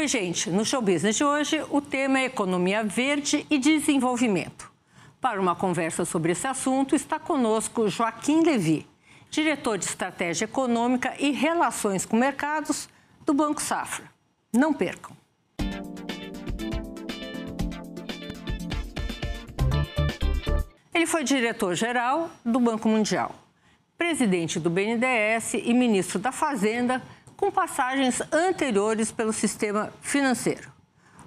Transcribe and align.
Oi, 0.00 0.08
gente. 0.08 0.48
No 0.48 0.64
Show 0.64 0.80
Business 0.80 1.16
de 1.16 1.22
hoje, 1.22 1.62
o 1.68 1.78
tema 1.78 2.20
é 2.20 2.24
economia 2.24 2.82
verde 2.82 3.46
e 3.50 3.58
desenvolvimento. 3.58 4.72
Para 5.20 5.38
uma 5.38 5.54
conversa 5.54 6.06
sobre 6.06 6.32
esse 6.32 6.46
assunto, 6.46 6.96
está 6.96 7.18
conosco 7.18 7.86
Joaquim 7.86 8.42
Levi, 8.42 8.86
diretor 9.30 9.76
de 9.76 9.84
Estratégia 9.84 10.46
Econômica 10.46 11.14
e 11.18 11.32
Relações 11.32 12.06
com 12.06 12.16
Mercados 12.16 12.88
do 13.26 13.34
Banco 13.34 13.60
Safra. 13.60 14.06
Não 14.50 14.72
percam. 14.72 15.14
Ele 20.94 21.06
foi 21.06 21.24
diretor-geral 21.24 22.30
do 22.42 22.58
Banco 22.58 22.88
Mundial, 22.88 23.34
presidente 23.98 24.58
do 24.58 24.70
BNDES 24.70 25.52
e 25.62 25.74
ministro 25.74 26.18
da 26.18 26.32
Fazenda, 26.32 27.02
com 27.40 27.50
passagens 27.50 28.20
anteriores 28.30 29.10
pelo 29.10 29.32
sistema 29.32 29.90
financeiro. 30.02 30.70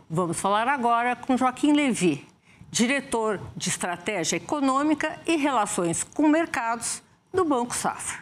Vamos 0.08 0.40
falar 0.40 0.68
agora 0.68 1.16
com 1.16 1.36
Joaquim 1.36 1.74
Levi, 1.74 2.24
diretor 2.70 3.42
de 3.56 3.70
Estratégia 3.70 4.36
Econômica 4.36 5.20
e 5.26 5.38
Relações 5.38 6.04
com 6.04 6.28
Mercados 6.28 7.02
do 7.34 7.44
Banco 7.44 7.74
Safra. 7.74 8.20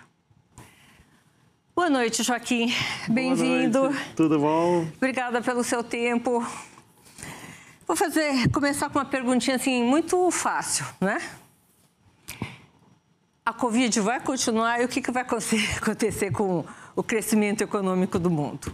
Boa 1.75 1.89
noite, 1.89 2.23
Joaquim. 2.23 2.73
Bem-vindo. 3.09 3.89
Tudo 4.15 4.39
bom? 4.39 4.87
Obrigada 4.95 5.41
pelo 5.41 5.61
seu 5.61 5.83
tempo. 5.83 6.47
Vou 7.85 7.97
fazer, 7.97 8.49
começar 8.51 8.89
com 8.89 8.99
uma 8.99 9.05
perguntinha 9.05 9.57
assim 9.57 9.83
muito 9.83 10.31
fácil, 10.31 10.85
né? 11.01 11.17
A 13.45 13.51
Covid 13.51 13.99
vai 13.99 14.21
continuar 14.21 14.79
e 14.79 14.85
o 14.85 14.87
que, 14.87 15.01
que 15.01 15.11
vai 15.11 15.23
acontecer 15.23 16.31
com 16.31 16.63
o 17.01 17.03
crescimento 17.03 17.63
econômico 17.63 18.19
do 18.19 18.29
mundo? 18.29 18.71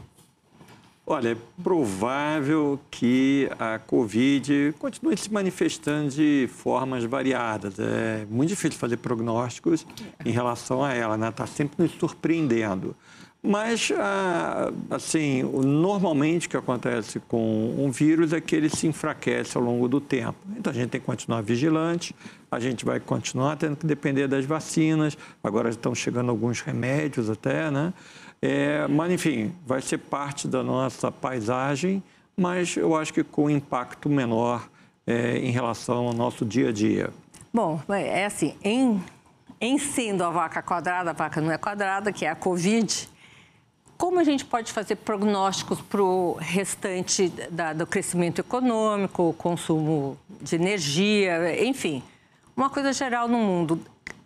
Olha, 1.09 1.30
é 1.30 1.38
provável 1.63 2.77
que 2.91 3.50
a 3.58 3.80
Covid 3.80 4.75
continue 4.78 5.16
se 5.16 5.31
manifestando 5.31 6.09
de 6.09 6.50
formas 6.52 7.05
variadas. 7.05 7.80
É 7.80 8.28
muito 8.30 8.50
difícil 8.50 8.78
fazer 8.78 8.98
prognósticos 8.98 9.88
em 10.25 10.31
relação 10.31 10.83
a 10.83 10.94
ela, 10.94 11.16
né? 11.16 11.30
Está 11.30 11.48
sempre 11.48 11.81
nos 11.81 11.94
surpreendendo. 11.94 12.94
Mas, 13.42 13.94
ah, 13.95 14.73
assim, 14.89 15.44
normalmente 15.44 16.48
o 16.48 16.50
que 16.50 16.58
acontece 16.58 17.22
com 17.22 17.75
um 17.78 17.89
vírus 17.89 18.33
é 18.33 18.42
que 18.42 18.53
ele 18.53 18.70
se 18.70 18.88
enfraquece 18.88 19.58
ao 19.58 19.64
longo 19.64 19.88
do 19.88 20.02
tempo. 20.02 20.36
Então, 20.58 20.70
a 20.70 20.75
gente 20.75 20.89
tem 20.89 21.00
que 21.00 21.08
continuar 21.08 21.39
vigilante, 21.39 22.14
a 22.50 22.59
gente 22.59 22.86
vai 22.86 23.00
continuar 23.00 23.58
tendo 23.58 23.76
que 23.76 23.86
depender 23.86 24.28
das 24.28 24.45
vacinas. 24.45 25.17
Agora 25.44 25.70
estão 25.70 25.94
chegando 25.94 26.30
alguns 26.30 26.62
remédios 26.62 27.30
até, 27.30 27.70
né? 27.70 27.94
É, 28.42 28.88
mas, 28.88 29.12
enfim, 29.12 29.54
vai 29.66 29.81
ser 29.81 29.98
parte 29.98 30.48
da 30.48 30.64
nossa 30.64 31.12
paisagem, 31.12 32.04
mas 32.36 32.78
eu 32.78 32.95
acho 32.95 33.14
que 33.14 33.23
com 33.23 33.50
impacto 33.50 34.09
menor 34.09 34.70
é, 35.06 35.38
em 35.38 35.52
relação 35.52 36.08
ao 36.08 36.14
nosso 36.14 36.45
dia 36.45 36.70
a 36.70 36.72
dia. 36.72 37.09
Bom, 37.54 37.81
é 37.89 38.26
assim, 38.26 38.56
em, 38.64 39.02
em 39.59 39.80
sendo 39.80 40.23
a 40.23 40.30
vaca 40.30 40.61
quadrada, 40.61 41.09
a 41.09 41.14
vaca 41.14 41.42
não 41.42 41.52
é 41.52 41.58
quadrada, 41.58 42.11
que 42.11 42.26
é 42.26 42.30
a 42.30 42.36
Covid, 42.36 43.09
como 43.98 44.20
a 44.20 44.23
gente 44.23 44.45
pode 44.45 44.72
fazer 44.72 44.98
prognósticos 44.98 45.82
para 45.82 46.04
o 46.04 46.34
restante 46.34 47.30
da, 47.50 47.73
do 47.73 47.88
crescimento 47.88 48.39
econômico, 48.39 49.34
consumo 49.39 50.16
de 50.39 50.56
energia, 50.56 51.66
enfim, 51.66 52.04
uma 52.58 52.72
coisa 52.72 52.91
geral 52.91 53.27
no 53.27 53.38
mundo? 53.38 53.80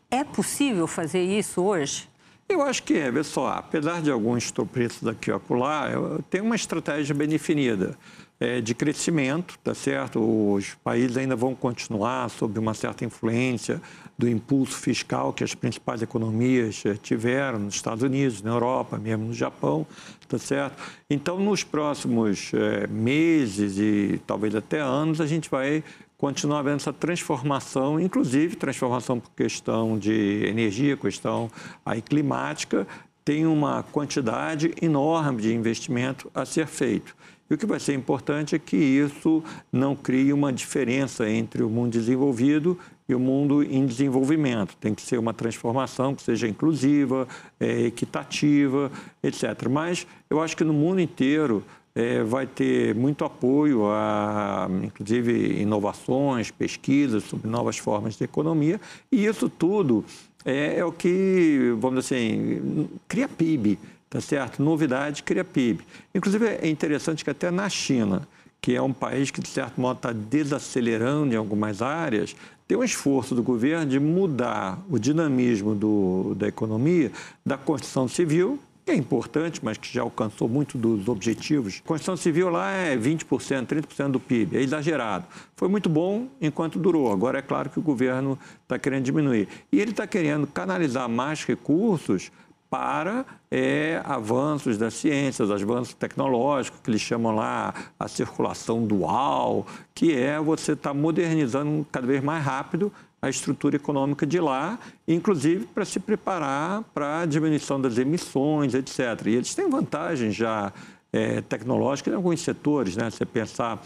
É 0.09 0.23
possível 0.23 0.87
fazer 0.87 1.21
isso 1.21 1.61
hoje? 1.61 2.09
Eu 2.47 2.61
acho 2.61 2.83
que 2.83 2.93
é, 2.93 3.11
vê 3.11 3.23
só, 3.23 3.49
apesar 3.49 4.01
de 4.01 4.09
alguns 4.09 4.51
tropeços 4.51 5.07
aqui 5.07 5.29
e 5.29 5.33
acolá, 5.33 5.89
tem 6.29 6.41
uma 6.41 6.55
estratégia 6.55 7.13
bem 7.13 7.27
definida 7.27 7.97
é, 8.39 8.59
de 8.59 8.73
crescimento, 8.73 9.57
tá 9.63 9.73
certo? 9.73 10.19
Os 10.19 10.73
países 10.83 11.15
ainda 11.15 11.35
vão 11.35 11.53
continuar 11.53 12.29
sob 12.29 12.57
uma 12.57 12.73
certa 12.73 13.05
influência 13.05 13.81
do 14.17 14.28
impulso 14.28 14.77
fiscal 14.77 15.31
que 15.31 15.44
as 15.44 15.53
principais 15.53 16.01
economias 16.01 16.83
é, 16.85 16.95
tiveram 16.95 17.59
nos 17.59 17.75
Estados 17.75 18.03
Unidos, 18.03 18.41
na 18.41 18.51
Europa, 18.51 18.97
mesmo 18.97 19.25
no 19.25 19.33
Japão, 19.33 19.85
tá 20.27 20.38
certo? 20.38 20.81
Então, 21.09 21.39
nos 21.39 21.63
próximos 21.63 22.51
é, 22.53 22.88
meses 22.88 23.77
e 23.77 24.19
talvez 24.25 24.56
até 24.56 24.79
anos, 24.79 25.22
a 25.22 25.27
gente 25.27 25.50
vai 25.50 25.83
continuar 26.21 26.61
vendo 26.61 26.75
essa 26.75 26.93
transformação, 26.93 27.99
inclusive 27.99 28.55
transformação 28.55 29.19
por 29.19 29.31
questão 29.31 29.97
de 29.97 30.45
energia, 30.45 30.95
questão 30.95 31.49
aí 31.83 31.99
climática, 31.99 32.85
tem 33.25 33.47
uma 33.47 33.81
quantidade 33.81 34.71
enorme 34.79 35.41
de 35.41 35.51
investimento 35.51 36.29
a 36.31 36.45
ser 36.45 36.67
feito. 36.67 37.15
E 37.49 37.55
o 37.55 37.57
que 37.57 37.65
vai 37.65 37.79
ser 37.79 37.95
importante 37.95 38.53
é 38.53 38.59
que 38.59 38.77
isso 38.77 39.43
não 39.73 39.95
crie 39.95 40.31
uma 40.31 40.53
diferença 40.53 41.27
entre 41.27 41.63
o 41.63 41.69
mundo 41.71 41.91
desenvolvido 41.91 42.77
e 43.09 43.15
o 43.15 43.19
mundo 43.19 43.63
em 43.63 43.83
desenvolvimento. 43.83 44.77
Tem 44.79 44.93
que 44.93 45.01
ser 45.01 45.17
uma 45.17 45.33
transformação 45.33 46.13
que 46.13 46.21
seja 46.21 46.47
inclusiva, 46.47 47.27
é, 47.59 47.88
equitativa, 47.88 48.91
etc. 49.23 49.67
Mas 49.69 50.05
eu 50.29 50.39
acho 50.39 50.55
que 50.55 50.63
no 50.63 50.71
mundo 50.71 51.01
inteiro 51.01 51.63
é, 51.94 52.24
vai 52.24 52.47
ter 52.47 52.96
muito 52.96 53.25
apoio 53.25 53.85
a, 53.88 54.69
inclusive, 54.84 55.62
inovações, 55.62 56.52
pesquisas 56.52 57.24
sobre 57.24 57.50
novas 57.50 57.78
formas 57.78 58.16
de 58.16 58.24
economia, 58.24 58.79
e 59.12 59.25
isso 59.25 59.50
tudo 59.50 60.06
é, 60.46 60.78
é 60.80 60.85
o 60.85 60.91
que, 60.91 61.75
vamos 61.80 62.03
dizer 62.03 62.16
assim, 62.16 62.90
cria 63.07 63.28
PIB 63.28 63.78
tá 64.12 64.19
certo? 64.19 64.62
Novidade 64.62 65.24
cria 65.24 65.44
PIB. 65.44 65.85
Inclusive, 66.13 66.46
é 66.46 66.68
interessante 66.68 67.24
que 67.24 67.30
até 67.30 67.50
na 67.50 67.69
China, 67.69 68.28
que 68.59 68.75
é 68.75 68.81
um 68.81 68.91
país 68.91 69.31
que, 69.31 69.40
de 69.40 69.47
certo 69.47 69.80
modo, 69.80 69.96
está 69.97 70.12
desacelerando 70.12 71.34
em 71.34 71.38
algumas 71.38 71.81
áreas, 71.81 72.35
tem 72.68 72.78
um 72.78 72.84
esforço 72.84 73.34
do 73.34 73.41
governo 73.41 73.85
de 73.85 74.01
mudar 74.01 74.78
o 74.90 75.00
dinamismo 75.00 75.74
do, 75.74 76.35
da 76.35 76.46
economia, 76.46 77.09
da 77.46 77.57
construção 77.57 78.06
civil, 78.06 78.59
que 78.86 78.92
é 78.92 78.96
importante, 78.96 79.59
mas 79.64 79.78
que 79.78 79.92
já 79.92 80.02
alcançou 80.02 80.50
muito 80.50 80.78
dos 80.78 81.08
objetivos. 81.08 81.81
A 81.84 81.88
construção 81.88 82.18
civil 82.18 82.50
lá 82.50 82.72
é 82.72 82.97
20%, 82.97 83.25
30% 83.66 84.12
do 84.12 84.19
PIB, 84.19 84.58
é 84.58 84.62
exagerado. 84.62 85.25
Foi 85.56 85.68
muito 85.68 85.90
bom 85.90 86.28
enquanto 86.42 86.80
durou. 86.80 87.12
Agora 87.12 87.40
é 87.40 87.42
claro 87.42 87.69
que 87.69 87.80
o 87.80 87.81
governo 87.81 88.38
está 88.64 88.80
querendo 88.80 89.03
diminuir. 89.03 89.47
E 89.72 89.80
ele 89.80 89.92
está 89.92 90.08
querendo 90.08 90.47
canalizar 90.47 91.08
mais 91.08 91.46
recursos 91.46 92.31
para 92.72 93.25
é, 93.52 94.02
avanços 94.06 94.78
das 94.78 94.94
ciências, 94.94 95.52
avanços 95.52 95.94
tecnológicos, 95.94 96.80
que 96.81 96.90
eles 96.90 97.02
chamam 97.02 97.36
lá 97.36 97.74
a 98.00 98.08
circulação 98.08 98.86
dual, 98.86 99.68
que 99.94 100.16
é 100.16 100.40
você 100.40 100.72
estar 100.72 100.92
tá 100.92 100.94
modernizando 100.94 101.86
cada 101.92 102.08
vez 102.08 102.24
mais 102.24 102.44
rápido 102.44 102.92
a 103.21 103.29
estrutura 103.29 103.75
econômica 103.75 104.25
de 104.25 104.39
lá, 104.39 104.79
inclusive 105.07 105.65
para 105.67 105.85
se 105.85 105.99
preparar 105.99 106.83
para 106.93 107.21
a 107.21 107.25
diminuição 107.25 107.79
das 107.79 107.97
emissões, 107.97 108.73
etc. 108.73 108.99
E 109.27 109.35
eles 109.35 109.53
têm 109.53 109.69
vantagens 109.69 110.33
já 110.33 110.73
é, 111.13 111.41
tecnológicas 111.41 112.11
em 112.13 112.15
alguns 112.15 112.41
setores, 112.41 112.95
né? 112.95 113.09
Você 113.09 113.25
pensar 113.25 113.81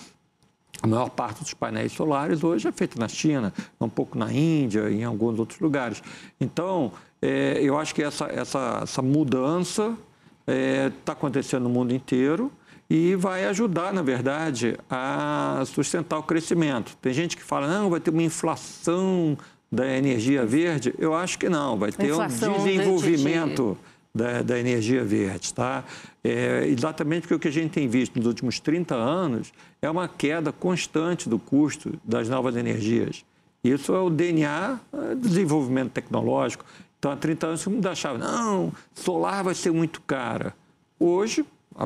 a 0.81 0.87
maior 0.87 1.09
parte 1.09 1.41
dos 1.41 1.53
painéis 1.53 1.91
solares 1.91 2.43
hoje 2.43 2.67
é 2.67 2.71
feita 2.71 2.99
na 2.99 3.07
China, 3.07 3.53
um 3.79 3.89
pouco 3.89 4.17
na 4.17 4.31
Índia 4.31 4.89
e 4.89 5.01
em 5.01 5.03
alguns 5.03 5.39
outros 5.39 5.59
lugares. 5.59 6.01
Então, 6.39 6.91
é, 7.21 7.59
eu 7.61 7.77
acho 7.77 7.93
que 7.93 8.03
essa, 8.03 8.25
essa, 8.25 8.81
essa 8.83 9.01
mudança 9.01 9.97
está 10.47 10.53
é, 10.53 10.91
tá 11.03 11.13
acontecendo 11.13 11.63
no 11.63 11.69
mundo 11.69 11.93
inteiro 11.93 12.51
e 12.89 13.15
vai 13.15 13.45
ajudar, 13.45 13.91
na 13.91 14.01
verdade, 14.01 14.77
a 14.89 15.63
sustentar 15.65 16.19
o 16.19 16.23
crescimento. 16.23 16.95
Tem 17.01 17.13
gente 17.13 17.35
que 17.35 17.43
fala, 17.43 17.67
não, 17.67 17.89
vai 17.89 17.99
ter 17.99 18.11
uma 18.11 18.23
inflação 18.23 19.37
da 19.71 19.87
energia 19.87 20.45
verde. 20.45 20.93
Eu 20.97 21.13
acho 21.13 21.39
que 21.39 21.49
não, 21.49 21.77
vai 21.77 21.91
ter 21.91 22.13
um 22.13 22.27
desenvolvimento 22.27 23.77
da, 24.13 24.41
da, 24.41 24.59
energia 24.59 25.03
verde. 25.03 25.53
Tá? 25.53 25.83
É, 26.23 26.65
exatamente 26.67 27.21
porque 27.21 27.35
o 27.35 27.39
que 27.39 27.47
a 27.47 27.51
gente 27.51 27.71
tem 27.71 27.87
visto 27.87 28.15
nos 28.17 28.27
últimos 28.27 28.59
30 28.59 28.95
anos 28.95 29.51
é 29.81 29.89
uma 29.89 30.07
queda 30.07 30.51
constante 30.51 31.27
do 31.27 31.39
custo 31.39 31.99
das 32.03 32.29
novas 32.29 32.55
energias. 32.55 33.25
Isso 33.63 33.93
é 33.95 33.99
o 33.99 34.11
DNA 34.11 34.79
do 35.17 35.27
desenvolvimento 35.27 35.91
tecnológico. 35.91 36.63
Então, 36.99 37.11
há 37.11 37.15
30 37.15 37.47
anos, 37.47 37.63
todo 37.63 37.73
mundo 37.73 37.87
achava, 37.87 38.17
não, 38.17 38.71
solar 38.93 39.43
vai 39.43 39.55
ser 39.55 39.71
muito 39.71 40.01
cara. 40.01 40.55
Hoje, 40.99 41.43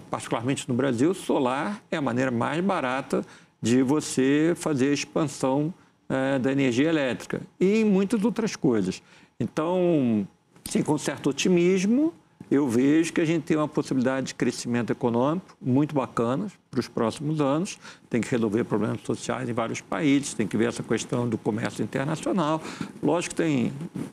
particularmente 0.09 0.67
no 0.67 0.75
Brasil, 0.75 1.13
solar 1.13 1.81
é 1.89 1.97
a 1.97 2.01
maneira 2.01 2.29
mais 2.29 2.63
barata 2.63 3.25
de 3.61 3.81
você 3.81 4.53
fazer 4.55 4.89
a 4.89 4.93
expansão 4.93 5.73
é, 6.07 6.39
da 6.39 6.51
energia 6.51 6.89
elétrica 6.89 7.41
e 7.59 7.81
em 7.81 7.85
muitas 7.85 8.23
outras 8.23 8.55
coisas. 8.55 9.01
Então, 9.39 10.27
sim, 10.65 10.81
com 10.81 10.97
certo 10.97 11.29
otimismo, 11.29 12.13
eu 12.49 12.67
vejo 12.67 13.13
que 13.13 13.21
a 13.21 13.25
gente 13.25 13.43
tem 13.43 13.55
uma 13.55 13.67
possibilidade 13.67 14.27
de 14.27 14.35
crescimento 14.35 14.91
econômico 14.91 15.55
muito 15.61 15.93
bacana 15.93 16.47
para 16.71 16.79
os 16.79 16.87
próximos 16.87 17.39
anos. 17.39 17.77
Tem 18.09 18.19
que 18.21 18.29
resolver 18.29 18.63
problemas 18.63 19.01
sociais 19.01 19.47
em 19.47 19.53
vários 19.53 19.81
países, 19.81 20.33
tem 20.33 20.47
que 20.47 20.57
ver 20.57 20.69
essa 20.69 20.81
questão 20.81 21.29
do 21.29 21.37
comércio 21.37 21.83
internacional. 21.83 22.61
Lógico 23.03 23.35
que 23.35 23.41
tem 23.43 23.71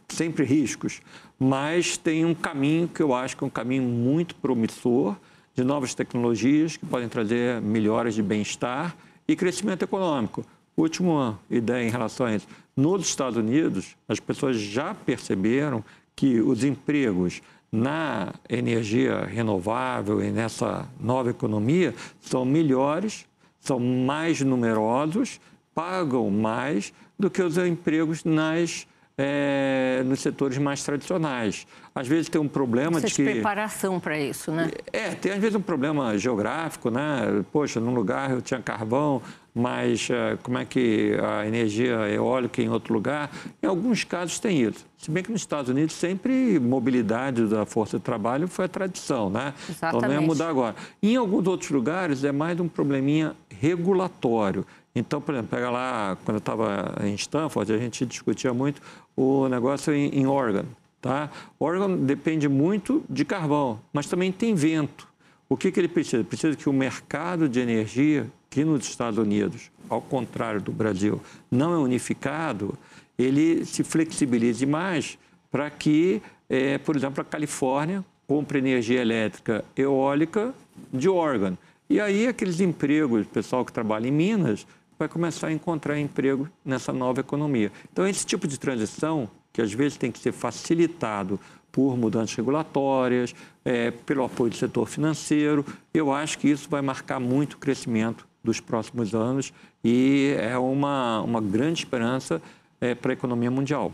sempre 0.09 0.45
riscos, 0.45 1.01
mas 1.39 1.97
tem 1.97 2.27
um 2.27 2.35
caminho 2.35 2.89
que 2.89 3.03
eu 3.03 3.15
acho 3.15 3.37
que 3.37 3.43
é 3.43 3.47
um 3.47 3.51
caminho 3.51 3.85
muito 3.85 4.35
promissor 4.35 5.17
de 5.57 5.65
novas 5.65 5.95
tecnologias 5.95 6.77
que 6.77 6.85
podem 6.85 7.09
trazer 7.09 7.63
melhoras 7.63 8.15
de 8.15 8.23
bem-estar 8.23 8.95
e 9.27 9.35
crescimento 9.35 9.83
econômico. 9.83 10.45
Última 10.77 11.41
ideia 11.51 11.83
em 11.83 11.91
relação 11.91 12.27
a 12.27 12.37
isso. 12.37 12.47
Nos 12.77 13.07
Estados 13.07 13.39
Unidos, 13.39 13.97
as 14.07 14.21
pessoas 14.21 14.59
já 14.59 14.95
perceberam 14.95 15.83
que 16.15 16.43
os 16.43 16.63
empregos 16.63 17.41
na 17.73 18.35
energia 18.51 19.25
renovável 19.25 20.23
e 20.23 20.31
nessa 20.31 20.87
nova 21.01 21.31
economia 21.31 21.95
são 22.21 22.45
melhores, 22.45 23.27
são 23.59 23.81
mais 23.81 24.43
numerosos, 24.43 25.41
pagam 25.75 26.31
mais 26.31 26.93
do 27.19 27.31
que 27.31 27.43
os 27.43 27.57
empregos 27.57 28.25
nas 28.25 28.87
é, 29.19 30.03
nos 30.05 30.21
setores 30.21 30.59
mais 30.59 30.83
tradicionais. 30.83 31.67
Às 31.95 32.07
vezes 32.07 32.29
tem 32.29 32.41
um 32.41 32.49
problema 32.49 33.01
Você 33.01 33.07
de 33.07 33.15
que... 33.15 33.25
preparação 33.25 33.99
para 33.99 34.19
isso, 34.19 34.53
né? 34.53 34.71
É, 34.93 35.11
tem 35.11 35.33
às 35.33 35.39
vezes 35.39 35.55
um 35.55 35.63
problema 35.63 36.17
geográfico, 36.19 36.91
né? 36.91 37.45
Poxa, 37.51 37.81
num 37.81 37.95
lugar 37.95 38.31
eu 38.31 38.43
tinha 38.43 38.61
carvão, 38.61 39.23
mas 39.55 40.11
uh, 40.11 40.37
como 40.43 40.59
é 40.59 40.67
que 40.67 41.17
a 41.23 41.47
energia 41.47 42.09
eólica 42.11 42.61
em 42.61 42.69
outro 42.69 42.93
lugar? 42.93 43.31
Em 43.63 43.67
alguns 43.67 44.05
casos 44.05 44.39
tem 44.39 44.61
isso. 44.61 44.85
Se 44.99 45.11
bem 45.11 45.23
que 45.23 45.33
nos 45.33 45.41
Estados 45.41 45.71
Unidos 45.71 45.95
sempre 45.95 46.59
mobilidade 46.59 47.47
da 47.47 47.65
força 47.65 47.97
de 47.97 48.05
trabalho 48.05 48.47
foi 48.49 48.67
a 48.67 48.69
tradição, 48.69 49.31
né? 49.31 49.55
Exatamente. 49.67 50.05
Então 50.05 50.15
não 50.15 50.21
ia 50.21 50.27
mudar 50.27 50.49
agora. 50.51 50.77
Em 51.03 51.17
alguns 51.17 51.47
outros 51.47 51.71
lugares 51.71 52.23
é 52.23 52.33
mais 52.33 52.61
um 52.61 52.69
probleminha 52.69 53.35
regulatório. 53.49 54.67
Então, 54.97 55.21
por 55.21 55.35
exemplo, 55.35 55.51
pega 55.51 55.69
lá, 55.69 56.17
quando 56.25 56.37
eu 56.37 56.39
estava 56.39 56.97
em 57.05 57.15
Stanford, 57.15 57.71
a 57.71 57.77
gente 57.77 58.07
discutia 58.07 58.55
muito 58.55 58.81
o 59.15 59.47
negócio 59.47 59.93
em, 59.93 60.09
em 60.09 60.27
Oregon. 60.27 60.65
Tá? 61.03 61.31
Oregon 61.61 61.99
depende 61.99 62.49
muito 62.49 63.05
de 63.09 63.23
carvão, 63.23 63.79
mas 63.93 64.07
também 64.07 64.33
tem 64.33 64.55
vento. 64.55 65.07
O 65.51 65.57
que, 65.57 65.71
que 65.71 65.79
ele 65.79 65.87
precisa? 65.87 66.25
Precisa 66.25 66.57
que 66.57 66.67
o 66.67 66.73
mercado 66.73 67.47
de 67.47 67.61
energia 67.61 68.27
aqui 68.51 68.65
nos 68.65 68.89
Estados 68.89 69.19
Unidos, 69.19 69.71
ao 69.87 70.01
contrário 70.01 70.63
do 70.63 70.73
Brasil, 70.73 71.21
não 71.51 71.75
é 71.75 71.77
unificado, 71.77 72.77
ele 73.19 73.67
se 73.67 73.85
flexibilize 73.85 74.65
mais 74.65 75.19
para 75.51 75.69
que, 75.69 76.23
é, 76.49 76.79
por 76.79 76.97
exemplo, 76.97 77.21
a 77.21 77.25
Califórnia 77.25 78.03
compre 78.27 78.59
energia 78.59 79.03
elétrica 79.03 79.63
eólica 79.77 80.55
de 80.91 81.07
Oregon. 81.07 81.55
E 81.89 82.01
aí 82.01 82.27
aqueles 82.27 82.61
empregos, 82.61 83.27
pessoal 83.27 83.65
que 83.65 83.73
trabalha 83.73 84.09
em 84.09 84.11
Minas, 84.11 84.67
vai 84.99 85.09
começar 85.09 85.49
a 85.49 85.53
encontrar 85.53 85.99
emprego 85.99 86.49
nessa 86.65 86.93
nova 86.93 87.21
economia. 87.21 87.71
Então, 87.93 88.07
esse 88.07 88.25
tipo 88.25 88.47
de 88.49 88.59
transição, 88.59 89.29
que 89.53 89.61
às 89.61 89.73
vezes 89.73 89.99
tem 89.99 90.11
que 90.11 90.19
ser 90.19 90.33
facilitado 90.33 91.39
por 91.71 91.97
mudanças 91.97 92.35
regulatórias, 92.35 93.35
é, 93.65 93.91
pelo 93.91 94.25
apoio 94.25 94.51
do 94.51 94.57
setor 94.57 94.87
financeiro, 94.87 95.65
eu 95.93 96.13
acho 96.13 96.39
que 96.39 96.49
isso 96.49 96.69
vai 96.71 96.81
marcar 96.81 97.21
muito 97.21 97.55
o 97.55 97.59
crescimento 97.59 98.27
dos 98.43 98.61
próximos 98.61 99.15
anos 99.15 99.53
e 99.85 100.35
é 100.39 100.57
uma, 100.57 101.21
uma 101.21 101.41
grande 101.41 101.81
esperança 101.81 102.41
é, 102.81 102.95
para 102.95 103.13
a 103.13 103.15
economia 103.15 103.51
mundial. 103.51 103.93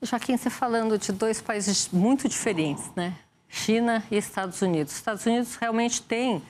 Joaquim, 0.00 0.36
você 0.36 0.50
falando 0.50 0.98
de 0.98 1.12
dois 1.12 1.40
países 1.40 1.88
muito 1.92 2.28
diferentes, 2.28 2.90
né? 2.94 3.16
China 3.48 4.02
e 4.10 4.16
Estados 4.16 4.62
Unidos. 4.62 4.94
Estados 4.94 5.24
Unidos 5.26 5.56
realmente 5.56 6.02
tem 6.02 6.42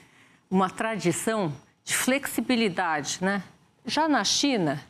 uma 0.50 0.70
tradição 0.70 1.52
de 1.84 1.94
flexibilidade, 1.94 3.18
né? 3.20 3.42
Já 3.84 4.08
na 4.08 4.22
China, 4.24 4.80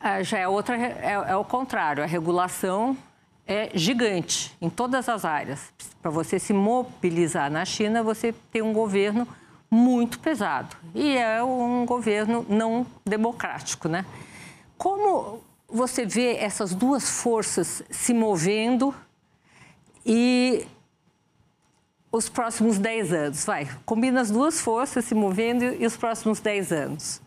é, 0.00 0.22
já 0.24 0.38
é 0.38 0.48
outra, 0.48 0.76
é, 0.76 1.12
é 1.28 1.36
o 1.36 1.44
contrário, 1.44 2.02
a 2.02 2.06
regulação 2.06 2.96
é 3.46 3.70
gigante 3.74 4.56
em 4.60 4.68
todas 4.68 5.08
as 5.08 5.24
áreas. 5.24 5.72
Para 6.02 6.10
você 6.10 6.38
se 6.38 6.52
mobilizar 6.52 7.50
na 7.50 7.64
China, 7.64 8.02
você 8.02 8.34
tem 8.50 8.62
um 8.62 8.72
governo 8.72 9.26
muito 9.70 10.18
pesado 10.18 10.76
e 10.94 11.16
é 11.16 11.42
um 11.42 11.86
governo 11.86 12.44
não 12.48 12.86
democrático, 13.04 13.88
né? 13.88 14.04
Como 14.76 15.42
você 15.68 16.04
vê 16.04 16.36
essas 16.36 16.74
duas 16.74 17.08
forças 17.08 17.82
se 17.90 18.12
movendo 18.12 18.94
e 20.04 20.66
os 22.10 22.28
próximos 22.28 22.78
10 22.78 23.12
anos? 23.12 23.44
Vai, 23.44 23.68
combina 23.84 24.20
as 24.20 24.30
duas 24.30 24.60
forças 24.60 25.04
se 25.04 25.14
movendo 25.14 25.64
e 25.64 25.86
os 25.86 25.96
próximos 25.96 26.40
10 26.40 26.72
anos. 26.72 27.25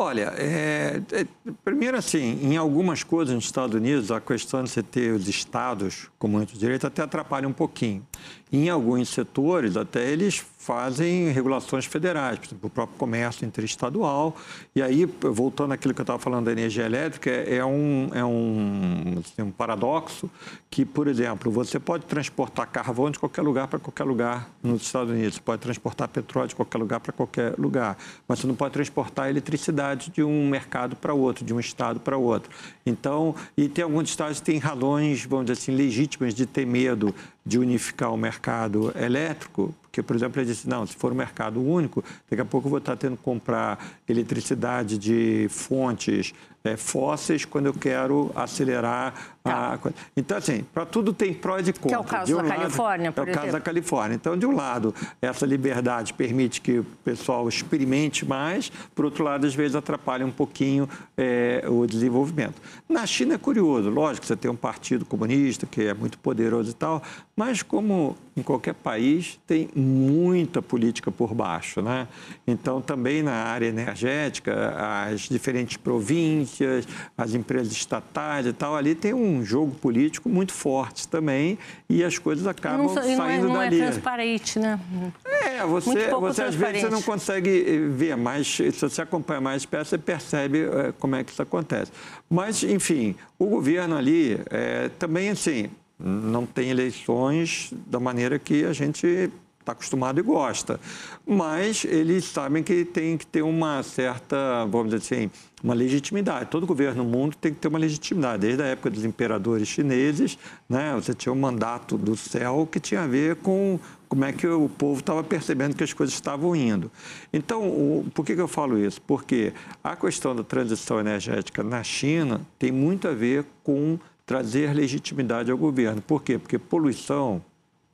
Olha, 0.00 0.32
é, 0.36 1.02
é, 1.10 1.26
primeiro 1.64 1.96
assim, 1.96 2.38
em 2.40 2.56
algumas 2.56 3.02
coisas 3.02 3.34
nos 3.34 3.46
Estados 3.46 3.74
Unidos, 3.74 4.12
a 4.12 4.20
questão 4.20 4.62
de 4.62 4.70
você 4.70 4.80
ter 4.80 5.12
os 5.12 5.26
estados 5.26 6.08
com 6.20 6.28
muito 6.28 6.56
direito 6.56 6.86
até 6.86 7.02
atrapalha 7.02 7.48
um 7.48 7.52
pouquinho. 7.52 8.06
Em 8.52 8.68
alguns 8.68 9.08
setores, 9.08 9.76
até 9.76 10.10
eles 10.10 10.42
fazem 10.68 11.30
regulações 11.30 11.86
federais, 11.86 12.38
por 12.38 12.46
exemplo, 12.46 12.66
o 12.66 12.70
próprio 12.70 12.98
comércio 12.98 13.46
interestadual. 13.46 14.36
E 14.76 14.82
aí, 14.82 15.06
voltando 15.06 15.72
àquilo 15.72 15.94
que 15.94 16.00
eu 16.00 16.02
estava 16.02 16.18
falando 16.18 16.44
da 16.44 16.52
energia 16.52 16.84
elétrica, 16.84 17.30
é 17.30 17.64
um, 17.64 18.10
é 18.12 18.22
um, 18.22 19.14
assim, 19.18 19.40
um 19.40 19.50
paradoxo 19.50 20.30
que, 20.68 20.84
por 20.84 21.08
exemplo, 21.08 21.50
você 21.50 21.78
pode 21.80 22.04
transportar 22.04 22.66
carvão 22.66 23.10
de 23.10 23.18
qualquer 23.18 23.40
lugar 23.40 23.66
para 23.68 23.78
qualquer 23.78 24.04
lugar 24.04 24.50
nos 24.62 24.82
Estados 24.82 25.10
Unidos, 25.10 25.36
você 25.36 25.40
pode 25.40 25.62
transportar 25.62 26.08
petróleo 26.08 26.48
de 26.48 26.54
qualquer 26.54 26.78
lugar 26.78 27.00
para 27.00 27.12
qualquer 27.12 27.54
lugar, 27.56 27.96
mas 28.26 28.38
você 28.38 28.46
não 28.46 28.54
pode 28.54 28.74
transportar 28.74 29.30
eletricidade 29.30 30.10
de 30.10 30.22
um 30.22 30.48
mercado 30.48 30.96
para 30.96 31.14
outro, 31.14 31.46
de 31.46 31.54
um 31.54 31.60
estado 31.60 31.98
para 31.98 32.18
outro. 32.18 32.50
Então, 32.84 33.34
e 33.56 33.68
tem 33.68 33.84
alguns 33.84 34.10
estados 34.10 34.40
que 34.40 34.44
têm 34.44 34.58
razões, 34.58 35.24
vamos 35.24 35.46
dizer 35.46 35.58
assim, 35.58 35.72
legítimas 35.72 36.34
de 36.34 36.44
ter 36.44 36.66
medo 36.66 37.14
de 37.48 37.58
unificar 37.58 38.12
o 38.12 38.16
mercado 38.16 38.92
elétrico, 38.94 39.74
porque, 39.80 40.02
por 40.02 40.14
exemplo, 40.14 40.38
ele 40.38 40.50
disse, 40.50 40.68
não, 40.68 40.86
se 40.86 40.94
for 40.94 41.12
um 41.12 41.14
mercado 41.14 41.62
único, 41.62 42.04
daqui 42.28 42.42
a 42.42 42.44
pouco 42.44 42.66
eu 42.66 42.70
vou 42.70 42.78
estar 42.78 42.94
tendo 42.94 43.16
que 43.16 43.22
comprar 43.22 43.82
eletricidade 44.06 44.98
de 44.98 45.48
fontes 45.48 46.34
é, 46.62 46.76
fósseis 46.76 47.46
quando 47.46 47.66
eu 47.66 47.72
quero 47.72 48.30
acelerar 48.34 49.37
tá. 49.52 49.74
a 49.74 49.78
coisa. 49.78 49.96
Então, 50.16 50.36
assim, 50.36 50.64
para 50.72 50.86
tudo 50.86 51.12
tem 51.12 51.32
prós 51.34 51.68
e 51.68 51.72
contras. 51.72 51.90
Que 51.90 51.94
é 51.94 51.98
o 51.98 52.04
caso 52.04 52.32
um 52.32 52.36
da 52.36 52.42
lado, 52.42 52.60
Califórnia, 52.60 53.12
por 53.12 53.28
É 53.28 53.30
o 53.30 53.34
caso 53.34 53.52
da 53.52 53.60
Califórnia. 53.60 54.14
Então, 54.14 54.36
de 54.36 54.46
um 54.46 54.54
lado, 54.54 54.94
essa 55.20 55.46
liberdade 55.46 56.12
permite 56.12 56.60
que 56.60 56.78
o 56.78 56.84
pessoal 57.04 57.48
experimente 57.48 58.26
mais, 58.26 58.70
por 58.94 59.04
outro 59.04 59.24
lado, 59.24 59.46
às 59.46 59.54
vezes 59.54 59.76
atrapalha 59.76 60.24
um 60.24 60.30
pouquinho 60.30 60.88
é, 61.16 61.64
o 61.68 61.86
desenvolvimento. 61.86 62.60
Na 62.88 63.06
China 63.06 63.34
é 63.34 63.38
curioso, 63.38 63.90
lógico, 63.90 64.26
você 64.26 64.36
tem 64.36 64.50
um 64.50 64.56
partido 64.56 65.04
comunista 65.04 65.66
que 65.66 65.82
é 65.82 65.94
muito 65.94 66.18
poderoso 66.18 66.70
e 66.70 66.74
tal, 66.74 67.02
mas 67.36 67.62
como 67.62 68.16
em 68.38 68.42
qualquer 68.42 68.74
país, 68.74 69.38
tem 69.46 69.68
muita 69.74 70.62
política 70.62 71.10
por 71.10 71.34
baixo, 71.34 71.82
né? 71.82 72.06
Então, 72.46 72.80
também 72.80 73.22
na 73.22 73.32
área 73.32 73.66
energética, 73.66 74.74
as 74.76 75.22
diferentes 75.22 75.76
províncias, 75.76 76.86
as 77.16 77.34
empresas 77.34 77.72
estatais 77.72 78.46
e 78.46 78.52
tal, 78.52 78.76
ali 78.76 78.94
tem 78.94 79.12
um 79.12 79.37
jogo 79.44 79.74
político 79.74 80.28
muito 80.28 80.52
forte 80.52 81.06
também 81.08 81.58
e 81.88 82.04
as 82.04 82.18
coisas 82.18 82.46
acabam 82.46 82.86
não, 82.86 82.94
saindo 82.94 83.18
não 83.18 83.28
é, 83.28 83.38
não 83.38 83.52
dali. 83.52 83.78
Não 83.78 83.84
é 83.84 83.90
transparente, 83.90 84.58
né? 84.58 84.80
É, 85.24 85.64
você, 85.64 86.08
você 86.10 86.42
às 86.42 86.54
vezes 86.54 86.82
você 86.82 86.88
não 86.88 87.02
consegue 87.02 87.88
ver, 87.90 88.16
mas 88.16 88.46
se 88.46 88.70
você 88.70 89.02
acompanha 89.02 89.40
mais 89.40 89.64
perto, 89.64 89.88
você 89.88 89.98
percebe 89.98 90.62
é, 90.64 90.92
como 90.98 91.16
é 91.16 91.24
que 91.24 91.32
isso 91.32 91.42
acontece. 91.42 91.92
Mas, 92.28 92.62
enfim, 92.62 93.14
o 93.38 93.46
governo 93.46 93.96
ali 93.96 94.40
é, 94.50 94.90
também, 94.98 95.30
assim, 95.30 95.70
não 95.98 96.46
tem 96.46 96.70
eleições 96.70 97.72
da 97.86 97.98
maneira 97.98 98.38
que 98.38 98.64
a 98.64 98.72
gente 98.72 99.30
está 99.68 99.72
acostumado 99.72 100.18
e 100.18 100.22
gosta. 100.22 100.80
Mas 101.26 101.84
eles 101.84 102.24
sabem 102.24 102.62
que 102.62 102.84
tem 102.84 103.16
que 103.16 103.26
ter 103.26 103.42
uma 103.42 103.82
certa, 103.82 104.64
vamos 104.66 104.90
dizer 104.90 104.96
assim, 104.96 105.30
uma 105.62 105.74
legitimidade. 105.74 106.46
Todo 106.50 106.66
governo 106.66 107.04
no 107.04 107.10
mundo 107.10 107.36
tem 107.36 107.52
que 107.52 107.60
ter 107.60 107.68
uma 107.68 107.78
legitimidade. 107.78 108.40
Desde 108.40 108.62
a 108.62 108.66
época 108.66 108.90
dos 108.90 109.04
imperadores 109.04 109.68
chineses, 109.68 110.38
né, 110.68 110.94
você 110.94 111.12
tinha 111.12 111.32
um 111.32 111.38
mandato 111.38 111.98
do 111.98 112.16
céu 112.16 112.66
que 112.70 112.80
tinha 112.80 113.02
a 113.02 113.06
ver 113.06 113.36
com 113.36 113.78
como 114.08 114.24
é 114.24 114.32
que 114.32 114.46
o 114.46 114.70
povo 114.70 115.00
estava 115.00 115.22
percebendo 115.22 115.76
que 115.76 115.84
as 115.84 115.92
coisas 115.92 116.14
estavam 116.14 116.56
indo. 116.56 116.90
Então, 117.30 117.62
o, 117.68 118.06
por 118.14 118.24
que, 118.24 118.34
que 118.34 118.40
eu 118.40 118.48
falo 118.48 118.78
isso? 118.78 119.02
Porque 119.02 119.52
a 119.84 119.94
questão 119.94 120.34
da 120.34 120.42
transição 120.42 120.98
energética 120.98 121.62
na 121.62 121.82
China 121.82 122.40
tem 122.58 122.72
muito 122.72 123.06
a 123.06 123.12
ver 123.12 123.44
com 123.62 123.98
trazer 124.24 124.74
legitimidade 124.74 125.50
ao 125.50 125.58
governo. 125.58 126.00
Por 126.00 126.22
quê? 126.22 126.38
Porque 126.38 126.58
poluição 126.58 127.42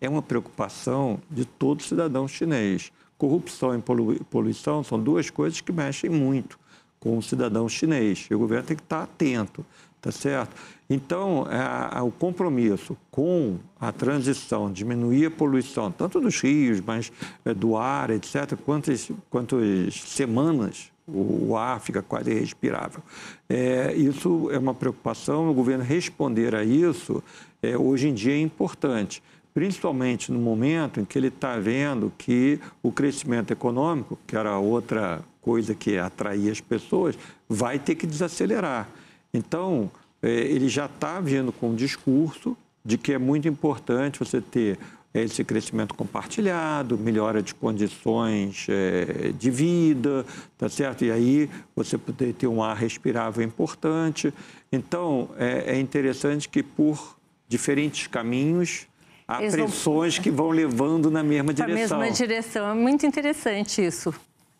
é 0.05 0.09
uma 0.09 0.23
preocupação 0.23 1.21
de 1.31 1.45
todo 1.45 1.83
cidadão 1.83 2.29
chinês. 2.29 2.93
Corrupção 3.17 3.75
e 3.77 4.25
poluição 4.25 4.83
são 4.85 5.01
duas 5.01 5.31
coisas 5.31 5.61
que 5.61 5.73
mexem 5.73 6.11
muito 6.11 6.59
com 7.01 7.17
o 7.17 7.23
cidadão 7.23 7.69
chinês. 7.69 8.27
E 8.31 8.35
o 8.35 8.39
governo 8.39 8.67
tem 8.67 8.77
que 8.77 8.83
estar 8.83 9.03
atento, 9.03 9.65
tá 10.01 10.11
certo? 10.11 10.55
Então, 10.89 11.47
é, 11.51 12.03
o 12.03 12.11
compromisso 12.11 12.97
com 13.11 13.57
a 13.81 13.91
transição, 13.93 14.71
diminuir 14.71 15.27
a 15.27 15.31
poluição, 15.31 15.91
tanto 15.91 16.21
dos 16.21 16.41
rios, 16.41 16.81
mas 16.81 17.11
é, 17.45 17.55
do 17.55 17.77
ar, 17.77 18.11
etc., 18.11 18.57
quantas, 18.65 19.11
quantas 19.31 19.95
semanas 19.95 20.93
o, 21.07 21.57
ar 21.57 21.81
fica 21.81 22.03
quase 22.03 22.31
irrespirável. 22.31 23.03
É, 23.49 23.95
isso 23.95 24.51
é 24.51 24.59
uma 24.59 24.75
preocupação, 24.75 25.51
o 25.51 25.55
governo 25.55 25.85
responder 25.85 26.55
a 26.55 26.65
isso, 26.65 27.23
é, 27.63 27.77
hoje 27.77 28.09
em 28.09 28.15
dia 28.15 28.35
é 28.35 28.41
importante. 28.41 29.23
Principalmente 29.55 30.33
no 30.33 30.39
momento 30.41 31.01
em 31.01 31.05
que 31.05 31.17
ele 31.17 31.29
está 31.29 31.57
vendo 31.59 32.13
que 32.19 32.59
o 32.83 32.91
crescimento 32.91 33.53
econômico, 33.53 34.19
que 34.27 34.37
era 34.37 34.59
outra 34.59 35.23
coisa 35.41 35.75
que 35.75 35.97
atraía 35.97 36.51
as 36.51 36.61
pessoas, 36.61 37.17
vai 37.49 37.79
ter 37.79 37.95
que 37.95 38.07
desacelerar. 38.07 38.89
Então, 39.33 39.91
é, 40.21 40.29
ele 40.29 40.69
já 40.69 40.87
está 40.87 41.21
vindo 41.21 41.53
com 41.53 41.71
um 41.71 41.75
discurso 41.75 42.57
de 42.85 42.99
que 42.99 43.13
é 43.13 43.19
muito 43.19 43.47
importante 43.47 44.19
você 44.19 44.41
ter 44.41 44.79
esse 45.15 45.45
crescimento 45.45 45.95
compartilhado, 45.95 46.99
melhora 46.99 47.41
de 47.41 47.55
condições 47.55 48.67
é, 48.69 49.31
de 49.39 49.49
vida, 49.49 50.27
tá 50.59 50.69
certo? 50.69 51.05
E 51.05 51.13
aí 51.13 51.49
você 51.77 51.97
poder 51.97 52.35
ter 52.35 52.49
um 52.49 52.61
ar 52.61 52.77
respirável 52.77 53.41
é 53.43 53.47
importante. 53.47 54.35
Então, 54.73 55.29
é, 55.39 55.77
é 55.77 55.81
interessante 55.81 56.49
que 56.49 56.65
por 56.65 57.17
diferentes 57.49 58.09
caminhos 58.09 58.89
há 59.27 59.41
Eles 59.41 59.55
pressões 59.55 60.17
vão... 60.17 60.23
que 60.23 60.31
vão 60.31 60.51
levando 60.51 61.11
na 61.11 61.23
mesma 61.23 61.53
direção. 61.53 61.99
Na 61.99 62.05
mesma 62.05 62.17
direção. 62.17 62.69
É 62.71 62.75
muito 62.75 63.07
interessante 63.07 63.85
isso. 63.85 64.15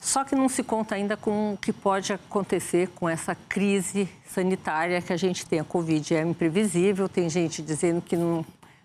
Só 0.05 0.23
que 0.23 0.35
não 0.35 0.51
se 0.51 0.63
conta 0.63 0.95
ainda 0.95 1.17
com 1.17 1.55
o 1.55 1.57
que 1.57 1.73
pode 1.73 2.13
acontecer 2.13 2.89
com 2.89 3.09
essa 3.09 3.35
crise 3.35 4.07
sanitária 4.27 5.01
que 5.01 5.13
a 5.13 5.17
gente 5.17 5.47
tem. 5.47 5.61
A 5.61 5.65
Covid 5.65 6.15
é 6.15 6.21
imprevisível, 6.21 7.09
tem 7.09 7.31
gente 7.31 7.63
dizendo 7.63 8.03
que 8.03 8.15
não 8.15 8.45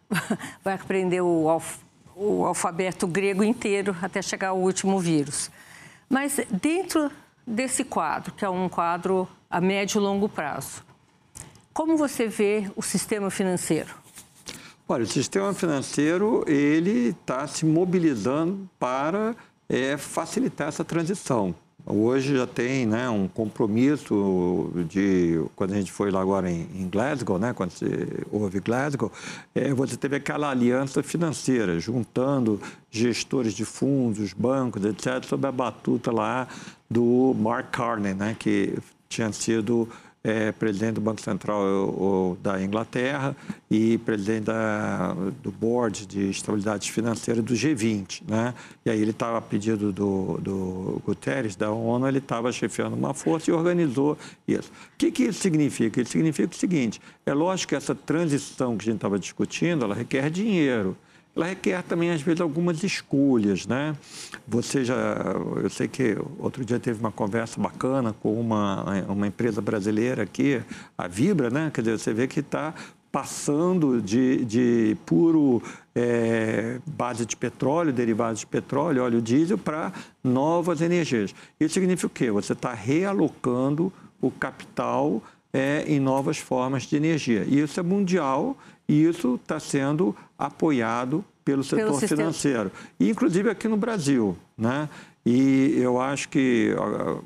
vai 0.64 0.76
aprender 0.76 1.20
o, 1.20 1.50
alf, 1.50 1.80
o 2.16 2.46
alfabeto 2.46 3.06
grego 3.06 3.44
inteiro 3.44 3.96
até 4.02 4.22
chegar 4.22 4.50
ao 4.50 4.60
último 4.60 4.98
vírus. 4.98 5.52
Mas 6.10 6.40
dentro 6.50 7.12
desse 7.46 7.84
quadro, 7.84 8.34
que 8.34 8.46
é 8.46 8.50
um 8.50 8.70
quadro 8.70 9.28
a 9.50 9.60
médio 9.60 10.00
e 10.00 10.02
longo 10.02 10.30
prazo, 10.30 10.84
como 11.74 11.98
você 11.98 12.28
vê 12.28 12.72
o 12.76 12.82
sistema 12.82 13.30
financeiro? 13.30 13.94
Olha, 14.92 15.04
o 15.04 15.08
sistema 15.08 15.54
financeiro 15.54 16.44
ele 16.48 17.10
está 17.10 17.46
se 17.46 17.64
mobilizando 17.64 18.68
para 18.80 19.36
é, 19.70 19.96
facilitar 19.98 20.68
essa 20.68 20.84
transição. 20.84 21.54
Hoje 21.86 22.36
já 22.36 22.48
tem 22.48 22.88
né, 22.88 23.08
um 23.08 23.28
compromisso 23.28 24.72
de, 24.90 25.46
quando 25.56 25.74
a 25.74 25.76
gente 25.76 25.92
foi 25.92 26.10
lá 26.10 26.20
agora 26.20 26.50
em, 26.50 26.68
em 26.74 26.90
Glasgow, 26.90 27.38
né, 27.38 27.54
quando 27.54 27.72
houve 28.32 28.60
Glasgow, 28.60 29.12
é, 29.54 29.72
você 29.76 29.96
teve 29.96 30.16
aquela 30.16 30.50
aliança 30.50 31.04
financeira, 31.04 31.80
juntando 31.80 32.60
gestores 32.90 33.54
de 33.54 33.66
fundos, 33.66 34.34
bancos, 34.34 34.84
etc., 34.84 35.24
sob 35.24 35.48
a 35.48 35.52
batuta 35.52 36.12
lá 36.12 36.48
do 36.90 37.36
Mark 37.38 37.70
Carney, 37.70 38.16
né, 38.16 38.36
que 38.40 38.76
tinha 39.08 39.32
sido 39.32 39.88
é, 40.24 40.52
presidente 40.52 40.96
do 40.96 41.02
Banco 41.02 41.22
Central 41.22 41.62
o, 41.62 42.38
da 42.42 42.62
Inglaterra 42.62 43.36
e 43.72 43.98
presidente 44.00 44.46
da, 44.46 45.14
do 45.42 45.52
Board 45.52 46.06
de 46.06 46.30
Estabilidade 46.30 46.92
Financeira 46.92 47.42
do 47.42 47.54
G20. 47.54 48.24
Né? 48.28 48.54
E 48.86 48.90
aí 48.90 49.02
ele 49.02 49.12
estava, 49.12 49.38
a 49.38 49.42
pedido 49.42 49.92
do, 49.92 50.38
do 50.42 51.02
Guterres, 51.06 51.56
da 51.56 51.72
ONU, 51.72 52.08
ele 52.08 52.18
estava 52.18 52.52
chefiando 52.52 52.96
uma 52.96 53.14
força 53.14 53.50
e 53.50 53.54
organizou 53.54 54.18
isso. 54.48 54.70
O 54.70 54.98
que, 54.98 55.12
que 55.12 55.24
isso 55.24 55.40
significa? 55.40 56.02
Isso 56.02 56.12
significa 56.12 56.54
o 56.54 56.58
seguinte, 56.58 57.00
é 57.26 57.34
lógico 57.34 57.70
que 57.70 57.76
essa 57.76 57.96
transição 57.96 58.78
que 58.78 58.84
a 58.84 58.86
gente 58.86 58.96
estava 58.96 59.18
discutindo, 59.18 59.86
ela 59.86 59.96
requer 59.96 60.30
dinheiro 60.30 60.98
ela 61.36 61.46
requer 61.46 61.82
também, 61.84 62.12
às 62.12 62.22
vezes, 62.22 62.42
algumas 62.42 62.84
escolhas, 62.84 63.66
né? 63.66 63.96
Você 64.48 64.84
já, 64.84 64.96
eu 65.62 65.70
sei 65.70 65.88
que 65.88 66.18
outro 66.38 66.66
dia 66.66 66.80
teve 66.80 67.00
uma 67.00 67.12
conversa 67.12 67.62
bacana 67.62 68.14
com 68.14 68.40
uma, 68.40 68.84
uma 69.08 69.28
empresa 69.28 69.62
brasileira 69.62 70.24
aqui, 70.24 70.62
a 70.98 71.08
Vibra, 71.08 71.50
né? 71.50 71.72
Quer 71.74 71.82
dizer, 71.82 72.00
você 72.00 72.14
vê 72.14 72.28
que 72.28 72.40
está 72.42 72.74
passando 73.12 74.02
de, 74.02 74.46
de 74.46 74.98
puro 75.06 75.62
é, 75.96 76.80
base 76.86 77.26
de 77.26 77.36
petróleo, 77.36 77.92
derivados 77.92 78.42
de 78.42 78.48
petróleo, 78.48 79.04
óleo 79.04 79.22
diesel, 79.22 79.58
para 79.58 79.92
novas 80.24 80.82
energias. 80.82 81.34
Isso 81.60 81.74
significa 81.74 82.08
o 82.08 82.10
quê? 82.10 82.32
Você 82.32 82.54
está 82.54 82.74
realocando 82.74 83.92
o 84.22 84.30
capital 84.30 85.24
é, 85.52 85.84
em 85.88 86.00
novas 86.00 86.38
formas 86.38 86.84
de 86.84 86.96
energia. 86.96 87.44
E 87.48 87.60
isso 87.60 87.80
é 87.80 87.84
mundial 87.84 88.56
e 88.90 89.04
isso 89.04 89.36
está 89.36 89.60
sendo 89.60 90.16
apoiado 90.38 91.24
pelo 91.46 91.64
setor 91.64 92.00
pelo 92.00 92.00
financeiro, 92.00 92.72
e 93.00 93.10
inclusive 93.10 93.50
aqui 93.50 93.68
no 93.68 93.78
Brasil. 93.78 94.36
Né? 94.58 94.90
E 95.26 95.76
eu 95.78 96.02
acho 96.02 96.28
que, 96.30 96.74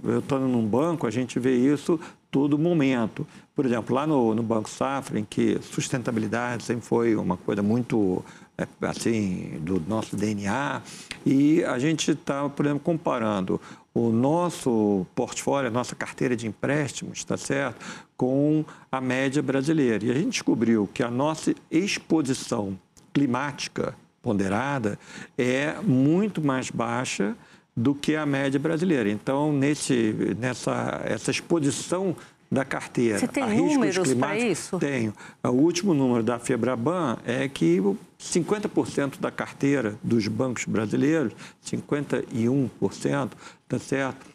eu 0.04 0.20
estou 0.20 0.40
num 0.40 0.66
banco, 0.66 1.08
a 1.08 1.12
gente 1.12 1.40
vê 1.40 1.56
isso 1.56 2.00
todo 2.30 2.58
momento. 2.58 3.26
Por 3.56 3.66
exemplo, 3.66 3.96
lá 3.96 4.06
no, 4.06 4.36
no 4.36 4.44
Banco 4.44 4.70
Safra, 4.70 5.20
em 5.20 5.24
que 5.24 5.60
sustentabilidade 5.62 6.64
sempre 6.64 6.86
foi 6.86 7.16
uma 7.16 7.38
coisa 7.38 7.62
muito 7.62 8.24
é, 8.58 8.68
assim 8.82 9.58
do 9.62 9.82
nosso 9.88 10.16
DNA, 10.16 10.82
e 11.26 11.64
a 11.64 11.80
gente 11.80 12.12
está, 12.12 12.50
por 12.50 12.66
exemplo, 12.66 12.82
comparando 12.84 13.62
o 13.94 14.10
nosso 14.10 15.06
portfólio, 15.14 15.70
a 15.70 15.72
nossa 15.72 15.96
carteira 15.96 16.36
de 16.36 16.48
empréstimos, 16.48 17.20
está 17.20 17.38
certo, 17.38 17.86
com 18.18 18.66
a 18.92 19.00
média 19.00 19.42
brasileira. 19.42 20.06
E 20.06 20.12
a 20.12 20.16
gente 20.16 20.32
descobriu 20.32 20.90
que 20.92 21.04
a 21.04 21.12
nossa 21.12 21.54
exposição 21.70 22.78
climática 23.14 23.96
ponderada 24.22 24.98
é 25.38 25.76
muito 25.84 26.42
mais 26.42 26.72
baixa 26.72 27.36
do 27.76 27.94
que 27.94 28.16
a 28.16 28.26
média 28.26 28.60
brasileira. 28.60 29.10
Então, 29.10 29.52
nesse, 29.52 30.36
nessa 30.40 31.02
essa 31.06 31.32
exposição 31.32 32.16
da 32.54 32.64
carteira 32.64 33.18
Você 33.18 33.28
tem 33.28 33.44
a 33.44 33.48
números 33.48 34.14
para 34.14 34.38
isso? 34.38 34.78
Tenho. 34.78 35.14
O 35.44 35.50
último 35.50 35.94
número 35.94 36.22
da 36.24 36.38
Febraban 36.38 37.18
é 37.26 37.48
que 37.48 37.82
50% 38.22 39.20
da 39.20 39.32
carteira 39.32 39.96
dos 40.04 40.28
bancos 40.28 40.66
brasileiros, 40.66 41.34
51%, 41.66 43.32
tá 43.74 43.80
certo? 43.80 44.28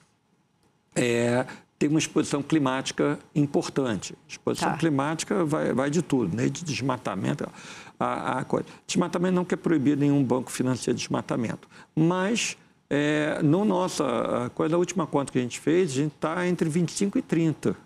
É, 0.96 1.46
tem 1.78 1.88
uma 1.88 1.98
exposição 1.98 2.42
climática 2.42 3.18
importante. 3.34 4.14
Exposição 4.26 4.72
tá. 4.72 4.76
climática 4.76 5.44
vai, 5.44 5.72
vai 5.72 5.90
de 5.90 6.02
tudo, 6.02 6.36
né? 6.36 6.48
de 6.48 6.64
desmatamento. 6.64 7.48
A, 8.00 8.40
a 8.40 8.44
coisa. 8.44 8.66
Desmatamento 8.86 9.34
não 9.34 9.44
quer 9.44 9.56
proibir 9.56 9.96
nenhum 9.96 10.24
banco 10.24 10.50
financiar 10.50 10.94
desmatamento, 10.94 11.68
mas 11.94 12.56
é, 12.90 13.40
no 13.42 13.64
nossa 13.64 14.50
coisa, 14.54 14.74
a 14.74 14.78
última 14.78 15.06
conta 15.06 15.32
que 15.32 15.38
a 15.38 15.42
gente 15.42 15.60
fez, 15.60 15.90
a 15.90 15.94
gente 15.94 16.14
está 16.14 16.46
entre 16.46 16.68
25 16.68 17.18
e 17.18 17.22
30 17.22 17.76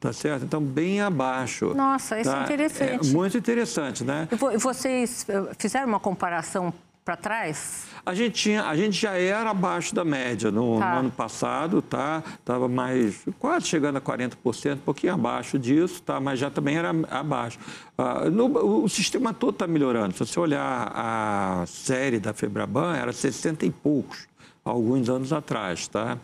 tá 0.00 0.12
certo? 0.12 0.44
Então, 0.44 0.60
bem 0.60 1.00
abaixo. 1.00 1.72
Nossa, 1.74 2.20
isso 2.20 2.28
é 2.28 2.32
tá? 2.32 2.40
é 2.40 2.44
interessante. 2.44 3.08
É 3.08 3.12
muito 3.12 3.38
interessante, 3.38 4.02
né? 4.02 4.28
E 4.32 4.58
vocês 4.58 5.24
eh, 5.28 5.52
fizeram 5.56 5.86
uma 5.86 6.00
comparação 6.00 6.74
para 7.04 7.16
trás? 7.16 7.86
A 8.04 8.14
gente, 8.14 8.34
tinha, 8.34 8.64
a 8.64 8.76
gente 8.76 9.00
já 9.00 9.12
era 9.12 9.50
abaixo 9.50 9.94
da 9.94 10.04
média 10.04 10.50
no, 10.50 10.78
tá. 10.78 10.94
no 10.94 11.00
ano 11.00 11.10
passado, 11.10 11.82
tá? 11.82 12.22
Estava 12.38 12.68
mais, 12.68 13.24
quase 13.38 13.66
chegando 13.66 13.96
a 13.96 14.00
40%, 14.00 14.74
um 14.74 14.76
pouquinho 14.78 15.14
abaixo 15.14 15.58
disso, 15.58 16.02
tá? 16.02 16.20
Mas 16.20 16.38
já 16.38 16.50
também 16.50 16.76
era 16.76 16.90
abaixo. 17.10 17.58
Uh, 17.98 18.30
no, 18.30 18.84
o 18.84 18.88
sistema 18.88 19.34
todo 19.34 19.54
está 19.54 19.66
melhorando. 19.66 20.14
Se 20.14 20.20
você 20.20 20.38
olhar 20.38 20.92
a 20.94 21.64
série 21.66 22.18
da 22.18 22.32
Febraban, 22.32 22.96
era 22.96 23.12
60 23.12 23.66
e 23.66 23.70
poucos 23.70 24.32
alguns 24.64 25.08
anos 25.08 25.32
atrás, 25.32 25.88
tá? 25.88 26.18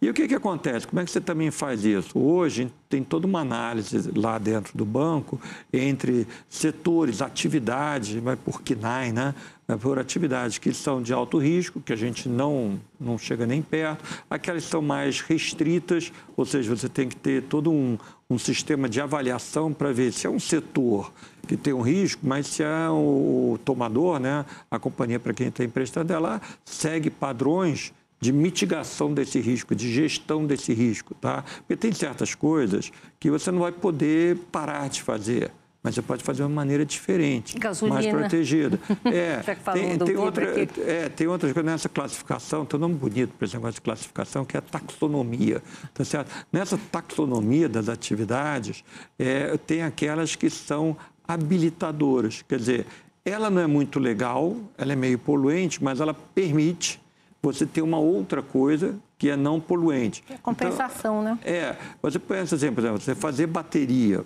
E 0.00 0.08
o 0.08 0.14
que, 0.14 0.26
que 0.26 0.34
acontece? 0.34 0.86
Como 0.86 1.00
é 1.00 1.04
que 1.04 1.10
você 1.10 1.20
também 1.20 1.50
faz 1.50 1.84
isso? 1.84 2.18
Hoje 2.18 2.72
tem 2.88 3.04
toda 3.04 3.26
uma 3.26 3.40
análise 3.40 4.10
lá 4.16 4.38
dentro 4.38 4.76
do 4.76 4.84
banco 4.84 5.40
entre 5.72 6.26
setores, 6.48 7.20
atividades, 7.20 8.14
vai 8.22 8.36
por 8.36 8.62
KINAI, 8.62 9.12
né? 9.12 9.34
Por 9.76 9.98
atividades 9.98 10.58
que 10.58 10.72
são 10.72 11.02
de 11.02 11.12
alto 11.12 11.38
risco, 11.38 11.80
que 11.80 11.92
a 11.92 11.96
gente 11.96 12.28
não, 12.28 12.80
não 13.00 13.16
chega 13.16 13.46
nem 13.46 13.62
perto, 13.62 14.04
aquelas 14.28 14.64
que 14.64 14.70
são 14.70 14.82
mais 14.82 15.20
restritas, 15.20 16.12
ou 16.36 16.44
seja, 16.44 16.74
você 16.74 16.88
tem 16.88 17.08
que 17.08 17.16
ter 17.16 17.42
todo 17.44 17.70
um, 17.70 17.98
um 18.28 18.38
sistema 18.38 18.88
de 18.88 19.00
avaliação 19.00 19.72
para 19.72 19.92
ver 19.92 20.12
se 20.12 20.26
é 20.26 20.30
um 20.30 20.40
setor 20.40 21.12
que 21.46 21.56
tem 21.56 21.72
um 21.72 21.82
risco, 21.82 22.20
mas 22.24 22.46
se 22.46 22.62
é 22.62 22.88
o 22.90 23.58
tomador, 23.64 24.18
né, 24.18 24.44
a 24.70 24.78
companhia 24.78 25.18
para 25.18 25.32
quem 25.32 25.48
está 25.48 25.64
emprestando, 25.64 26.12
ela 26.12 26.40
segue 26.64 27.10
padrões 27.10 27.92
de 28.20 28.32
mitigação 28.32 29.12
desse 29.12 29.40
risco, 29.40 29.74
de 29.74 29.92
gestão 29.92 30.46
desse 30.46 30.72
risco, 30.72 31.12
tá? 31.12 31.44
Porque 31.58 31.74
tem 31.76 31.90
certas 31.92 32.36
coisas 32.36 32.92
que 33.18 33.28
você 33.28 33.50
não 33.50 33.58
vai 33.58 33.72
poder 33.72 34.36
parar 34.52 34.88
de 34.88 35.02
fazer 35.02 35.50
mas 35.82 35.94
você 35.94 36.02
pode 36.02 36.22
fazer 36.22 36.38
de 36.38 36.42
uma 36.42 36.54
maneira 36.54 36.84
diferente, 36.84 37.58
Gasolina. 37.58 38.00
mais 38.00 38.06
protegida. 38.06 38.78
É, 39.04 39.42
tem, 39.72 39.98
tem, 39.98 40.16
outra, 40.16 40.44
é, 40.86 41.08
tem 41.08 41.26
outras 41.26 41.52
coisas 41.52 41.70
nessa 41.70 41.88
classificação, 41.88 42.64
tem 42.64 42.78
um 42.78 42.80
nome 42.80 42.94
bonito 42.94 43.34
para 43.36 43.44
esse 43.44 43.54
negócio 43.54 43.74
de 43.74 43.80
classificação, 43.80 44.44
que 44.44 44.56
é 44.56 44.58
a 44.58 44.62
taxonomia. 44.62 45.62
Tá 45.92 46.04
certo? 46.04 46.30
Nessa 46.52 46.78
taxonomia 46.90 47.68
das 47.68 47.88
atividades, 47.88 48.84
é, 49.18 49.56
tem 49.58 49.82
aquelas 49.82 50.36
que 50.36 50.48
são 50.48 50.96
habilitadoras, 51.26 52.42
quer 52.42 52.58
dizer, 52.58 52.86
ela 53.24 53.50
não 53.50 53.60
é 53.60 53.66
muito 53.66 53.98
legal, 53.98 54.56
ela 54.78 54.92
é 54.92 54.96
meio 54.96 55.18
poluente, 55.18 55.82
mas 55.82 56.00
ela 56.00 56.14
permite 56.14 57.00
você 57.42 57.66
ter 57.66 57.82
uma 57.82 57.98
outra 57.98 58.40
coisa 58.40 58.96
que 59.18 59.28
é 59.28 59.36
não 59.36 59.60
poluente. 59.60 60.22
É 60.30 60.36
compensação, 60.36 61.22
então, 61.22 61.34
né? 61.34 61.38
É. 61.44 61.76
Você 62.00 62.18
pensa 62.18 62.56
assim, 62.56 62.72
por 62.72 62.80
exemplo, 62.80 63.00
você 63.00 63.14
fazer 63.14 63.46
bateria 63.46 64.24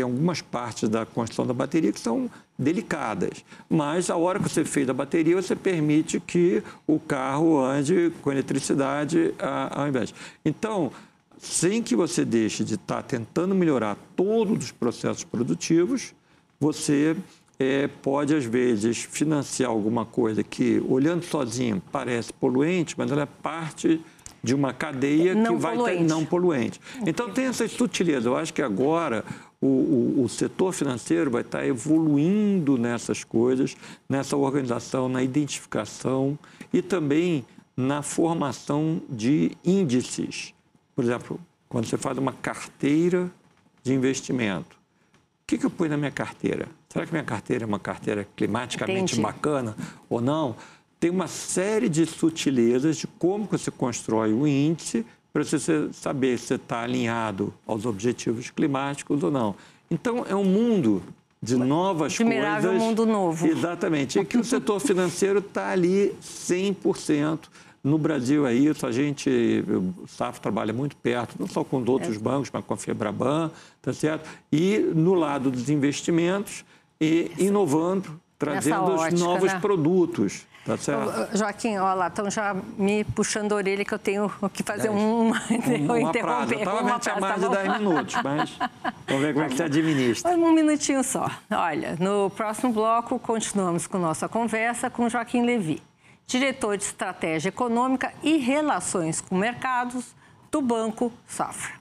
tem 0.00 0.04
algumas 0.04 0.40
partes 0.40 0.88
da 0.88 1.04
construção 1.04 1.46
da 1.46 1.52
bateria 1.52 1.92
que 1.92 2.00
são 2.00 2.30
delicadas. 2.58 3.44
Mas 3.68 4.08
a 4.08 4.16
hora 4.16 4.38
que 4.38 4.48
você 4.48 4.64
fez 4.64 4.88
a 4.88 4.94
bateria, 4.94 5.36
você 5.36 5.54
permite 5.54 6.18
que 6.18 6.62
o 6.86 6.98
carro 6.98 7.60
ande 7.62 8.10
com 8.22 8.32
eletricidade 8.32 9.34
ao 9.70 9.86
invés. 9.86 10.14
Então, 10.42 10.90
sem 11.38 11.82
que 11.82 11.94
você 11.94 12.24
deixe 12.24 12.64
de 12.64 12.74
estar 12.76 13.02
tentando 13.02 13.54
melhorar 13.54 13.96
todos 14.16 14.64
os 14.64 14.72
processos 14.72 15.22
produtivos, 15.24 16.14
você 16.58 17.14
é, 17.58 17.86
pode, 17.86 18.34
às 18.34 18.44
vezes, 18.44 18.98
financiar 19.02 19.70
alguma 19.70 20.06
coisa 20.06 20.42
que, 20.42 20.82
olhando 20.88 21.22
sozinho, 21.24 21.82
parece 21.92 22.32
poluente, 22.32 22.94
mas 22.96 23.12
ela 23.12 23.22
é 23.22 23.28
parte 23.42 24.00
de 24.42 24.54
uma 24.54 24.72
cadeia 24.72 25.34
não 25.34 25.56
que 25.56 25.62
vai 25.62 25.76
poluente. 25.76 25.98
ter 25.98 26.08
não 26.08 26.24
poluente. 26.24 26.80
Então, 27.06 27.30
tem 27.30 27.44
essas 27.44 27.70
sutilezas. 27.72 28.24
Eu 28.24 28.36
acho 28.36 28.54
que 28.54 28.62
agora 28.62 29.22
o, 29.60 29.66
o, 29.66 30.24
o, 30.24 30.28
setor 30.28 30.72
financeiro 30.72 31.30
vai 31.30 31.42
estar 31.42 31.66
evoluindo 31.66 32.78
nessas 32.78 33.22
coisas, 33.22 33.76
nessa 34.08 34.36
organização, 34.36 35.08
na 35.08 35.22
identificação 35.22 36.38
e 36.72 36.80
também 36.80 37.44
na 37.76 38.02
formação 38.02 39.02
de 39.08 39.52
índices. 39.64 40.54
Por 40.94 41.04
exemplo, 41.04 41.40
quando 41.68 41.86
você 41.86 41.98
faz 41.98 42.16
uma 42.16 42.32
carteira 42.32 43.30
de 43.82 43.92
investimento, 43.92 44.76
o 44.76 45.46
que, 45.46 45.58
que 45.58 45.66
eu 45.66 45.70
ponho 45.70 45.90
na 45.90 45.96
minha 45.96 46.10
carteira? 46.10 46.68
Será 46.88 47.04
que 47.04 47.12
minha 47.12 47.24
carteira 47.24 47.64
é 47.64 47.66
uma 47.66 47.78
carteira 47.78 48.26
climaticamente 48.36 49.14
Entendi. 49.14 49.20
bacana 49.20 49.76
ou 50.08 50.20
não? 50.20 50.56
Tem 50.98 51.10
uma 51.10 51.26
série 51.26 51.88
de 51.88 52.04
sutilezas 52.06 52.96
de 52.96 53.06
como 53.06 53.44
você 53.44 53.70
constrói 53.70 54.32
o 54.32 54.46
índice 54.46 55.04
para 55.32 55.44
você 55.44 55.88
saber 55.92 56.38
se 56.38 56.54
está 56.54 56.82
alinhado 56.82 57.52
aos 57.66 57.86
objetivos 57.86 58.50
climáticos 58.50 59.22
ou 59.22 59.30
não. 59.30 59.54
Então, 59.90 60.24
é 60.28 60.34
um 60.34 60.44
mundo 60.44 61.02
de 61.42 61.56
novas 61.56 62.14
Admirável 62.14 62.70
coisas. 62.70 62.86
mundo 62.86 63.06
novo. 63.06 63.46
Exatamente. 63.46 64.18
E 64.18 64.24
que 64.24 64.36
o 64.36 64.44
setor 64.44 64.80
financeiro 64.80 65.38
está 65.38 65.70
ali 65.70 66.14
100%. 66.22 67.40
No 67.82 67.96
Brasil 67.96 68.46
é 68.46 68.52
isso, 68.52 68.86
a 68.86 68.92
gente, 68.92 69.64
o 69.66 70.06
SAF 70.06 70.38
trabalha 70.38 70.70
muito 70.70 70.94
perto, 70.96 71.36
não 71.38 71.46
só 71.46 71.64
com 71.64 71.82
outros 71.86 72.16
é. 72.16 72.18
bancos, 72.18 72.50
mas 72.52 72.62
com 72.62 72.74
a 72.74 72.76
Febraban, 72.76 73.50
tá 73.80 73.90
certo? 73.94 74.28
E 74.52 74.78
no 74.94 75.14
lado 75.14 75.50
dos 75.50 75.70
investimentos, 75.70 76.62
e 77.00 77.32
inovando, 77.38 78.20
trazendo 78.38 78.82
ótica, 78.82 79.14
os 79.14 79.20
novos 79.20 79.52
né? 79.52 79.60
produtos. 79.60 80.46
Tá 80.70 80.76
certo? 80.76 81.36
Joaquim, 81.36 81.78
olha 81.78 81.94
lá, 81.94 82.06
estão 82.06 82.30
já 82.30 82.54
me 82.78 83.02
puxando 83.02 83.52
a 83.52 83.56
orelha 83.56 83.84
que 83.84 83.92
eu 83.92 83.98
tenho 83.98 84.30
que 84.52 84.62
fazer 84.62 84.86
é. 84.86 84.90
uma, 84.90 85.36
uma, 85.80 85.94
uma 85.94 86.12
prazo. 86.12 86.54
Eu 86.54 86.58
estava 86.60 86.82
vendo 86.84 87.00
tinha 87.00 87.16
mais 87.16 87.40
tá 87.40 87.48
de 87.48 87.54
10 87.56 87.78
minutos, 87.78 88.16
mas 88.22 88.58
vamos 89.08 89.22
ver 89.22 89.32
como 89.32 89.44
é 89.44 89.48
que 89.48 89.56
você 89.56 89.62
administra. 89.64 90.30
Um 90.30 90.52
minutinho 90.52 91.02
só. 91.02 91.28
Olha, 91.50 91.96
no 91.98 92.30
próximo 92.30 92.72
bloco 92.72 93.18
continuamos 93.18 93.88
com 93.88 93.98
nossa 93.98 94.28
conversa 94.28 94.88
com 94.88 95.08
Joaquim 95.08 95.42
Levi, 95.42 95.82
diretor 96.24 96.76
de 96.76 96.84
Estratégia 96.84 97.48
Econômica 97.48 98.12
e 98.22 98.36
Relações 98.36 99.20
com 99.20 99.36
Mercados 99.36 100.14
do 100.52 100.62
Banco 100.62 101.12
Safra. 101.26 101.80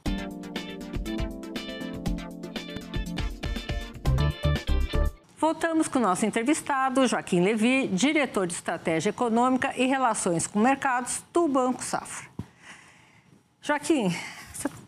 Voltamos 5.40 5.88
com 5.88 6.00
o 6.00 6.02
nosso 6.02 6.26
entrevistado, 6.26 7.08
Joaquim 7.08 7.40
Levi, 7.40 7.88
diretor 7.88 8.46
de 8.46 8.54
Estratégia 8.54 9.12
Econômica 9.12 9.74
e 9.78 9.86
Relações 9.86 10.46
com 10.46 10.60
Mercados 10.60 11.24
do 11.32 11.48
Banco 11.48 11.82
Safra. 11.82 12.30
Joaquim, 13.62 14.14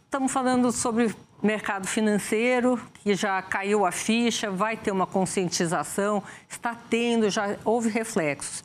estamos 0.04 0.30
falando 0.30 0.70
sobre 0.74 1.16
mercado 1.42 1.88
financeiro, 1.88 2.78
que 2.96 3.16
já 3.16 3.42
caiu 3.42 3.86
a 3.86 3.94
ficha, 3.94 4.52
vai 4.52 4.76
ter 4.76 4.92
uma 4.92 5.08
conscientização, 5.08 6.22
está 6.50 6.76
tendo, 6.76 7.30
já 7.30 7.56
houve 7.64 7.88
reflexos. 7.88 8.62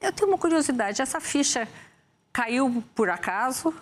Eu 0.00 0.14
tenho 0.14 0.30
uma 0.30 0.38
curiosidade, 0.38 1.02
essa 1.02 1.20
ficha 1.20 1.68
caiu 2.32 2.82
por 2.94 3.10
acaso? 3.10 3.74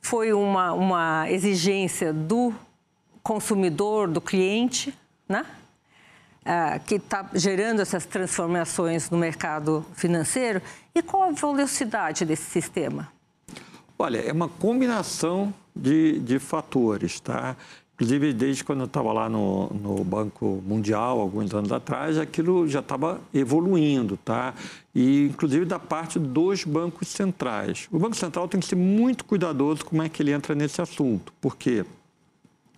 Foi 0.00 0.32
uma, 0.32 0.72
uma 0.72 1.30
exigência 1.30 2.10
do 2.10 2.54
consumidor, 3.22 4.08
do 4.08 4.18
cliente, 4.22 4.98
né? 5.28 5.44
Ah, 6.52 6.80
que 6.80 6.96
está 6.96 7.30
gerando 7.32 7.80
essas 7.80 8.04
transformações 8.04 9.08
no 9.08 9.16
mercado 9.16 9.86
financeiro 9.94 10.60
e 10.92 11.00
qual 11.00 11.28
a 11.28 11.30
velocidade 11.30 12.24
desse 12.24 12.42
sistema? 12.50 13.06
Olha, 13.96 14.18
é 14.18 14.32
uma 14.32 14.48
combinação 14.48 15.54
de, 15.76 16.18
de 16.18 16.40
fatores, 16.40 17.20
tá? 17.20 17.56
Inclusive, 17.94 18.32
desde 18.32 18.64
quando 18.64 18.80
eu 18.80 18.86
estava 18.86 19.12
lá 19.12 19.28
no, 19.28 19.68
no, 19.68 20.02
Banco 20.02 20.60
Mundial, 20.66 21.20
alguns 21.20 21.54
anos 21.54 21.70
atrás, 21.70 22.18
aquilo 22.18 22.66
já 22.66 22.80
estava 22.80 23.20
evoluindo, 23.32 24.16
tá? 24.16 24.52
E, 24.92 25.26
inclusive, 25.26 25.64
da 25.64 25.78
parte 25.78 26.18
dos 26.18 26.64
bancos 26.64 27.06
centrais. 27.06 27.86
O 27.92 27.98
Banco 28.00 28.16
Central 28.16 28.48
tem 28.48 28.58
que 28.58 28.66
ser 28.66 28.74
muito 28.74 29.24
cuidadoso 29.24 29.84
como 29.84 30.02
é 30.02 30.08
que 30.08 30.20
ele 30.20 30.32
entra 30.32 30.52
nesse 30.56 30.82
assunto. 30.82 31.32
Por 31.40 31.56
quê? 31.56 31.84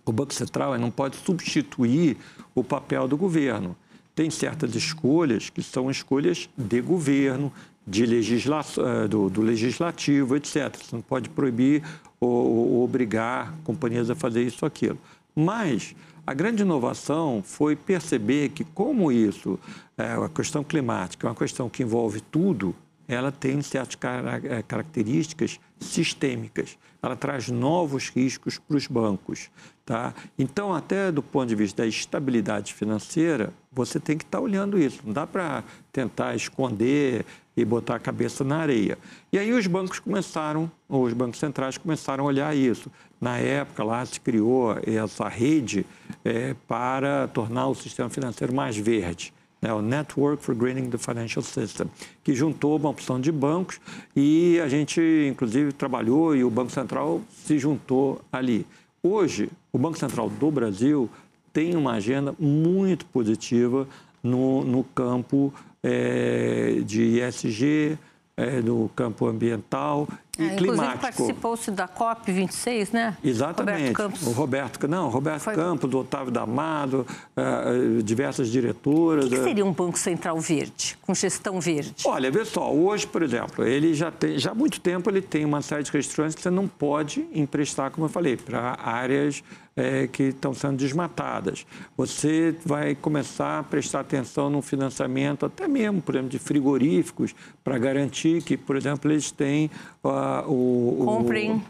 O 0.05 0.11
Banco 0.11 0.33
Central 0.33 0.77
não 0.77 0.91
pode 0.91 1.17
substituir 1.17 2.17
o 2.53 2.63
papel 2.63 3.07
do 3.07 3.17
governo. 3.17 3.75
Tem 4.15 4.29
certas 4.29 4.75
escolhas 4.75 5.49
que 5.49 5.63
são 5.63 5.89
escolhas 5.89 6.49
de 6.57 6.81
governo, 6.81 7.51
de 7.85 8.05
legisla... 8.05 8.63
Eh, 8.77 9.07
do, 9.07 9.29
do, 9.29 9.41
legislativo, 9.41 10.35
etc. 10.35 10.75
Você 10.75 10.95
não 10.95 11.01
pode 11.01 11.29
proibir 11.29 11.83
ou, 12.19 12.29
ou 12.29 12.83
obrigar 12.83 13.53
companhias 13.63 14.09
a 14.09 14.15
fazer 14.15 14.43
isso 14.43 14.59
ou 14.61 14.67
aquilo. 14.67 14.99
Mas 15.35 15.95
a 16.25 16.33
grande 16.33 16.61
inovação 16.61 17.41
foi 17.43 17.75
perceber 17.75 18.49
que, 18.49 18.63
como 18.63 19.11
isso, 19.11 19.59
é, 19.97 20.13
a 20.13 20.29
questão 20.29 20.63
climática 20.63 21.27
é 21.27 21.29
uma 21.29 21.35
questão 21.35 21.69
que 21.69 21.83
envolve 21.83 22.21
tudo, 22.21 22.73
ela 23.13 23.31
tem 23.31 23.61
certas 23.61 23.97
eh, 24.43 24.63
características 24.67 25.59
sistêmicas. 25.79 26.77
Ela 27.01 27.15
traz 27.15 27.49
novos 27.49 28.09
riscos 28.09 28.57
para 28.57 28.77
os 28.77 28.87
bancos. 28.87 29.49
Tá? 29.85 30.13
Então, 30.39 30.73
até 30.73 31.11
do 31.11 31.21
ponto 31.21 31.47
de 31.47 31.55
vista 31.55 31.81
da 31.81 31.87
estabilidade 31.87 32.73
financeira, 32.73 33.53
você 33.71 33.99
tem 33.99 34.17
que 34.17 34.23
estar 34.23 34.37
tá 34.37 34.43
olhando 34.43 34.79
isso. 34.79 35.01
Não 35.05 35.11
dá 35.11 35.27
para 35.27 35.63
tentar 35.91 36.35
esconder 36.35 37.25
e 37.55 37.63
botar 37.65 37.95
a 37.95 37.99
cabeça 37.99 38.43
na 38.43 38.57
areia. 38.57 38.97
E 39.31 39.37
aí 39.37 39.51
os 39.51 39.67
bancos 39.67 39.99
começaram, 39.99 40.71
os 40.87 41.13
bancos 41.13 41.39
centrais 41.39 41.77
começaram 41.77 42.23
a 42.23 42.27
olhar 42.27 42.55
isso. 42.55 42.89
Na 43.19 43.37
época 43.37 43.83
lá 43.83 44.05
se 44.05 44.19
criou 44.19 44.75
essa 44.85 45.27
rede 45.27 45.85
é, 46.23 46.55
para 46.67 47.27
tornar 47.27 47.67
o 47.67 47.75
sistema 47.75 48.09
financeiro 48.09 48.53
mais 48.53 48.77
verde 48.77 49.33
né, 49.63 49.73
o 49.73 49.81
Network 49.81 50.43
for 50.43 50.53
Greening 50.53 50.89
the 50.89 50.97
Financial 50.97 51.41
System, 51.41 51.87
que 52.21 52.35
juntou 52.35 52.75
uma 52.75 52.89
opção 52.89 53.19
de 53.19 53.31
bancos 53.31 53.79
e 54.13 54.59
a 54.59 54.67
gente, 54.67 55.01
inclusive, 55.31 55.71
trabalhou 55.71 56.35
e 56.35 56.43
o 56.43 56.49
Banco 56.49 56.69
Central 56.69 57.21
se 57.45 57.57
juntou 57.57 58.19
ali. 58.29 58.67
Hoje, 59.01 59.49
o 59.71 59.77
Banco 59.77 59.97
Central 59.97 60.29
do 60.29 60.51
Brasil 60.51 61.09
tem 61.53 61.77
uma 61.77 61.93
agenda 61.93 62.35
muito 62.37 63.05
positiva 63.05 63.87
no, 64.21 64.65
no 64.65 64.83
campo 64.83 65.53
é, 65.81 66.81
de 66.85 67.21
ESG, 67.21 67.97
é, 68.35 68.61
no 68.61 68.89
campo 68.93 69.27
ambiental 69.27 70.09
e 70.37 70.45
é, 70.45 70.55
climático. 70.55 70.99
participou-se 70.99 71.69
da 71.69 71.87
COP26, 71.87 72.89
né? 72.91 73.15
Exatamente. 73.23 73.77
Roberto 73.77 73.95
Campos. 73.95 74.27
O 74.27 74.31
Roberto, 74.31 74.87
não, 74.87 75.09
Roberto 75.09 75.41
Foi... 75.41 75.53
Campos, 75.53 75.93
Otávio 75.93 76.31
Damado, 76.31 77.05
uh, 77.37 78.01
diversas 78.01 78.49
diretoras. 78.49 79.25
O 79.25 79.29
que, 79.29 79.35
que, 79.35 79.43
seria 79.43 79.63
um 79.63 79.71
Banco 79.71 79.97
Central 79.99 80.39
verde, 80.39 80.97
com 81.03 81.13
gestão 81.13 81.61
verde? 81.61 81.93
Olha, 82.05 82.31
vê 82.31 82.43
só, 82.45 82.73
hoje, 82.73 83.05
por 83.05 83.21
exemplo, 83.21 83.63
ele 83.63 83.93
já 83.93 84.09
tem, 84.09 84.39
já 84.39 84.51
há 84.51 84.55
muito 84.55 84.81
tempo 84.81 85.07
ele 85.07 85.21
tem 85.21 85.45
uma 85.45 85.61
série 85.61 85.83
de 85.83 85.91
restrições 85.91 86.33
que 86.33 86.41
você 86.41 86.49
não 86.49 86.67
pode 86.67 87.27
emprestar, 87.31 87.91
como 87.91 88.05
eu 88.05 88.09
falei, 88.09 88.35
para 88.35 88.79
áreas 88.83 89.43
é, 89.75 90.07
que 90.07 90.23
estão 90.23 90.53
sendo 90.53 90.77
desmatadas. 90.77 91.65
Você 91.97 92.55
vai 92.65 92.95
começar 92.95 93.59
a 93.59 93.63
prestar 93.63 94.01
atenção 94.01 94.49
no 94.49 94.61
financiamento, 94.61 95.45
até 95.45 95.67
mesmo, 95.67 96.01
por 96.01 96.15
exemplo, 96.15 96.29
de 96.29 96.39
frigoríficos, 96.39 97.33
para 97.63 97.77
garantir 97.77 98.41
que, 98.43 98.55
por 98.55 98.75
exemplo, 98.75 99.11
eles 99.11 99.31
têm 99.31 99.69
uh, 100.03 100.09
o. 100.47 101.03
Comprem. 101.05 101.51
O, 101.53 101.61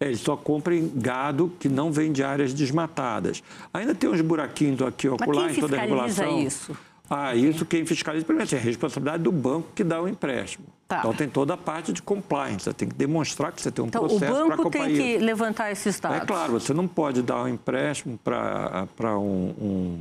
é, 0.00 0.06
eles 0.06 0.20
só 0.20 0.36
comprem 0.36 0.90
gado 0.94 1.52
que 1.58 1.68
não 1.68 1.90
vem 1.90 2.12
de 2.12 2.22
áreas 2.22 2.54
desmatadas. 2.54 3.42
Ainda 3.74 3.94
tem 3.94 4.08
uns 4.08 4.20
buraquinhos 4.20 4.80
aqui 4.82 5.08
ocular 5.08 5.50
em 5.50 5.60
toda 5.60 5.76
a 5.76 5.80
regulação. 5.80 6.38
isso? 6.38 6.76
Ah, 7.10 7.34
isso 7.34 7.64
quem 7.64 7.86
fiscaliza, 7.86 8.24
primeiro, 8.24 8.54
é 8.54 8.58
a 8.58 8.60
responsabilidade 8.60 9.22
do 9.22 9.32
banco 9.32 9.68
que 9.74 9.82
dá 9.82 10.00
o 10.00 10.06
empréstimo. 10.06 10.66
Tá. 10.86 10.98
Então 10.98 11.14
tem 11.14 11.28
toda 11.28 11.54
a 11.54 11.56
parte 11.56 11.92
de 11.92 12.02
compliance, 12.02 12.64
você 12.64 12.72
tem 12.72 12.88
que 12.88 12.94
demonstrar 12.94 13.52
que 13.52 13.60
você 13.60 13.70
tem 13.70 13.84
um 13.84 13.88
então, 13.88 14.06
processo 14.06 14.32
para 14.32 14.54
acompanhar. 14.54 14.54
O 14.54 14.56
banco 14.56 14.70
tem 14.70 14.94
que 14.94 15.16
isso. 15.16 15.24
levantar 15.24 15.70
esses 15.70 15.98
dados. 15.98 16.18
É 16.18 16.26
claro, 16.26 16.52
você 16.52 16.74
não 16.74 16.86
pode 16.86 17.22
dar 17.22 17.42
um 17.42 17.48
empréstimo 17.48 18.18
para 18.18 19.18
um, 19.18 19.54
um, 19.60 19.98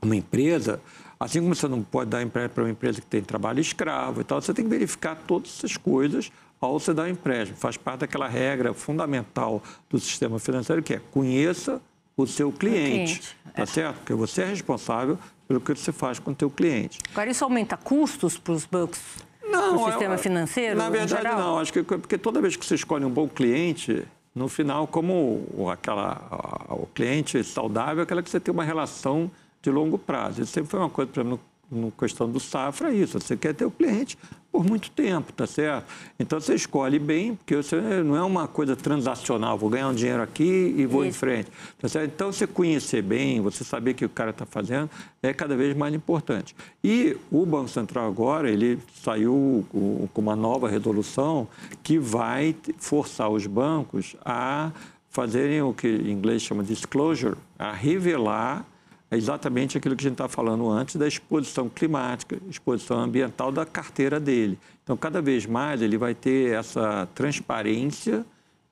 uma 0.00 0.16
empresa, 0.16 0.80
assim 1.18 1.40
como 1.40 1.54
você 1.54 1.68
não 1.68 1.82
pode 1.82 2.10
dar 2.10 2.22
empréstimo 2.22 2.54
para 2.54 2.64
uma 2.64 2.70
empresa 2.70 3.00
que 3.00 3.06
tem 3.06 3.22
trabalho 3.22 3.60
escravo 3.60 4.20
e 4.20 4.24
tal, 4.24 4.40
você 4.40 4.52
tem 4.52 4.64
que 4.64 4.70
verificar 4.70 5.16
todas 5.26 5.50
essas 5.56 5.76
coisas 5.76 6.30
ao 6.60 6.78
você 6.78 6.92
dar 6.92 7.04
um 7.04 7.08
empréstimo. 7.08 7.56
Faz 7.56 7.76
parte 7.76 8.00
daquela 8.00 8.28
regra 8.28 8.74
fundamental 8.74 9.62
do 9.88 9.98
sistema 9.98 10.38
financeiro 10.38 10.82
que 10.82 10.94
é 10.94 11.00
conheça 11.10 11.80
o 12.16 12.26
seu 12.26 12.52
cliente, 12.52 12.82
o 12.82 12.94
cliente. 12.94 13.36
tá 13.54 13.62
é. 13.62 13.66
certo? 13.66 13.96
Porque 13.96 14.14
você 14.14 14.42
é 14.42 14.46
responsável 14.46 15.18
pelo 15.48 15.60
que 15.60 15.74
você 15.74 15.90
faz 15.90 16.18
com 16.18 16.32
o 16.32 16.34
teu 16.34 16.50
cliente. 16.50 16.98
Agora, 17.12 17.30
isso 17.30 17.42
aumenta 17.42 17.76
custos 17.76 18.36
para 18.36 18.52
os 18.52 18.66
bancos? 18.66 19.00
Não, 19.42 19.72
no 19.74 19.86
sistema 19.86 20.18
financeiro? 20.18 20.76
Na 20.76 20.90
verdade, 20.90 21.24
não. 21.24 21.58
Acho 21.58 21.72
que 21.72 21.82
porque 21.82 22.18
toda 22.18 22.40
vez 22.40 22.54
que 22.54 22.64
você 22.64 22.74
escolhe 22.74 23.04
um 23.04 23.10
bom 23.10 23.26
cliente, 23.26 24.06
no 24.34 24.48
final, 24.48 24.86
como 24.86 25.68
aquela, 25.72 26.68
o 26.70 26.86
cliente 26.86 27.42
saudável, 27.42 28.00
é 28.00 28.02
aquela 28.02 28.22
que 28.22 28.30
você 28.30 28.38
tem 28.38 28.52
uma 28.52 28.62
relação 28.62 29.30
de 29.60 29.70
longo 29.70 29.98
prazo. 29.98 30.42
Isso 30.42 30.52
sempre 30.52 30.70
foi 30.70 30.78
uma 30.78 30.90
coisa, 30.90 31.10
para 31.10 31.24
mim, 31.24 31.38
no 31.70 31.90
questão 31.90 32.30
do 32.30 32.38
safra, 32.38 32.90
é 32.90 32.94
isso. 32.94 33.18
Você 33.18 33.36
quer 33.36 33.54
ter 33.54 33.64
o 33.64 33.70
cliente 33.70 34.16
por 34.50 34.64
muito 34.64 34.90
tempo, 34.90 35.32
tá 35.32 35.46
certo? 35.46 35.86
Então 36.18 36.40
você 36.40 36.54
escolhe 36.54 36.98
bem, 36.98 37.36
porque 37.36 37.56
você 37.56 37.80
não 38.02 38.16
é 38.16 38.22
uma 38.22 38.48
coisa 38.48 38.74
transacional, 38.74 39.56
vou 39.56 39.70
ganhar 39.70 39.88
um 39.88 39.94
dinheiro 39.94 40.22
aqui 40.22 40.74
e 40.76 40.86
vou 40.86 41.04
isso. 41.04 41.10
em 41.10 41.18
frente. 41.18 41.50
Tá 41.80 41.88
certo? 41.88 42.12
Então 42.14 42.32
você 42.32 42.46
conhecer 42.46 43.02
bem, 43.02 43.40
você 43.40 43.62
saber 43.62 43.92
o 43.92 43.94
que 43.94 44.04
o 44.04 44.08
cara 44.08 44.30
está 44.30 44.44
fazendo, 44.44 44.90
é 45.22 45.32
cada 45.32 45.56
vez 45.56 45.76
mais 45.76 45.94
importante. 45.94 46.54
E 46.82 47.16
o 47.30 47.46
Banco 47.46 47.68
Central 47.68 48.08
agora, 48.08 48.50
ele 48.50 48.78
saiu 49.02 49.64
com 49.70 50.20
uma 50.20 50.34
nova 50.34 50.68
resolução 50.68 51.46
que 51.82 51.98
vai 51.98 52.54
forçar 52.78 53.30
os 53.30 53.46
bancos 53.46 54.16
a 54.24 54.72
fazerem 55.10 55.60
o 55.62 55.72
que 55.72 55.88
em 55.88 56.10
inglês 56.10 56.42
chama 56.42 56.62
disclosure, 56.62 57.36
a 57.58 57.72
revelar 57.72 58.64
é 59.10 59.16
exatamente 59.16 59.76
aquilo 59.76 59.96
que 59.96 60.02
a 60.02 60.08
gente 60.08 60.14
estava 60.14 60.28
falando 60.28 60.68
antes 60.70 60.96
da 60.96 61.08
exposição 61.08 61.68
climática, 61.68 62.38
exposição 62.48 63.00
ambiental 63.00 63.50
da 63.50 63.66
carteira 63.66 64.20
dele. 64.20 64.58
Então, 64.84 64.96
cada 64.96 65.20
vez 65.20 65.46
mais 65.46 65.82
ele 65.82 65.98
vai 65.98 66.14
ter 66.14 66.54
essa 66.54 67.08
transparência 67.14 68.24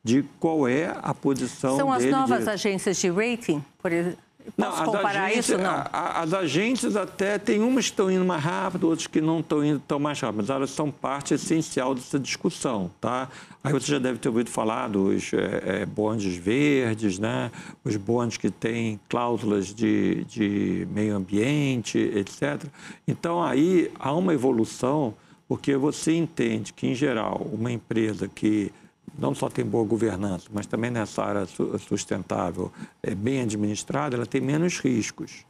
de 0.03 0.25
qual 0.39 0.69
é 0.69 0.97
a 1.03 1.13
posição 1.13 1.77
São 1.77 1.91
dele. 1.97 2.11
São 2.11 2.23
as 2.23 2.31
novas 2.31 2.45
de... 2.45 2.51
agências 2.51 2.97
de 2.99 3.11
rating, 3.11 3.65
por 3.79 3.93
exemplo? 3.93 4.28
Posso 4.57 4.85
não, 4.85 4.93
comparar 4.93 5.33
isso? 5.33 5.57
Não. 5.59 5.85
A, 5.93 6.23
as 6.23 6.33
agências 6.33 6.97
até, 6.97 7.39
tem 7.39 7.61
umas 7.61 7.87
que 7.87 7.93
estão 7.93 8.11
indo 8.11 8.25
mais 8.25 8.43
rápido, 8.43 8.89
outras 8.89 9.07
que 9.07 9.21
não 9.21 9.41
estão 9.41 9.65
indo 9.65 9.81
tão 9.87 9.99
mais 9.99 10.21
rápido, 10.21 10.39
mas 10.39 10.51
elas 10.51 10.71
são 10.71 10.91
parte 10.91 11.35
essencial 11.35 11.95
dessa 11.95 12.19
discussão, 12.19 12.91
tá? 13.01 13.29
Aí 13.63 13.73
você 13.73 13.93
já 13.93 13.99
deve 13.99 14.19
ter 14.19 14.29
ouvido 14.29 14.51
falar 14.51 14.89
dos 14.89 15.33
é, 15.33 15.83
é, 15.83 15.87
bondes 15.87 16.37
verdes, 16.37 17.19
né? 17.19 17.51
Os 17.85 17.97
bondes 17.97 18.37
que 18.37 18.51
têm 18.51 18.99
cláusulas 19.09 19.75
de, 19.75 20.25
de 20.25 20.87
meio 20.91 21.17
ambiente, 21.17 21.99
etc. 21.99 22.65
Então, 23.07 23.43
aí 23.43 23.91
há 23.99 24.13
uma 24.13 24.33
evolução, 24.33 25.15
porque 25.47 25.77
você 25.77 26.15
entende 26.15 26.73
que, 26.73 26.87
em 26.87 26.95
geral, 26.95 27.47
uma 27.53 27.73
empresa 27.73 28.29
que 28.29 28.73
não 29.19 29.35
só 29.35 29.49
tem 29.49 29.65
boa 29.65 29.85
governança, 29.85 30.47
mas 30.53 30.67
também 30.67 30.91
nessa 30.91 31.23
área 31.23 31.47
sustentável, 31.79 32.73
é 33.03 33.15
bem 33.15 33.43
administrada, 33.43 34.17
ela 34.17 34.27
tem 34.27 34.41
menos 34.41 34.79
riscos. 34.79 35.45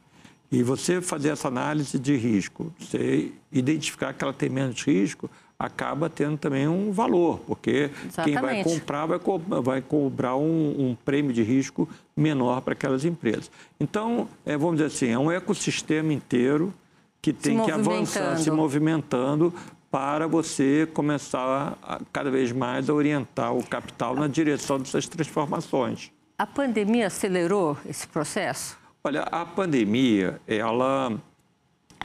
E 0.51 0.63
você 0.63 0.99
fazer 0.99 1.29
essa 1.29 1.47
análise 1.47 1.99
de 1.99 2.15
risco, 2.15 2.73
você 2.79 3.31
identificar 3.51 4.13
que 4.13 4.23
ela 4.23 4.33
tem 4.33 4.49
menos 4.49 4.81
risco, 4.83 5.29
acaba 5.59 6.09
tendo 6.09 6.37
também 6.37 6.67
um 6.67 6.91
valor, 6.91 7.39
porque 7.45 7.91
Exatamente. 8.05 8.23
quem 8.23 8.41
vai 8.41 8.63
comprar 8.63 9.05
vai, 9.05 9.19
co 9.19 9.37
vai 9.37 9.81
cobrar 9.81 10.35
um, 10.37 10.89
um, 10.89 10.97
prêmio 11.05 11.33
de 11.33 11.43
risco 11.43 11.87
menor 12.15 12.61
para 12.61 12.73
aquelas 12.73 13.05
empresas. 13.05 13.51
Então, 13.79 14.27
é, 14.45 14.57
vamos 14.57 14.77
dizer 14.77 14.87
assim, 14.87 15.09
é 15.09 15.19
um 15.19 15.29
ecossistema 15.29 16.13
inteiro 16.13 16.73
que 17.21 17.33
tem 17.33 17.61
que 17.63 17.71
avançar, 17.71 18.37
se 18.39 18.49
movimentando 18.49 19.53
para 19.91 20.27
você 20.27 20.87
começar 20.93 21.77
a, 21.81 21.99
cada 22.13 22.29
vez 22.29 22.51
mais 22.51 22.89
a 22.89 22.93
orientar 22.93 23.55
o 23.55 23.63
capital 23.63 24.15
na 24.15 24.27
direção 24.27 24.77
dessas 24.79 25.07
transformações. 25.07 26.11
A 26.37 26.45
pandemia 26.45 27.07
acelerou 27.07 27.77
esse 27.85 28.07
processo? 28.07 28.77
Olha, 29.03 29.23
a 29.23 29.45
pandemia, 29.45 30.39
ela 30.47 31.19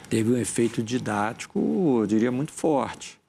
teve 0.09 0.31
um 0.31 0.37
efeito 0.37 0.81
didático, 0.81 1.99
eu 2.01 2.05
diria, 2.05 2.31
muito 2.31 2.51
forte. 2.51 3.19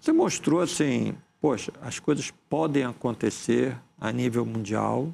Você 0.00 0.12
mostrou 0.12 0.60
assim, 0.60 1.14
poxa, 1.40 1.72
as 1.80 1.98
coisas 1.98 2.32
podem 2.48 2.84
acontecer 2.84 3.76
a 4.00 4.10
nível 4.12 4.44
mundial. 4.44 5.08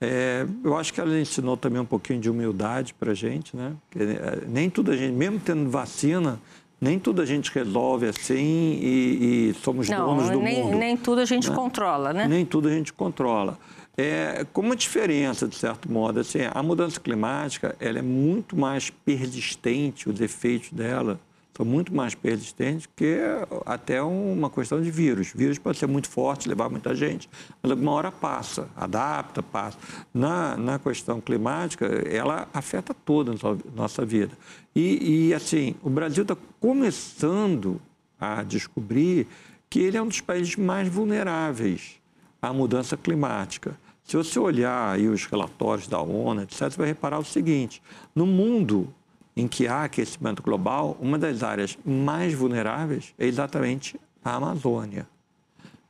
É, 0.00 0.46
eu 0.62 0.76
acho 0.76 0.92
que 0.92 1.00
ela 1.00 1.18
ensinou 1.18 1.56
também 1.56 1.80
um 1.80 1.86
pouquinho 1.86 2.20
de 2.20 2.28
humildade 2.28 2.92
para 2.92 3.12
a 3.12 3.14
gente, 3.14 3.56
né? 3.56 3.74
Porque, 3.88 4.04
é, 4.04 4.44
nem 4.46 4.68
tudo 4.68 4.90
a 4.90 4.96
gente, 4.96 5.14
mesmo 5.14 5.40
tendo 5.40 5.70
vacina, 5.70 6.38
nem 6.80 6.98
tudo 6.98 7.22
a 7.22 7.26
gente 7.26 7.50
resolve 7.52 8.06
assim 8.06 8.78
e, 8.82 9.50
e 9.50 9.54
somos 9.62 9.88
Não, 9.88 10.06
donos 10.06 10.30
do 10.30 10.40
nem, 10.40 10.62
mundo. 10.62 10.76
Nem 10.76 10.96
tudo 10.96 11.20
a 11.20 11.24
gente 11.24 11.48
né? 11.48 11.56
controla, 11.56 12.12
né? 12.12 12.28
Nem 12.28 12.44
tudo 12.44 12.68
a 12.68 12.70
gente 12.70 12.92
controla. 12.92 13.58
É, 13.96 14.44
com 14.52 14.60
uma 14.60 14.76
diferença, 14.76 15.48
de 15.48 15.56
certo 15.56 15.90
modo, 15.90 16.20
assim, 16.20 16.40
a 16.52 16.62
mudança 16.62 17.00
climática 17.00 17.74
ela 17.80 17.98
é 17.98 18.02
muito 18.02 18.54
mais 18.54 18.90
persistente, 18.90 20.08
os 20.08 20.20
efeitos 20.20 20.70
dela 20.70 21.18
são 21.56 21.64
muito 21.64 21.94
mais 21.94 22.14
persistentes 22.14 22.86
que 22.94 23.18
até 23.64 24.02
uma 24.02 24.50
questão 24.50 24.80
de 24.80 24.90
vírus. 24.90 25.32
Vírus 25.34 25.58
pode 25.58 25.78
ser 25.78 25.86
muito 25.86 26.06
forte, 26.06 26.48
levar 26.48 26.68
muita 26.68 26.94
gente, 26.94 27.30
mas 27.62 27.72
alguma 27.72 27.92
hora 27.92 28.12
passa, 28.12 28.68
adapta, 28.76 29.42
passa. 29.42 29.78
Na, 30.12 30.54
na 30.56 30.78
questão 30.78 31.18
climática, 31.18 31.86
ela 31.86 32.46
afeta 32.52 32.92
toda 32.92 33.32
a 33.32 33.56
nossa 33.74 34.04
vida. 34.04 34.36
E, 34.74 35.28
e 35.28 35.34
assim, 35.34 35.74
o 35.82 35.88
Brasil 35.88 36.22
está 36.22 36.36
começando 36.60 37.80
a 38.20 38.42
descobrir 38.42 39.26
que 39.70 39.78
ele 39.78 39.96
é 39.96 40.02
um 40.02 40.08
dos 40.08 40.20
países 40.20 40.56
mais 40.56 40.88
vulneráveis 40.88 41.96
à 42.42 42.52
mudança 42.52 42.98
climática. 42.98 43.78
Se 44.04 44.14
você 44.14 44.38
olhar 44.38 44.92
aí 44.92 45.08
os 45.08 45.24
relatórios 45.24 45.88
da 45.88 46.00
ONU, 46.00 46.42
etc., 46.42 46.70
você 46.70 46.76
vai 46.76 46.88
reparar 46.88 47.18
o 47.18 47.24
seguinte: 47.24 47.82
no 48.14 48.26
mundo 48.26 48.92
em 49.36 49.46
que 49.46 49.68
há 49.68 49.84
aquecimento 49.84 50.42
global, 50.42 50.96
uma 51.00 51.18
das 51.18 51.42
áreas 51.42 51.78
mais 51.84 52.32
vulneráveis 52.32 53.12
é 53.18 53.26
exatamente 53.26 54.00
a 54.24 54.34
Amazônia. 54.36 55.06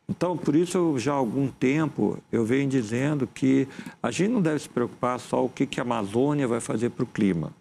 Então, 0.09 0.37
por 0.37 0.55
isso, 0.55 0.99
já 0.99 1.13
há 1.13 1.17
algum 1.17 1.49
tempo, 1.49 2.19
eu 2.31 2.45
venho 2.45 2.69
dizendo 2.69 3.27
que 3.27 3.67
a 4.03 4.11
gente 4.11 4.31
não 4.31 4.41
deve 4.41 4.61
se 4.61 4.69
preocupar 4.69 5.19
só 5.19 5.45
o 5.45 5.49
que, 5.49 5.67
que 5.67 5.81
a 5.81 5.83
Amazônia 5.83 6.47
vai 6.47 6.61
fazer 6.61 6.91
para 6.91 7.03
o 7.03 7.07
clima, 7.07 7.53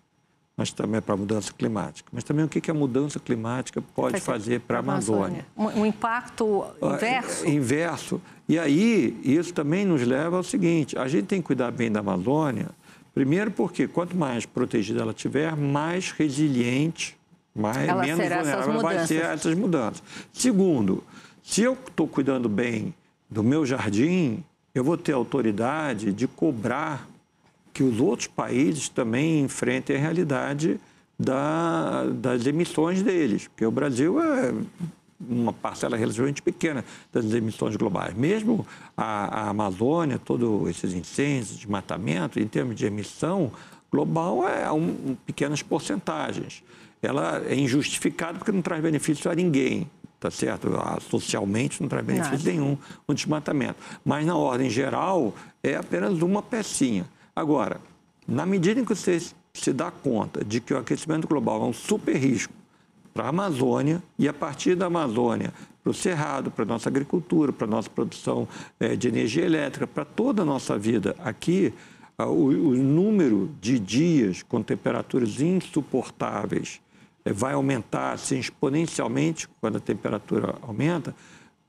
mas 0.55 0.71
também 0.71 1.01
para 1.01 1.15
a 1.15 1.17
mudança 1.17 1.51
climática, 1.51 2.07
mas 2.13 2.23
também 2.23 2.45
o 2.45 2.47
que, 2.47 2.61
que 2.61 2.69
a 2.69 2.73
mudança 2.73 3.19
climática 3.19 3.81
pode 3.81 4.21
fazer 4.21 4.61
para 4.61 4.77
a 4.77 4.79
Amazônia. 4.79 5.45
Um, 5.57 5.65
um 5.65 5.85
impacto 5.85 6.65
inverso? 6.81 7.45
É, 7.45 7.49
inverso. 7.49 8.21
E 8.47 8.59
aí, 8.59 9.19
isso 9.23 9.51
também 9.51 9.83
nos 9.83 10.03
leva 10.03 10.37
ao 10.37 10.43
seguinte, 10.43 10.97
a 10.97 11.07
gente 11.07 11.25
tem 11.25 11.41
que 11.41 11.47
cuidar 11.47 11.71
bem 11.71 11.91
da 11.91 11.99
Amazônia, 11.99 12.69
Primeiro 13.15 13.49
porque 13.49 13.87
quanto 13.87 14.15
mais 14.15 14.45
protegida 14.45 15.01
ela 15.01 15.13
tiver, 15.13 15.55
mais 15.55 16.11
resiliente, 16.11 17.17
mais, 17.55 17.87
ela 17.87 18.01
menos 18.01 18.17
vulnerável 18.17 18.51
ela 18.51 18.81
vai 18.81 19.07
ser 19.07 19.23
essas 19.23 19.55
mudanças. 19.55 20.03
Segundo, 20.33 21.01
se 21.41 21.61
eu 21.61 21.77
estou 21.87 22.09
cuidando 22.09 22.49
bem 22.49 22.93
do 23.29 23.41
meu 23.41 23.65
jardim, 23.65 24.43
eu 24.75 24.83
vou 24.83 24.97
ter 24.97 25.13
autoridade 25.13 26.11
de 26.11 26.27
cobrar 26.27 27.07
que 27.73 27.83
os 27.83 28.01
outros 28.01 28.27
países 28.27 28.89
também 28.89 29.39
enfrentem 29.39 29.95
a 29.95 29.99
realidade 29.99 30.77
da, 31.17 32.03
das 32.07 32.45
emissões 32.45 33.01
deles, 33.01 33.47
porque 33.47 33.65
o 33.65 33.71
Brasil 33.71 34.19
é 34.21 34.53
uma 35.19 35.53
parcela 35.53 35.95
relativamente 35.95 36.41
pequena 36.41 36.83
das 37.11 37.25
emissões 37.33 37.75
globais. 37.75 38.13
Mesmo 38.13 38.65
a, 38.95 39.43
a 39.43 39.49
Amazônia, 39.49 40.19
todos 40.19 40.69
esses 40.69 40.93
incêndios, 40.93 41.57
desmatamento, 41.57 42.39
em 42.39 42.47
termos 42.47 42.75
de 42.75 42.85
emissão 42.85 43.51
global, 43.91 44.47
é 44.47 44.71
um, 44.71 44.89
um, 45.11 45.17
pequenas 45.25 45.61
porcentagens. 45.61 46.63
Ela 47.01 47.43
é 47.47 47.55
injustificada 47.55 48.37
porque 48.37 48.51
não 48.51 48.61
traz 48.61 48.81
benefício 48.81 49.29
a 49.31 49.35
ninguém, 49.35 49.89
tá 50.19 50.29
certo? 50.29 50.69
Socialmente 51.09 51.81
não 51.81 51.87
traz 51.87 52.05
benefício 52.05 52.45
nenhum 52.45 52.77
o 53.07 53.13
desmatamento. 53.13 53.75
Mas, 54.03 54.25
na 54.25 54.35
ordem 54.35 54.69
geral, 54.69 55.33
é 55.63 55.75
apenas 55.75 56.21
uma 56.21 56.41
pecinha. 56.41 57.05
Agora, 57.35 57.79
na 58.27 58.45
medida 58.45 58.81
em 58.81 58.85
que 58.85 58.95
você 58.95 59.21
se 59.53 59.71
dá 59.71 59.91
conta 59.91 60.43
de 60.43 60.59
que 60.59 60.73
o 60.73 60.77
aquecimento 60.77 61.27
global 61.27 61.61
é 61.63 61.65
um 61.65 61.73
super 61.73 62.15
risco 62.15 62.53
para 63.15 63.27
a 63.27 63.29
Amazônia 63.29 64.03
e 64.19 64.27
a 64.27 64.33
partir 64.33 64.75
da 64.75 64.87
Amazônia 64.87 65.53
para 65.81 65.89
o 65.89 65.93
Cerrado, 65.93 66.51
para 66.51 66.63
a 66.63 66.67
nossa 66.67 66.89
agricultura, 66.89 67.53
para 67.53 67.65
a 67.65 67.69
nossa 67.69 67.89
produção 67.89 68.45
é, 68.77 68.93
de 68.97 69.07
energia 69.07 69.45
elétrica, 69.45 69.87
para 69.87 70.03
toda 70.03 70.41
a 70.41 70.45
nossa 70.45 70.77
vida 70.77 71.15
aqui, 71.19 71.73
o, 72.19 72.23
o, 72.23 72.75
número 72.75 73.49
de 73.61 73.79
dias 73.79 74.43
com 74.43 74.61
temperaturas 74.61 75.39
insuportáveis 75.39 76.81
é, 77.23 77.31
vai 77.31 77.53
aumentar 77.53 78.11
assim, 78.11 78.37
exponencialmente 78.37 79.47
quando 79.61 79.77
a 79.77 79.81
temperatura 79.81 80.55
aumenta. 80.61 81.15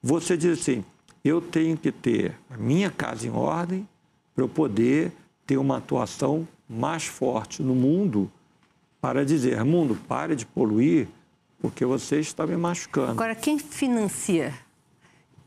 Você 0.02 0.36
diz 0.36 0.60
assim: 0.60 0.84
eu 1.24 1.40
tenho 1.40 1.76
que 1.76 1.92
ter 1.92 2.34
a 2.50 2.56
minha 2.56 2.90
casa 2.90 3.24
em 3.24 3.30
ordem 3.30 3.88
para 4.34 4.42
eu 4.42 4.48
poder 4.48 5.12
ter 5.46 5.58
uma 5.58 5.76
atuação 5.76 6.46
mais 6.68 7.04
forte 7.04 7.62
no 7.62 7.74
mundo 7.74 8.30
para 9.00 9.24
dizer, 9.24 9.62
mundo, 9.64 9.96
pare 10.08 10.34
de 10.34 10.44
poluir, 10.44 11.06
porque 11.66 11.84
você 11.84 12.20
está 12.20 12.46
me 12.46 12.56
machucando. 12.56 13.10
Agora, 13.10 13.34
quem 13.34 13.58
financia 13.58 14.54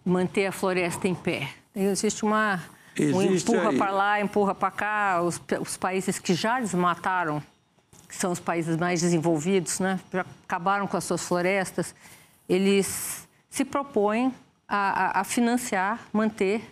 manter 0.04 0.48
a 0.48 0.52
floresta 0.52 1.08
em 1.08 1.16
pé? 1.16 1.50
Existe 1.74 2.26
uma. 2.26 2.62
Existe 2.94 3.50
um 3.50 3.56
empurra 3.56 3.74
para 3.74 3.92
lá, 3.92 4.20
empurra 4.20 4.54
para 4.54 4.72
cá, 4.72 5.22
os, 5.22 5.40
os 5.62 5.78
países 5.78 6.20
que 6.20 6.34
já 6.34 6.60
desmataram 6.60 7.42
que 8.10 8.16
são 8.16 8.32
os 8.32 8.40
países 8.40 8.76
mais 8.76 9.02
desenvolvidos, 9.02 9.80
né, 9.80 10.00
já 10.12 10.26
acabaram 10.44 10.88
com 10.88 10.98
as 10.98 11.04
suas 11.04 11.24
florestas, 11.24 11.94
eles 12.50 13.28
se 13.52 13.64
propõem 13.64 14.34
a, 14.68 15.20
a, 15.20 15.22
a 15.22 15.24
financiar, 15.24 16.02
manter 16.12 16.68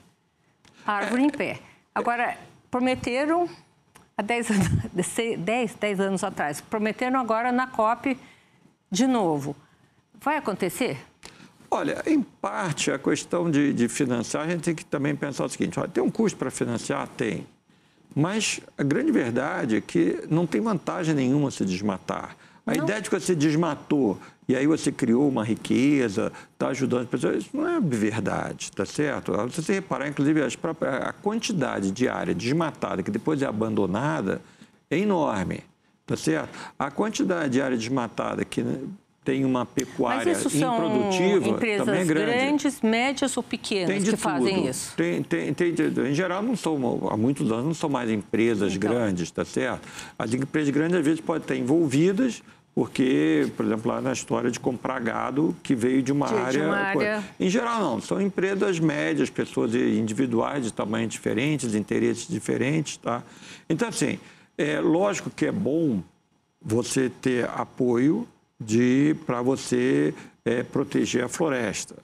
a 0.83 0.93
árvore 0.93 1.21
em 1.21 1.29
pé. 1.29 1.59
Agora, 1.93 2.35
prometeram 2.71 3.47
há 4.17 4.23
10, 4.23 4.47
10, 5.37 5.75
10 5.75 5.99
anos 5.99 6.23
atrás, 6.23 6.59
prometeram 6.59 7.19
agora 7.19 7.51
na 7.51 7.67
COP 7.67 8.17
de 8.91 9.07
novo. 9.07 9.55
Vai 10.19 10.37
acontecer? 10.37 10.97
Olha, 11.69 12.01
em 12.05 12.21
parte, 12.21 12.91
a 12.91 12.97
questão 12.97 13.51
de, 13.51 13.73
de 13.73 13.87
financiar, 13.87 14.45
a 14.45 14.49
gente 14.49 14.61
tem 14.61 14.75
que 14.75 14.85
também 14.85 15.15
pensar 15.15 15.45
o 15.45 15.49
seguinte: 15.49 15.79
olha, 15.79 15.89
tem 15.89 16.03
um 16.03 16.09
custo 16.09 16.37
para 16.37 16.49
financiar? 16.49 17.07
Tem. 17.09 17.45
Mas 18.15 18.59
a 18.77 18.83
grande 18.83 19.11
verdade 19.11 19.75
é 19.75 19.81
que 19.81 20.23
não 20.29 20.47
tem 20.47 20.61
vantagem 20.61 21.13
nenhuma 21.13 21.51
se 21.51 21.63
desmatar. 21.65 22.35
A 22.65 22.73
não. 22.73 22.83
ideia 22.83 23.01
de 23.01 23.09
que 23.09 23.19
você 23.19 23.35
desmatou 23.35 24.17
e 24.47 24.55
aí 24.55 24.65
você 24.65 24.91
criou 24.91 25.27
uma 25.27 25.43
riqueza, 25.43 26.31
está 26.53 26.69
ajudando 26.69 27.01
as 27.01 27.09
pessoas, 27.09 27.37
isso 27.37 27.49
não 27.53 27.67
é 27.67 27.81
verdade, 27.81 28.71
tá 28.71 28.85
certo? 28.85 29.33
Se 29.51 29.61
você 29.61 29.73
reparar, 29.73 30.07
inclusive, 30.07 30.57
próprias, 30.57 30.95
a 30.95 31.11
quantidade 31.11 31.91
de 31.91 32.07
área 32.07 32.33
desmatada 32.33 33.03
que 33.03 33.11
depois 33.11 33.41
é 33.41 33.45
abandonada 33.45 34.41
é 34.89 34.97
enorme, 34.97 35.63
tá 36.07 36.15
certo? 36.15 36.49
A 36.79 36.89
quantidade 36.89 37.53
de 37.53 37.61
área 37.61 37.77
desmatada 37.77 38.43
que 38.43 38.63
tem 39.25 39.43
uma 39.43 39.65
pecuária 39.65 40.23
Mas 40.25 40.37
isso 40.37 40.49
são 40.49 40.73
improdutiva 40.73 41.49
empresas 41.49 41.85
também 41.85 42.01
é 42.01 42.05
grande. 42.05 42.31
grandes, 42.31 42.81
médias 42.81 43.35
ou 43.35 43.43
pequenas 43.43 44.01
que 44.01 44.11
tudo. 44.11 44.17
fazem 44.17 44.67
isso? 44.67 44.93
Tem, 44.95 45.21
tem, 45.21 45.53
tem, 45.53 45.75
em 46.09 46.13
geral, 46.13 46.41
não 46.41 46.55
são, 46.55 47.09
há 47.11 47.17
muitos 47.17 47.51
anos 47.51 47.65
não 47.65 47.73
são 47.73 47.89
mais 47.89 48.09
empresas 48.09 48.73
então. 48.73 48.89
grandes, 48.89 49.29
tá 49.29 49.43
certo? 49.43 49.85
As 50.17 50.33
empresas 50.33 50.69
grandes, 50.69 50.97
às 50.97 51.03
vezes, 51.03 51.19
podem 51.19 51.41
estar 51.41 51.55
envolvidas 51.57 52.41
porque, 52.73 53.51
por 53.57 53.65
exemplo, 53.65 53.91
lá 53.91 53.99
na 53.99 54.13
história 54.13 54.49
de 54.49 54.59
comprar 54.59 54.99
gado 55.01 55.53
que 55.63 55.75
veio 55.75 56.01
de 56.01 56.11
uma, 56.11 56.27
de, 56.27 56.35
área, 56.35 56.51
de 56.51 56.59
uma 56.59 56.77
área... 56.77 57.23
Em 57.39 57.49
geral, 57.49 57.81
não. 57.81 57.99
São 57.99 58.21
empresas 58.21 58.79
médias, 58.79 59.31
pessoas 59.31 59.73
individuais 59.73 60.63
de 60.63 60.71
tamanhos 60.71 61.11
diferentes, 61.11 61.71
de 61.71 61.77
interesses 61.79 62.27
diferentes, 62.27 62.95
tá? 62.97 63.23
Então, 63.67 63.89
assim, 63.89 64.19
é 64.57 64.79
lógico 64.79 65.29
que 65.29 65.45
é 65.45 65.51
bom 65.51 66.01
você 66.61 67.09
ter 67.09 67.47
apoio 67.49 68.27
de 68.59 69.15
para 69.25 69.41
você 69.41 70.13
é, 70.43 70.63
proteger 70.63 71.23
a 71.23 71.29
floresta. 71.29 71.95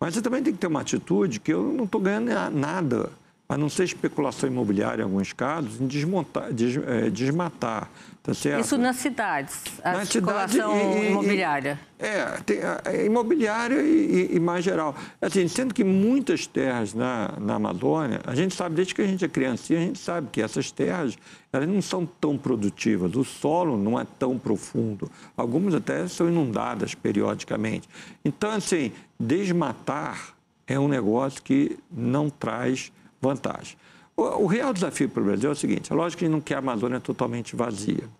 Mas 0.00 0.14
você 0.14 0.22
também 0.22 0.42
tem 0.42 0.52
que 0.52 0.58
ter 0.58 0.68
uma 0.68 0.80
atitude 0.80 1.40
que 1.40 1.52
eu 1.52 1.72
não 1.72 1.84
estou 1.84 2.00
ganhando 2.00 2.30
nada, 2.50 3.10
a 3.48 3.58
não 3.58 3.68
ser 3.68 3.84
especulação 3.84 4.48
imobiliária 4.48 5.02
em 5.02 5.04
alguns 5.04 5.32
casos, 5.32 5.80
em 5.80 5.86
desmontar, 5.86 6.52
des, 6.52 6.76
é, 6.76 7.10
desmatar. 7.10 7.90
Tá? 8.34 8.60
Isso 8.60 8.76
nas 8.76 8.96
cidades, 8.96 9.62
a 9.82 9.92
Na 9.92 10.04
cidade, 10.04 10.58
e, 10.58 11.10
imobiliária. 11.10 11.80
E, 11.98 12.04
é, 12.04 12.26
tem, 12.44 12.58
é, 12.58 13.06
imobiliária 13.06 13.80
e, 13.80 14.38
mais 14.38 14.62
geral. 14.62 14.94
Assim, 15.20 15.48
sendo 15.48 15.72
que 15.72 15.82
muitas 15.82 16.46
terras 16.46 16.92
na, 16.92 17.32
na 17.40 17.54
Amazônia, 17.54 18.20
a 18.26 18.34
gente 18.34 18.54
sabe, 18.54 18.74
desde 18.74 18.94
que 18.94 19.00
a 19.00 19.06
gente 19.06 19.24
é 19.24 19.28
criancinha, 19.28 19.78
a 19.78 19.82
gente 19.82 19.98
sabe 19.98 20.28
que 20.30 20.42
essas 20.42 20.70
terras 20.70 21.16
elas 21.50 21.66
não 21.66 21.80
são 21.80 22.04
tão 22.04 22.36
produtivas, 22.36 23.14
o 23.16 23.24
solo 23.24 23.78
não 23.78 23.98
é 23.98 24.06
tão 24.18 24.38
profundo. 24.38 25.10
Algumas 25.34 25.74
até 25.74 26.06
são 26.06 26.28
inundadas 26.28 26.94
periodicamente. 26.94 27.88
Então, 28.22 28.50
assim, 28.50 28.92
desmatar 29.18 30.34
é 30.66 30.78
um 30.78 30.86
negócio 30.86 31.42
que 31.42 31.78
não 31.90 32.28
traz 32.28 32.92
vantagem. 33.22 33.78
O, 34.14 34.22
o 34.42 34.46
real 34.46 34.72
desafio 34.72 35.08
para 35.08 35.22
o 35.22 35.24
Brasil 35.24 35.48
é 35.48 35.52
o 35.52 35.56
seguinte: 35.56 35.92
é 35.92 35.94
lógico 35.94 36.18
que 36.18 36.24
a 36.24 36.28
gente 36.28 36.34
não 36.34 36.40
quer 36.40 36.56
a 36.56 36.58
Amazônia 36.58 37.00
totalmente 37.00 37.56
vazia. 37.56 38.17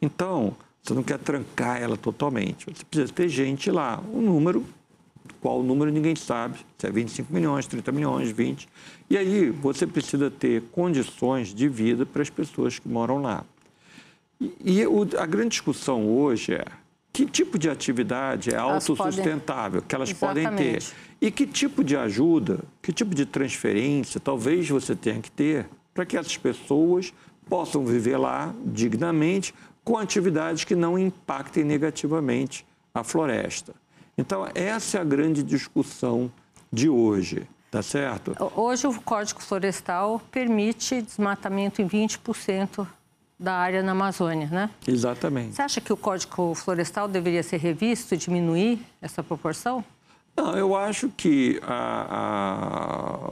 Então, 0.00 0.56
você 0.82 0.94
não 0.94 1.02
quer 1.02 1.18
trancar 1.18 1.80
ela 1.80 1.96
totalmente. 1.96 2.66
Você 2.66 2.84
precisa 2.84 3.12
ter 3.12 3.28
gente 3.28 3.70
lá. 3.70 4.02
Um 4.12 4.20
número, 4.20 4.64
qual 5.40 5.62
número 5.62 5.90
ninguém 5.90 6.14
sabe. 6.14 6.58
Se 6.78 6.86
é 6.86 6.90
25 6.90 7.32
milhões, 7.32 7.66
30 7.66 7.90
milhões, 7.92 8.30
20. 8.30 8.68
E 9.10 9.16
aí 9.16 9.50
você 9.50 9.86
precisa 9.86 10.30
ter 10.30 10.62
condições 10.70 11.54
de 11.54 11.68
vida 11.68 12.06
para 12.06 12.22
as 12.22 12.30
pessoas 12.30 12.78
que 12.78 12.88
moram 12.88 13.20
lá. 13.20 13.44
E, 14.40 14.52
e 14.64 14.86
o, 14.86 15.02
a 15.18 15.26
grande 15.26 15.50
discussão 15.50 16.06
hoje 16.08 16.54
é 16.54 16.64
que 17.12 17.24
tipo 17.24 17.58
de 17.58 17.70
atividade 17.70 18.50
é 18.50 18.56
autossustentável 18.56 19.80
que 19.80 19.94
elas 19.94 20.10
Exatamente. 20.10 20.48
podem 20.50 20.72
ter. 20.72 20.84
E 21.18 21.30
que 21.30 21.46
tipo 21.46 21.82
de 21.82 21.96
ajuda, 21.96 22.60
que 22.82 22.92
tipo 22.92 23.14
de 23.14 23.24
transferência 23.24 24.20
talvez 24.20 24.68
você 24.68 24.94
tenha 24.94 25.20
que 25.20 25.30
ter 25.30 25.66
para 25.94 26.04
que 26.04 26.16
essas 26.16 26.36
pessoas 26.36 27.14
possam 27.48 27.86
viver 27.86 28.18
lá 28.18 28.54
dignamente 28.66 29.54
com 29.86 29.96
atividades 29.96 30.64
que 30.64 30.74
não 30.74 30.98
impactem 30.98 31.62
negativamente 31.62 32.66
a 32.92 33.04
floresta. 33.04 33.72
Então, 34.18 34.44
essa 34.52 34.98
é 34.98 35.00
a 35.00 35.04
grande 35.04 35.44
discussão 35.44 36.30
de 36.72 36.88
hoje, 36.88 37.46
tá 37.70 37.80
certo? 37.82 38.36
Hoje, 38.56 38.88
o 38.88 39.00
Código 39.00 39.40
Florestal 39.40 40.20
permite 40.28 41.00
desmatamento 41.00 41.80
em 41.80 41.88
20% 41.88 42.84
da 43.38 43.52
área 43.52 43.80
na 43.80 43.92
Amazônia, 43.92 44.48
né? 44.48 44.70
Exatamente. 44.88 45.54
Você 45.54 45.62
acha 45.62 45.80
que 45.80 45.92
o 45.92 45.96
Código 45.96 46.52
Florestal 46.56 47.06
deveria 47.06 47.44
ser 47.44 47.58
revisto 47.58 48.12
e 48.12 48.18
diminuir 48.18 48.80
essa 49.00 49.22
proporção? 49.22 49.84
Não, 50.36 50.56
eu 50.56 50.74
acho 50.74 51.10
que 51.10 51.60
a, 51.62 52.06
a 52.10 53.30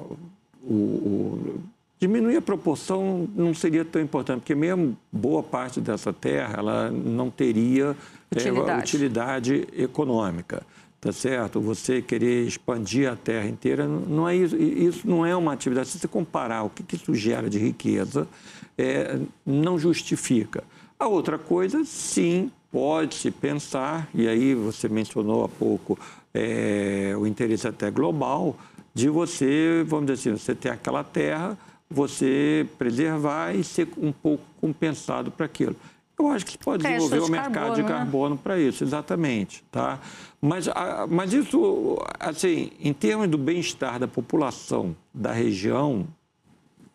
o, 0.62 0.72
o 0.72 1.60
Diminuir 2.04 2.36
a 2.36 2.42
proporção 2.42 3.26
não 3.34 3.54
seria 3.54 3.82
tão 3.82 4.02
importante, 4.02 4.40
porque 4.40 4.54
mesmo 4.54 4.94
boa 5.10 5.42
parte 5.42 5.80
dessa 5.80 6.12
terra 6.12 6.56
ela 6.58 6.90
não 6.90 7.30
teria 7.30 7.96
utilidade, 8.30 8.70
é, 8.70 8.78
utilidade 8.78 9.68
econômica. 9.72 10.62
Tá 11.00 11.10
certo? 11.12 11.62
Você 11.62 12.02
querer 12.02 12.46
expandir 12.46 13.10
a 13.10 13.16
terra 13.16 13.48
inteira, 13.48 13.88
não 13.88 14.28
é 14.28 14.36
isso, 14.36 14.54
isso 14.54 15.08
não 15.08 15.24
é 15.24 15.34
uma 15.34 15.54
atividade. 15.54 15.88
Se 15.88 15.98
você 15.98 16.06
comparar 16.06 16.64
o 16.64 16.68
que 16.68 16.94
isso 16.94 17.14
gera 17.14 17.48
de 17.48 17.58
riqueza, 17.58 18.28
é, 18.76 19.18
não 19.46 19.78
justifica. 19.78 20.62
A 20.98 21.08
outra 21.08 21.38
coisa, 21.38 21.86
sim, 21.86 22.50
pode-se 22.70 23.30
pensar, 23.30 24.10
e 24.14 24.28
aí 24.28 24.54
você 24.54 24.90
mencionou 24.90 25.42
há 25.42 25.48
pouco 25.48 25.98
é, 26.34 27.14
o 27.18 27.26
interesse 27.26 27.66
até 27.66 27.90
global, 27.90 28.58
de 28.92 29.08
você, 29.08 29.82
vamos 29.86 30.04
dizer 30.06 30.32
assim, 30.32 30.38
você 30.38 30.54
ter 30.54 30.68
aquela 30.68 31.02
terra 31.02 31.56
você 31.90 32.66
preservar 32.78 33.54
e 33.54 33.62
ser 33.62 33.88
um 33.96 34.12
pouco 34.12 34.44
compensado 34.60 35.30
para 35.30 35.46
aquilo. 35.46 35.76
Eu 36.18 36.28
acho 36.28 36.46
que 36.46 36.52
se 36.52 36.58
pode 36.58 36.84
desenvolver 36.84 37.20
o 37.20 37.28
mercado 37.28 37.52
carbono, 37.52 37.74
de 37.74 37.82
carbono 37.82 38.34
né? 38.36 38.40
para 38.42 38.58
isso, 38.58 38.84
exatamente. 38.84 39.64
Tá? 39.70 39.98
Mas, 40.40 40.66
mas 41.10 41.32
isso, 41.32 41.98
assim, 42.20 42.70
em 42.80 42.92
termos 42.92 43.28
do 43.28 43.36
bem-estar 43.36 43.98
da 43.98 44.06
população 44.06 44.94
da 45.12 45.32
região, 45.32 46.06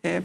é 0.02 0.22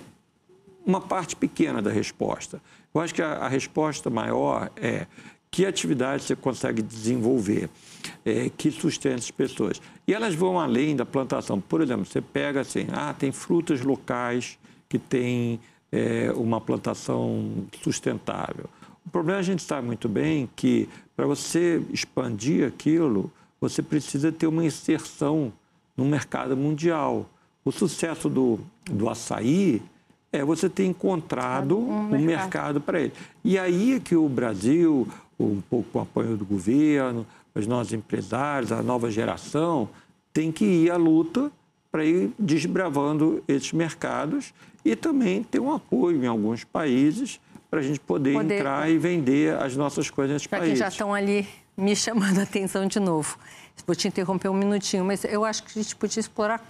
uma 0.86 1.02
parte 1.02 1.36
pequena 1.36 1.82
da 1.82 1.92
resposta. 1.92 2.62
Eu 2.94 3.02
acho 3.02 3.14
que 3.14 3.22
a, 3.22 3.34
a 3.34 3.48
resposta 3.50 4.10
maior 4.10 4.70
é 4.78 5.08
que 5.52 5.66
atividade 5.66 6.24
você 6.24 6.36
consegue 6.36 6.82
desenvolver 6.82 7.70
é, 8.26 8.50
que 8.50 8.72
sustenta 8.72 9.16
as 9.16 9.32
pessoas. 9.32 9.82
E 10.08 10.14
elas 10.14 10.36
vão 10.36 10.60
além 10.60 10.96
da 10.96 11.06
plantação. 11.06 11.60
Por 11.60 11.82
exemplo, 11.82 12.06
você 12.06 12.22
pega 12.22 12.62
assim, 12.62 12.88
ah, 12.92 13.14
tem 13.14 13.32
frutas 13.32 13.82
locais 13.82 14.58
que 14.88 15.00
têm 15.00 15.60
é, 15.92 16.32
uma 16.36 16.60
plantação 16.60 17.66
sustentável. 17.82 18.66
O 19.06 19.10
problema 19.10 19.40
a 19.40 19.44
gente 19.44 19.62
sabe 19.62 19.86
muito 19.86 20.10
bem 20.10 20.50
que 20.56 20.90
para 21.16 21.26
você 21.26 21.82
expandir 21.92 22.68
aquilo, 22.68 23.32
você 23.62 23.82
precisa 23.82 24.32
ter 24.32 24.48
uma 24.48 24.66
inserção 24.66 25.54
no 25.96 26.04
mercado 26.06 26.58
mundial. 26.58 27.30
O 27.64 27.72
sucesso 27.72 28.30
do, 28.30 28.60
do 28.86 29.10
açaí 29.10 29.82
é 30.32 30.44
você 30.44 30.70
ter 30.70 30.86
encontrado 30.86 31.78
um 31.78 32.04
mercado, 32.04 32.22
um 32.22 32.26
mercado 32.26 32.82
para 32.82 33.00
ele. 33.00 33.14
E 33.44 33.58
aí 33.58 33.94
é 33.94 34.00
que 34.00 34.16
o 34.16 34.28
Brasil, 34.28 35.08
um 35.40 35.62
pouco 35.62 35.90
com 35.92 36.00
o 36.00 36.02
apoio 36.02 36.36
do 36.36 36.46
governo, 36.46 37.26
os 37.56 37.66
nossos 37.66 37.94
empresários, 37.94 38.72
a 38.72 38.84
nova 38.84 39.10
geração, 39.10 39.90
tem 40.34 40.52
que 40.52 40.66
ir 40.66 40.92
à 40.92 40.98
luta 40.98 41.50
para 41.90 42.04
ir 42.04 42.32
desbravando 42.38 43.42
esses 43.48 43.72
mercados 43.72 44.54
e 44.84 44.96
também 44.96 45.42
ter 45.44 45.62
um 45.62 45.74
apoio 45.74 46.22
em 46.22 46.28
alguns 46.28 46.66
países 46.66 47.40
para 47.72 47.80
a 47.80 47.84
gente 47.84 48.02
poder, 48.02 48.34
poder, 48.34 48.56
entrar 48.56 48.90
e 48.90 48.98
vender 48.98 49.58
as 49.58 49.76
nossas 49.78 50.10
coisas 50.10 50.34
nesses 50.34 50.48
países. 50.48 50.74
que 50.74 50.76
já 50.76 50.90
estão 50.90 51.14
ali 51.14 51.48
me 51.78 51.96
chamando 51.96 52.40
a 52.40 52.44
atenção 52.44 52.86
de 52.86 53.00
novo. 53.00 53.38
Vou 53.88 53.96
te 53.96 54.08
interromper 54.08 54.50
um 54.50 54.54
minutinho, 54.54 55.06
mas 55.06 55.24
eu 55.24 55.46
acho 55.46 55.64
que 55.64 55.80
a 55.80 55.82
gente 55.82 55.96
podia 55.96 56.20
explorar 56.20 56.62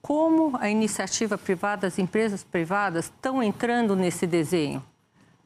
como 0.00 0.56
a 0.58 0.68
iniciativa 0.68 1.38
privada, 1.38 1.86
as 1.86 1.98
empresas 1.98 2.44
privadas 2.44 3.06
estão 3.06 3.42
entrando 3.42 3.96
nesse 3.96 4.26
desenho, 4.26 4.84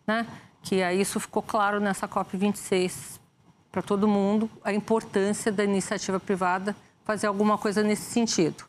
né? 0.06 0.26
Que 0.62 0.82
aí 0.82 1.00
isso 1.00 1.20
ficou 1.20 1.42
claro 1.42 1.78
nessa 1.78 2.08
COP26 2.08 3.20
para 3.70 3.82
todo 3.82 4.08
mundo, 4.08 4.50
a 4.64 4.72
importância 4.72 5.52
da 5.52 5.64
iniciativa 5.64 6.18
privada 6.18 6.74
fazer 7.04 7.26
alguma 7.26 7.56
coisa 7.56 7.82
nesse 7.82 8.10
sentido. 8.10 8.64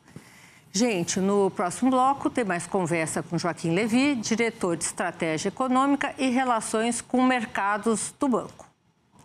Gente, 0.72 1.18
no 1.18 1.50
próximo 1.50 1.90
bloco 1.90 2.30
tem 2.30 2.44
mais 2.44 2.66
conversa 2.66 3.22
com 3.22 3.36
Joaquim 3.36 3.74
Levi, 3.74 4.14
diretor 4.14 4.76
de 4.76 4.84
Estratégia 4.84 5.48
Econômica 5.48 6.14
e 6.16 6.30
Relações 6.30 7.00
com 7.00 7.22
Mercados 7.22 8.14
do 8.18 8.28
Banco. 8.28 8.68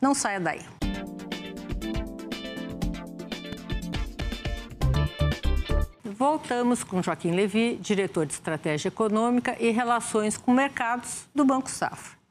Não 0.02 0.16
saia 0.16 0.40
daí. 0.40 0.62
Voltamos 6.04 6.84
com 6.84 7.04
Joaquim 7.04 7.32
Levi, 7.32 7.78
diretor 7.80 8.26
de 8.26 8.34
Estratégia 8.34 8.88
Econômica 8.88 9.56
e 9.60 9.70
Relações 9.70 10.38
com 10.38 10.52
Mercados 10.52 11.26
do 11.36 11.46
Banco 11.46 11.70
Safra. 11.70 12.25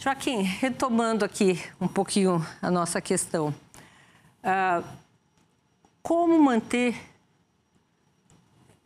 Joaquim, 0.00 0.42
retomando 0.42 1.24
aqui 1.24 1.60
um 1.80 1.88
pouquinho 1.88 2.40
a 2.62 2.70
nossa 2.70 3.00
questão, 3.00 3.52
uh, 4.44 4.84
como 6.00 6.40
manter 6.40 6.94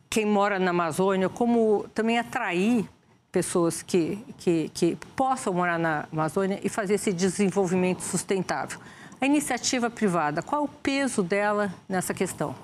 quem 0.09 0.25
mora 0.25 0.57
na 0.57 0.71
Amazônia, 0.71 1.29
como 1.29 1.85
também 1.93 2.17
atrair 2.17 2.89
pessoas 3.31 3.83
que, 3.83 4.17
que, 4.39 4.69
que 4.73 4.95
possam 5.15 5.53
morar 5.53 5.77
na 5.77 6.07
Amazônia 6.11 6.59
e 6.63 6.67
fazer 6.67 6.95
esse 6.95 7.13
desenvolvimento 7.13 8.01
sustentável. 8.01 8.79
A 9.21 9.25
iniciativa 9.27 9.91
privada, 9.91 10.41
qual 10.41 10.61
é 10.61 10.65
o 10.65 10.67
peso 10.67 11.21
dela 11.21 11.71
nessa 11.87 12.11
questão? 12.11 12.55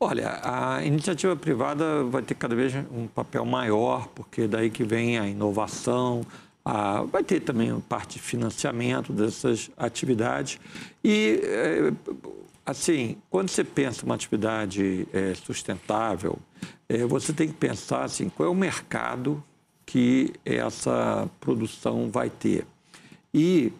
Olha, 0.00 0.40
a 0.42 0.82
iniciativa 0.84 1.36
privada 1.36 2.02
vai 2.04 2.22
ter 2.22 2.34
cada 2.34 2.56
vez 2.56 2.74
um 2.90 3.06
papel 3.06 3.44
maior, 3.44 4.08
porque 4.14 4.46
daí 4.46 4.70
que 4.70 4.84
vem 4.84 5.18
a 5.18 5.26
inovação, 5.26 6.22
a, 6.68 7.02
vai 7.02 7.24
ter 7.24 7.40
também 7.40 7.78
parte 7.80 8.14
de 8.14 8.22
financiamento 8.22 9.12
dessas 9.12 9.70
atividades. 9.76 10.60
E 11.02 11.40
eh, 11.42 11.92
Assim, 12.68 13.16
quando 13.30 13.48
você 13.48 13.64
pensa 13.64 14.04
uma 14.04 14.14
atividade 14.14 15.08
é, 15.10 15.32
sustentável, 15.32 16.38
é, 16.86 16.98
você 17.06 17.32
tem 17.32 17.48
que 17.48 17.54
pensar 17.54 18.04
assim, 18.04 18.28
qual 18.28 18.46
é 18.46 18.52
o 18.52 18.54
mercado 18.54 19.42
que 19.86 20.34
essa 20.44 21.26
produção 21.40 22.10
vai 22.10 22.28
ter. 22.28 22.66
E 23.32 23.72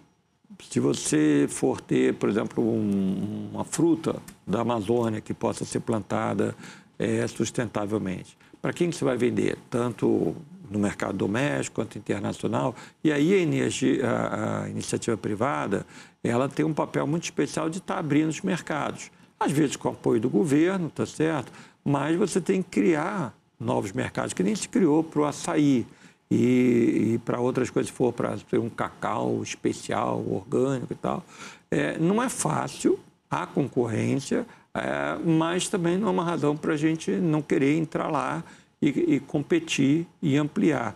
se 0.71 0.81
você 0.81 1.47
for 1.51 1.83
ter, 1.83 2.15
por 2.15 2.31
exemplo, 2.31 2.65
um, 2.65 3.51
uma 3.53 3.63
fruta 3.63 4.23
da 4.47 4.63
Amazônia 4.63 5.21
que 5.21 5.35
possa 5.35 5.67
ser 5.67 5.81
plantada 5.81 6.57
é, 6.99 7.27
sustentavelmente, 7.27 8.39
para 8.63 8.73
quem 8.73 8.89
que 8.89 8.97
você 8.97 9.05
vai 9.05 9.19
vender? 9.19 9.59
Tanto 9.69 10.35
no 10.71 10.79
mercado 10.79 11.17
doméstico 11.17 11.77
quanto 11.77 11.99
internacional. 11.99 12.75
E 13.03 13.13
aí 13.13 13.35
a, 13.35 13.39
energia, 13.39 14.09
a, 14.09 14.63
a 14.65 14.69
iniciativa 14.69 15.17
privada 15.17 15.87
ela 16.23 16.49
tem 16.49 16.65
um 16.65 16.75
papel 16.75 17.07
muito 17.07 17.25
especial 17.25 17.71
de 17.71 17.79
estar 17.79 17.95
tá 17.95 18.01
abrindo 18.01 18.29
os 18.29 18.41
mercados. 18.41 19.11
Às 19.39 19.53
vezes 19.53 19.77
com 19.77 19.89
apoio 19.89 20.21
do 20.21 20.29
governo, 20.29 20.91
tá 20.91 21.07
certo? 21.07 21.53
Mas 21.85 22.17
você 22.17 22.41
tem 22.41 22.63
que 22.63 22.69
criar 22.71 23.35
novos 23.59 23.93
mercados, 23.93 24.33
que 24.33 24.43
nem 24.43 24.55
se 24.55 24.69
criou 24.69 25.03
para 25.03 25.21
o 25.21 25.25
açaí 25.25 25.87
e, 26.31 27.15
e 27.15 27.21
para 27.25 27.41
outras 27.41 27.71
coisas, 27.71 27.91
se 27.91 27.97
for 27.97 28.13
para 28.13 28.37
um 28.55 28.69
cacau 28.69 29.43
especial, 29.43 30.25
orgânico 30.29 30.93
e 30.93 30.97
tal. 30.97 31.25
É, 31.71 31.99
não 31.99 32.23
é 32.23 32.29
fácil, 32.29 32.99
há 33.31 33.47
concorrência, 33.47 34.47
é, 34.75 35.19
mas 35.25 35.69
também 35.69 35.97
não 35.97 36.09
é 36.09 36.11
uma 36.11 36.25
razão 36.25 36.57
para 36.57 36.75
a 36.75 36.77
gente 36.77 37.11
não 37.11 37.43
querer 37.43 37.77
entrar 37.77 38.09
lá 38.09 38.45
e, 38.81 39.15
e 39.15 39.21
competir 39.21 40.07
e 40.23 40.37
ampliar 40.37 40.95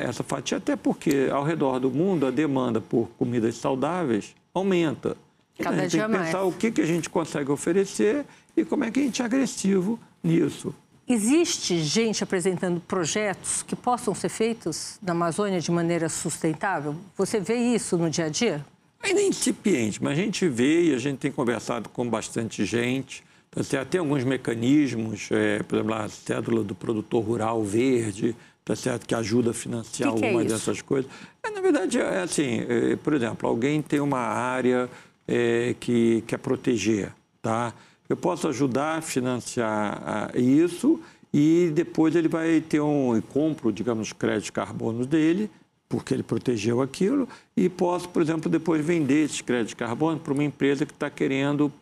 essa 0.00 0.22
fatia, 0.22 0.58
até 0.58 0.76
porque 0.76 1.28
ao 1.32 1.42
redor 1.42 1.78
do 1.78 1.90
mundo 1.90 2.26
a 2.26 2.30
demanda 2.30 2.80
por 2.80 3.08
comidas 3.18 3.56
saudáveis 3.56 4.34
aumenta. 4.52 5.16
Cada 5.58 5.76
a 5.76 5.80
gente 5.82 5.92
tem 5.92 6.00
que 6.00 6.18
pensar 6.18 6.38
mais. 6.38 6.48
o 6.48 6.52
que, 6.52 6.70
que 6.70 6.80
a 6.80 6.86
gente 6.86 7.08
consegue 7.08 7.50
oferecer 7.50 8.26
e 8.56 8.64
como 8.64 8.84
é 8.84 8.90
que 8.90 9.00
a 9.00 9.02
gente 9.02 9.22
é 9.22 9.24
agressivo 9.24 9.98
nisso. 10.22 10.74
Existe 11.08 11.82
gente 11.82 12.22
apresentando 12.22 12.80
projetos 12.80 13.62
que 13.62 13.74
possam 13.74 14.14
ser 14.14 14.28
feitos 14.28 14.98
na 15.02 15.12
Amazônia 15.12 15.60
de 15.60 15.70
maneira 15.70 16.08
sustentável? 16.08 16.94
Você 17.16 17.40
vê 17.40 17.56
isso 17.56 17.98
no 17.98 18.08
dia 18.08 18.26
a 18.26 18.28
dia? 18.28 18.64
Ainda 19.02 19.20
é 19.20 19.26
incipiente, 19.26 20.02
mas 20.02 20.12
a 20.12 20.22
gente 20.22 20.46
vê 20.48 20.84
e 20.84 20.94
a 20.94 20.98
gente 20.98 21.18
tem 21.18 21.32
conversado 21.32 21.88
com 21.88 22.08
bastante 22.08 22.64
gente. 22.64 23.24
Tá 23.50 23.84
Tem 23.84 23.98
alguns 23.98 24.22
mecanismos, 24.22 25.28
é, 25.32 25.60
por 25.64 25.76
exemplo, 25.76 25.94
a 25.94 26.08
cédula 26.08 26.62
do 26.62 26.74
produtor 26.74 27.24
rural 27.24 27.64
verde, 27.64 28.36
tá 28.64 28.76
certo? 28.76 29.06
que 29.06 29.14
ajuda 29.14 29.50
a 29.50 29.54
financiar 29.54 30.12
que 30.12 30.24
algumas 30.24 30.46
que 30.46 30.52
é 30.52 30.56
dessas 30.56 30.80
coisas. 30.80 31.10
É, 31.42 31.50
na 31.50 31.60
verdade, 31.60 31.98
é 31.98 32.20
assim, 32.20 32.64
é, 32.68 32.94
por 32.96 33.12
exemplo, 33.12 33.48
alguém 33.48 33.82
tem 33.82 33.98
uma 33.98 34.20
área 34.20 34.88
é, 35.26 35.74
que 35.80 36.22
quer 36.28 36.38
proteger, 36.38 37.12
tá? 37.42 37.74
Eu 38.08 38.16
posso 38.16 38.46
ajudar 38.48 38.98
a 38.98 39.02
financiar 39.02 40.30
isso 40.36 41.00
e 41.32 41.70
depois 41.74 42.14
ele 42.14 42.28
vai 42.28 42.60
ter 42.60 42.80
um... 42.80 43.14
Eu 43.14 43.22
compro, 43.22 43.72
digamos, 43.72 44.12
créditos 44.12 44.50
carbono 44.50 45.06
dele, 45.06 45.50
porque 45.88 46.14
ele 46.14 46.22
protegeu 46.22 46.80
aquilo, 46.80 47.28
e 47.56 47.68
posso, 47.68 48.08
por 48.08 48.22
exemplo, 48.22 48.48
depois 48.48 48.84
vender 48.84 49.24
esses 49.24 49.40
créditos 49.40 49.70
de 49.70 49.76
carbono 49.76 50.20
para 50.20 50.32
uma 50.32 50.44
empresa 50.44 50.86
que 50.86 50.92
está 50.92 51.10
querendo 51.10 51.72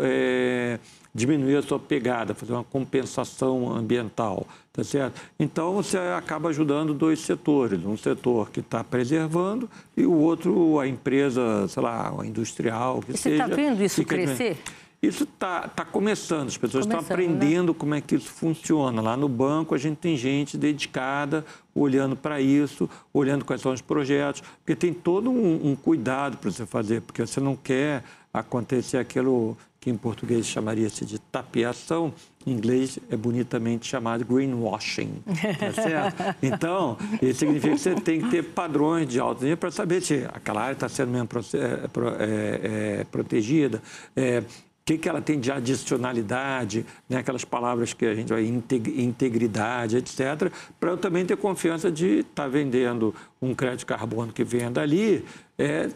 é, 0.00 0.78
diminuir 1.18 1.56
a 1.56 1.62
sua 1.62 1.78
pegada, 1.78 2.34
fazer 2.34 2.52
uma 2.52 2.64
compensação 2.64 3.70
ambiental, 3.70 4.46
tá 4.72 4.84
certo? 4.84 5.20
Então 5.38 5.74
você 5.74 5.98
acaba 5.98 6.48
ajudando 6.48 6.94
dois 6.94 7.20
setores, 7.20 7.84
um 7.84 7.96
setor 7.96 8.50
que 8.50 8.60
está 8.60 8.82
preservando 8.84 9.68
e 9.96 10.06
o 10.06 10.12
outro 10.12 10.78
a 10.78 10.86
empresa, 10.86 11.66
sei 11.68 11.82
lá, 11.82 12.14
a 12.18 12.26
industrial 12.26 13.00
que 13.02 13.12
e 13.12 13.16
Você 13.16 13.30
está 13.30 13.46
vendo 13.46 13.82
isso 13.82 14.04
crescer? 14.04 14.56
Isso 15.00 15.22
está 15.22 15.68
tá 15.68 15.84
começando, 15.84 16.48
as 16.48 16.56
pessoas 16.56 16.84
estão 16.84 16.98
aprendendo 16.98 17.72
né? 17.72 17.78
como 17.78 17.94
é 17.94 18.00
que 18.00 18.16
isso 18.16 18.30
funciona. 18.30 19.00
Lá 19.00 19.16
no 19.16 19.28
banco, 19.28 19.72
a 19.72 19.78
gente 19.78 19.98
tem 19.98 20.16
gente 20.16 20.58
dedicada, 20.58 21.44
olhando 21.72 22.16
para 22.16 22.40
isso, 22.40 22.90
olhando 23.14 23.44
quais 23.44 23.62
são 23.62 23.72
os 23.72 23.80
projetos, 23.80 24.42
porque 24.58 24.74
tem 24.74 24.92
todo 24.92 25.30
um, 25.30 25.70
um 25.70 25.76
cuidado 25.76 26.36
para 26.38 26.50
você 26.50 26.66
fazer, 26.66 27.00
porque 27.02 27.24
você 27.24 27.38
não 27.38 27.54
quer 27.54 28.02
acontecer 28.34 28.98
aquilo 28.98 29.56
que 29.88 29.90
em 29.90 29.96
português 29.96 30.46
chamaria-se 30.46 31.04
de 31.04 31.18
tapeação, 31.18 32.12
em 32.46 32.52
inglês 32.52 32.98
é 33.10 33.16
bonitamente 33.16 33.86
chamado 33.86 34.24
greenwashing. 34.24 35.22
Tá 35.58 35.72
certo? 35.72 36.36
Então, 36.42 36.96
isso 37.20 37.40
significa 37.40 37.74
que 37.74 37.80
você 37.80 37.94
tem 37.94 38.20
que 38.20 38.30
ter 38.30 38.42
padrões 38.42 39.08
de 39.08 39.18
alto 39.18 39.42
nível 39.42 39.56
para 39.56 39.70
saber 39.70 40.02
se 40.02 40.26
aquela 40.32 40.62
área 40.62 40.72
está 40.72 40.88
sendo 40.88 41.10
mesmo 41.10 41.28
é, 41.54 41.58
é, 41.58 43.00
é, 43.00 43.04
protegida. 43.04 43.82
É, 44.14 44.42
que, 44.84 44.96
que 44.96 45.08
ela 45.08 45.20
tem 45.20 45.38
de 45.38 45.52
adicionalidade, 45.52 46.86
né? 47.08 47.18
aquelas 47.18 47.44
palavras 47.44 47.92
que 47.92 48.06
a 48.06 48.14
gente 48.14 48.32
vai, 48.32 48.44
integridade, 48.44 49.98
etc., 49.98 50.50
para 50.80 50.90
eu 50.90 50.96
também 50.96 51.26
ter 51.26 51.36
confiança 51.36 51.90
de 51.90 52.20
estar 52.20 52.44
tá 52.44 52.48
vendendo 52.48 53.14
um 53.40 53.54
crédito 53.54 53.84
carbono 53.84 54.32
que 54.32 54.42
venda 54.42 54.80
ali, 54.80 55.22
é, 55.58 55.90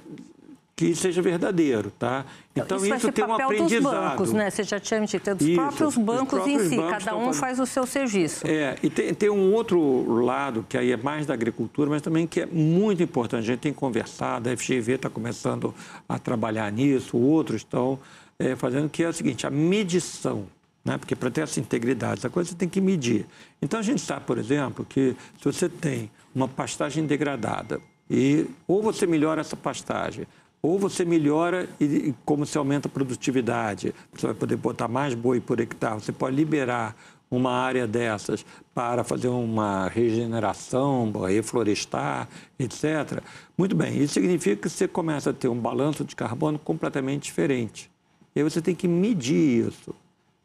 que 0.83 0.95
seja 0.97 1.23
verdadeiro, 1.23 1.92
tá? 1.99 2.25
Então, 2.55 2.77
isso, 2.79 2.95
isso 2.95 3.12
tem 3.12 3.25
um 3.25 3.35
aprendizado. 3.35 3.83
dos 3.83 3.83
bancos, 3.83 4.33
né? 4.33 4.51
Você 4.51 4.64
já 4.64 4.81
tinha 4.81 5.01
me 5.01 5.07
dito, 5.07 5.35
dos 5.35 5.47
isso, 5.47 5.61
próprios 5.61 5.97
bancos 5.97 6.40
próprios 6.40 6.62
em 6.62 6.68
si, 6.68 6.77
cada 6.77 7.16
um 7.16 7.33
faz 7.33 7.61
o 7.61 7.66
seu 7.66 7.87
serviço. 7.87 8.47
É, 8.47 8.77
e 8.83 8.90
tem, 8.90 9.14
tem, 9.14 9.31
um 9.31 9.53
outro 9.53 10.23
lado, 10.25 10.66
que 10.68 10.77
aí 10.77 10.90
é 10.90 10.97
mais 10.97 11.25
da 11.25 11.35
agricultura, 11.35 11.88
mas 11.88 12.03
também 12.03 12.27
que 12.27 12.40
é 12.40 12.47
muito 12.47 13.03
importante. 13.03 13.40
A 13.40 13.47
gente 13.47 13.61
tem 13.61 13.73
conversado, 13.73 14.51
a 14.51 14.57
FGV 14.57 14.95
está 14.95 15.09
começando 15.09 15.75
a 16.09 16.18
trabalhar 16.18 16.71
nisso, 16.73 17.16
outros 17.16 17.62
estão 17.62 17.99
é, 18.38 18.57
fazendo, 18.57 18.88
que 18.88 19.03
é 19.03 19.09
o 19.09 19.12
seguinte, 19.12 19.47
a 19.47 19.51
medição. 19.51 20.47
Né? 20.85 20.99
Porque 20.99 21.14
para 21.14 21.31
ter 21.31 21.42
essa 21.42 21.61
integridade, 21.61 22.18
essa 22.21 22.31
coisa 22.31 22.51
você 22.51 22.57
tem 22.57 22.68
que 22.68 22.81
medir. 22.81 23.25
Então 23.61 23.79
a 23.79 23.83
gente 23.83 24.01
sabe, 24.01 24.27
por 24.27 24.37
exemplo, 24.37 24.85
que 24.85 25.14
se 25.38 25.45
você 25.45 25.68
tem 25.68 26.11
uma 26.35 26.49
pastagem 26.49 27.07
degradada, 27.07 27.81
e 28.11 28.47
ou 28.68 28.83
você 28.83 29.07
melhora 29.07 29.40
essa 29.40 29.57
pastagem, 29.57 30.27
ou 30.62 30.79
você 30.79 31.05
melhora 31.05 31.68
e, 31.81 32.14
como 32.25 32.46
você 32.46 32.57
aumenta 32.57 32.87
a 32.87 32.90
produtividade, 32.90 33.92
você 34.12 34.27
vai 34.27 34.35
poder 34.35 34.57
botar 34.57 34.87
mais 34.87 35.12
boi 35.12 35.40
por 35.40 35.59
hectare, 35.59 36.01
você 36.01 36.12
pode 36.12 36.37
liberar 36.37 36.96
uma 37.29 37.51
área 37.51 37.87
dessas 37.87 38.44
para 38.75 39.03
fazer 39.03 39.29
uma 39.29 39.88
regeneração, 39.88 41.11
reflorestar, 41.27 42.29
etc. 42.59 43.22
Muito 43.59 43.75
bem, 43.75 44.01
isso 44.01 44.14
significa 44.14 44.57
que 44.57 44.70
você 44.70 44.87
começa 44.87 45.31
a 45.31 45.33
ter 45.33 45.48
um 45.48 45.58
balanço 45.58 46.04
de 46.04 46.15
carbono 46.15 46.58
completamente 46.58 47.25
diferente. 47.25 47.90
E 48.37 48.40
aí 48.40 48.44
você 48.44 48.63
tem 48.63 48.75
que 48.75 48.87
medir 48.87 49.67
isso, 49.67 49.94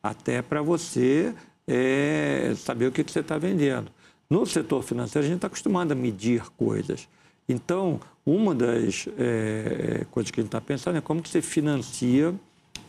até 0.02 0.42
para 0.42 0.62
você 0.62 1.36
é, 1.68 2.54
saber 2.58 2.88
o 2.88 2.92
que, 2.92 3.04
que 3.04 3.12
você 3.12 3.20
está 3.20 3.38
vendendo. 3.38 3.92
No 4.30 4.46
setor 4.46 4.82
financeiro, 4.82 5.26
a 5.26 5.28
gente 5.28 5.38
está 5.38 5.48
acostumado 5.48 5.92
a 5.92 5.96
medir 5.96 6.50
coisas. 6.58 7.08
Então, 7.48 8.00
uma 8.28 8.54
das 8.54 9.08
é, 9.18 10.06
coisas 10.12 10.30
que 10.30 10.42
a 10.42 10.44
gente 10.44 10.50
está 10.50 10.60
pensando 10.60 10.98
é 10.98 11.02
como 11.02 11.22
que 11.22 11.30
você 11.30 11.42
financia 11.42 12.36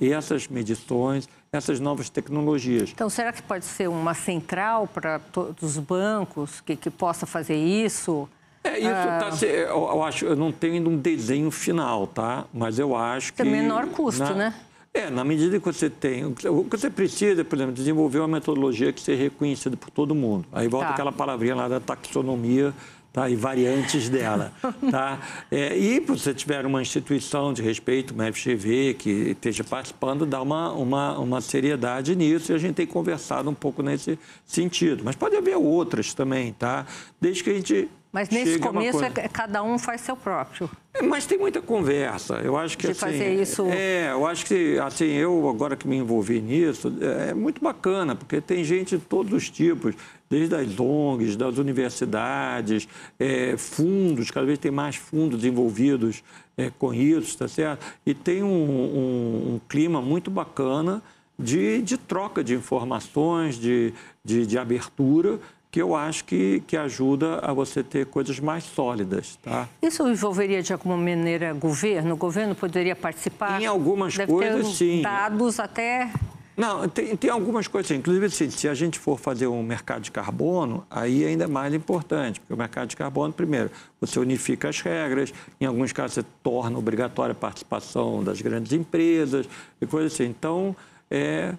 essas 0.01 0.49
medições, 0.49 1.29
essas 1.53 1.79
novas 1.79 2.11
tecnologias. 2.11 2.91
Então, 2.93 3.09
será 3.09 3.33
que 3.33 3.43
pode 3.43 3.65
ser 3.65 3.89
uma 3.89 4.15
central 4.15 4.89
para 4.89 5.21
todos 5.21 5.63
os 5.63 5.79
bancos 5.79 6.61
que, 6.61 6.75
que 6.75 6.91
possa 6.91 7.25
fazer 7.25 7.57
isso? 7.57 8.29
É, 8.65 8.79
isso 8.79 8.89
ah. 8.89 9.31
tá, 9.31 9.47
eu, 9.47 9.69
eu, 9.69 10.03
acho, 10.03 10.25
eu 10.25 10.37
não 10.37 10.51
tenho 10.51 10.75
ainda 10.75 10.89
um 10.89 10.97
desenho 10.97 11.51
final, 11.53 12.09
tá? 12.09 12.45
Mas 12.53 12.79
eu 12.79 12.97
acho 12.97 13.33
que... 13.33 13.43
É 13.43 13.45
menor 13.45 13.87
custo, 13.87 14.25
na, 14.25 14.35
né? 14.35 14.55
É, 14.93 15.11
na 15.11 15.23
medida 15.23 15.61
que 15.61 15.65
você 15.65 15.89
tem. 15.89 16.25
O 16.25 16.35
que 16.35 16.77
você 16.77 16.91
precisa, 16.91 17.45
por 17.45 17.57
exemplo, 17.57 17.75
desenvolver 17.75 18.19
uma 18.19 18.29
metodologia 18.29 18.93
que 18.93 19.01
seja 19.01 19.23
reconhecida 19.23 19.77
por 19.77 19.91
todo 19.91 20.15
mundo. 20.15 20.47
Aí 20.51 20.67
volta 20.67 20.89
tá. 20.89 20.93
aquela 20.95 21.13
palavrinha 21.13 21.55
lá 21.55 21.69
da 21.69 21.79
taxonomia 21.79 22.75
tá? 23.19 23.29
e 23.29 23.35
variantes 23.35 24.09
dela. 24.09 24.53
Tá? 24.91 25.19
É, 25.51 25.77
e 25.77 25.95
se 25.95 26.01
você 26.01 26.35
tiver 26.35 26.65
uma 26.65 26.81
instituição 26.81 27.53
de 27.53 27.63
respeito, 27.63 28.15
uma 28.15 28.31
FGV, 28.33 28.95
que 28.95 29.11
esteja 29.31 29.65
participando, 29.65 30.25
dá 30.25 30.41
uma, 30.41 30.73
uma, 30.73 31.19
uma 31.19 31.41
seriedade 31.41 32.15
nisso 32.15 32.53
e 32.53 32.55
a 32.55 32.59
gente 32.59 32.75
tem 32.75 32.87
conversado 32.87 33.51
um 33.51 33.55
pouco 33.55 33.83
nesse 33.83 34.19
sentido. 34.47 35.03
Mas 35.05 35.17
pode 35.17 35.37
haver 35.37 35.57
outras 35.57 36.15
também, 36.15 36.53
tá? 36.53 36.87
Desde 37.21 37.43
que 37.43 37.51
a 37.51 37.55
gente 37.55 37.89
mas 38.11 38.31
nesse 38.31 38.59
começo 38.59 39.05
é, 39.05 39.11
cada 39.29 39.63
um 39.63 39.79
faz 39.79 40.01
seu 40.01 40.17
próprio. 40.17 40.71
É, 40.95 41.03
mas 41.03 41.27
tem 41.27 41.37
muita 41.37 41.61
conversa. 41.61 42.37
Eu 42.37 42.57
acho 42.57 42.77
que 42.79 42.87
de 42.87 42.93
assim, 42.93 43.01
fazer 43.01 43.35
isso. 43.35 43.67
É, 43.67 44.11
eu 44.13 44.27
acho 44.27 44.47
que 44.47 44.79
assim 44.79 45.05
eu 45.13 45.47
agora 45.49 45.77
que 45.77 45.87
me 45.87 45.97
envolvi 45.97 46.41
nisso 46.41 46.91
é 47.01 47.35
muito 47.35 47.63
bacana 47.63 48.15
porque 48.15 48.41
tem 48.41 48.65
gente 48.65 48.97
de 48.97 49.05
todos 49.05 49.33
os 49.33 49.51
tipos, 49.51 49.95
desde 50.29 50.55
as 50.55 50.79
ONGs, 50.79 51.37
das 51.37 51.59
universidades, 51.59 52.89
é, 53.19 53.57
fundos, 53.57 54.31
cada 54.31 54.47
vez 54.47 54.59
tem 54.59 54.71
mais 54.71 54.97
fundos 54.97 55.45
envolvidos 55.45 56.23
é, 56.57 56.71
com 56.79 56.93
isso, 56.93 57.39
tá 57.39 57.49
certo? 57.49 57.85
E 58.05 58.15
tem 58.15 58.43
um, 58.43 58.49
um, 58.49 59.55
um 59.55 59.61
clima 59.69 60.03
muito 60.03 60.31
bacana 60.31 61.03
de, 61.39 61.81
de 61.83 61.97
troca 61.97 62.43
de 62.43 62.55
informações, 62.55 63.57
de, 63.57 63.95
de, 64.25 64.47
de 64.47 64.59
abertura 64.59 65.39
que 65.71 65.81
eu 65.81 65.95
acho 65.95 66.25
que, 66.25 66.63
que 66.67 66.77
ajuda 66.77 67.41
a 67.41 67.53
você 67.53 67.83
ter 67.83 68.07
coisas 68.07 68.41
mais 68.41 68.65
sólidas. 68.65 69.39
Tá? 69.43 69.69
Isso 69.83 70.07
envolveria 70.09 70.63
de 70.63 70.73
alguma 70.73 70.97
maneira 70.97 71.53
governo? 71.53 72.15
O 72.15 72.17
governo 72.17 72.55
poderia 72.55 72.97
participar? 72.97 73.61
Em 73.61 73.67
algumas 73.67 74.17
Deve 74.17 74.33
coisas, 74.33 74.67
ter 74.67 74.75
sim. 74.75 75.03
Dados 75.03 75.61
até. 75.61 76.11
Não, 76.59 76.89
tem, 76.89 77.17
tem 77.17 77.31
algumas 77.31 77.69
coisas, 77.69 77.89
inclusive 77.93 78.27
assim, 78.27 78.51
se 78.51 78.69
a 78.69 78.75
gente 78.75 78.99
for 78.99 79.17
fazer 79.17 79.47
um 79.47 79.63
mercado 79.63 80.03
de 80.03 80.11
carbono, 80.11 80.85
aí 80.91 81.23
é 81.23 81.29
ainda 81.29 81.47
mais 81.47 81.73
importante, 81.73 82.41
porque 82.41 82.53
o 82.53 82.57
mercado 82.57 82.89
de 82.89 82.97
carbono, 82.97 83.33
primeiro, 83.33 83.71
você 84.01 84.19
unifica 84.19 84.69
as 84.69 84.81
regras, 84.81 85.33
em 85.61 85.67
alguns 85.67 85.93
casos 85.93 86.17
você 86.17 86.25
torna 86.43 86.77
obrigatória 86.77 87.31
a 87.31 87.35
participação 87.37 88.25
das 88.25 88.43
grandes 88.43 88.73
empresas 88.73 89.49
e 89.81 89.87
coisas 89.87 90.13
assim. 90.13 90.25
Então, 90.25 90.75
é, 91.09 91.55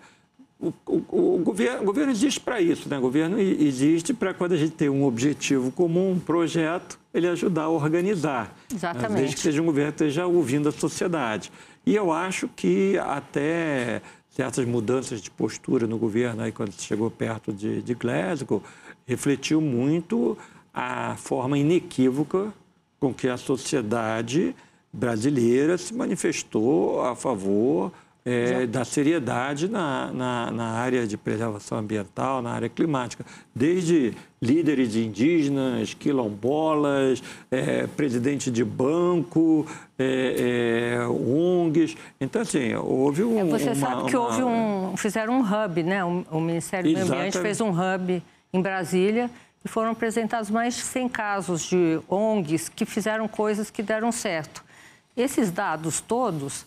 o, 0.59 0.73
o, 0.85 1.35
o, 1.37 1.37
governo, 1.39 1.83
o 1.83 1.85
governo 1.85 2.11
existe 2.11 2.41
para 2.41 2.59
isso, 2.59 2.89
né? 2.89 2.97
O 2.97 3.01
governo 3.01 3.39
existe 3.39 4.13
para 4.13 4.33
quando 4.33 4.51
a 4.51 4.57
gente 4.57 4.73
tem 4.73 4.89
um 4.89 5.05
objetivo 5.05 5.71
comum, 5.71 6.11
um 6.11 6.19
projeto, 6.19 6.99
ele 7.13 7.29
ajudar 7.29 7.63
a 7.63 7.69
organizar. 7.69 8.53
Exatamente. 8.69 9.19
Desde 9.19 9.35
que 9.37 9.41
seja 9.41 9.61
um 9.61 9.65
governo 9.65 9.93
que 9.93 10.03
esteja 10.03 10.27
ouvindo 10.27 10.67
a 10.67 10.73
sociedade. 10.73 11.49
E 11.85 11.95
eu 11.95 12.11
acho 12.11 12.49
que 12.49 12.97
até 12.97 14.01
certas 14.29 14.65
mudanças 14.65 15.21
de 15.21 15.29
postura 15.31 15.87
no 15.87 15.97
governo, 15.97 16.43
aí 16.43 16.51
quando 16.51 16.71
chegou 16.73 17.09
perto 17.09 17.51
de, 17.51 17.81
de 17.81 17.93
Glasgow, 17.93 18.63
refletiu 19.05 19.59
muito 19.59 20.37
a 20.73 21.15
forma 21.17 21.57
inequívoca 21.57 22.53
com 22.99 23.13
que 23.13 23.27
a 23.27 23.37
sociedade 23.37 24.55
brasileira 24.91 25.77
se 25.77 25.93
manifestou 25.93 27.01
a 27.01 27.15
favor 27.15 27.91
é, 28.25 28.67
da 28.67 28.83
seriedade 28.83 29.67
na, 29.67 30.11
na, 30.11 30.51
na, 30.51 30.65
área 30.71 31.07
de 31.07 31.17
preservação 31.17 31.77
ambiental, 31.77 32.41
na 32.41 32.51
área 32.51 32.69
climática, 32.69 33.25
desde 33.55 34.13
líderes 34.41 34.95
indígenas, 34.95 35.93
quilombolas, 35.93 37.23
é, 37.49 37.87
presidente 37.87 38.51
de 38.51 38.63
banco, 38.63 39.65
é, 39.97 40.97
é 40.97 41.07
ONGs. 41.07 41.95
Então, 42.19 42.41
assim, 42.41 42.75
houve 42.75 43.23
um. 43.23 43.39
É, 43.39 43.43
você 43.45 43.69
uma, 43.69 43.75
sabe 43.75 44.09
que 44.09 44.15
uma... 44.15 44.25
houve 44.25 44.43
um. 44.43 44.97
Fizeram 44.97 45.39
um 45.39 45.41
hub, 45.41 45.83
né? 45.83 46.03
O, 46.03 46.25
o 46.31 46.41
Ministério 46.41 46.91
do 46.91 46.93
Meio 46.93 47.05
Ambiente 47.05 47.39
fez 47.39 47.61
um 47.61 47.69
hub 47.69 48.21
em 48.51 48.61
Brasília 48.61 49.29
e 49.63 49.67
foram 49.67 49.91
apresentados 49.91 50.49
mais 50.49 50.75
de 50.75 50.81
100 50.81 51.09
casos 51.09 51.61
de 51.63 51.99
ONGs 52.07 52.69
que 52.69 52.85
fizeram 52.85 53.27
coisas 53.27 53.69
que 53.69 53.81
deram 53.81 54.11
certo. 54.11 54.63
Esses 55.15 55.51
dados 55.51 55.99
todos 55.99 56.65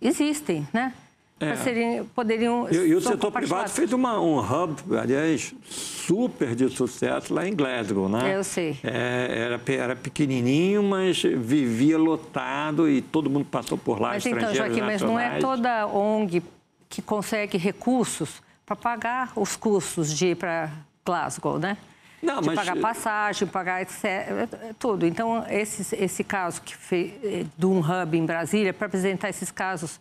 existem, 0.00 0.66
né? 0.72 0.92
É. 1.40 1.56
Serem, 1.56 2.04
poderiam 2.04 2.68
e, 2.70 2.76
e 2.76 2.94
o 2.94 3.00
setor 3.00 3.32
privado 3.32 3.70
fez 3.70 3.90
uma, 3.94 4.20
um 4.20 4.38
hub, 4.38 4.94
aliás, 4.94 5.54
super 5.64 6.54
de 6.54 6.68
sucesso 6.68 7.32
lá 7.32 7.48
em 7.48 7.56
Glasgow, 7.56 8.10
né? 8.10 8.36
Eu 8.36 8.44
sei. 8.44 8.78
É, 8.84 9.46
era, 9.46 9.60
era 9.72 9.96
pequenininho, 9.96 10.82
mas 10.82 11.22
vivia 11.22 11.96
lotado 11.96 12.86
e 12.86 13.00
todo 13.00 13.30
mundo 13.30 13.46
passou 13.46 13.78
por 13.78 13.98
lá, 13.98 14.10
Mas 14.10 14.26
então, 14.26 14.54
Joaquim, 14.54 14.82
mas 14.82 15.00
não 15.00 15.18
é 15.18 15.38
toda 15.38 15.86
ONG 15.86 16.42
que 16.90 17.00
consegue 17.00 17.56
recursos 17.56 18.42
para 18.66 18.76
pagar 18.76 19.32
os 19.34 19.56
custos 19.56 20.12
de 20.14 20.26
ir 20.26 20.36
para 20.36 20.70
Glasgow, 21.06 21.58
né? 21.58 21.78
Não, 22.22 22.40
de 22.40 22.46
mas... 22.48 22.56
pagar 22.56 22.76
passagem, 22.76 23.48
pagar 23.48 23.82
etc, 23.82 24.48
tudo. 24.78 25.06
Então, 25.06 25.44
esse, 25.48 25.96
esse 25.96 26.22
caso 26.22 26.60
que 26.62 26.76
fez, 26.76 27.12
de 27.56 27.66
um 27.66 27.80
hub 27.80 28.16
em 28.16 28.26
Brasília, 28.26 28.74
para 28.74 28.86
apresentar 28.86 29.30
esses 29.30 29.50
casos 29.50 29.98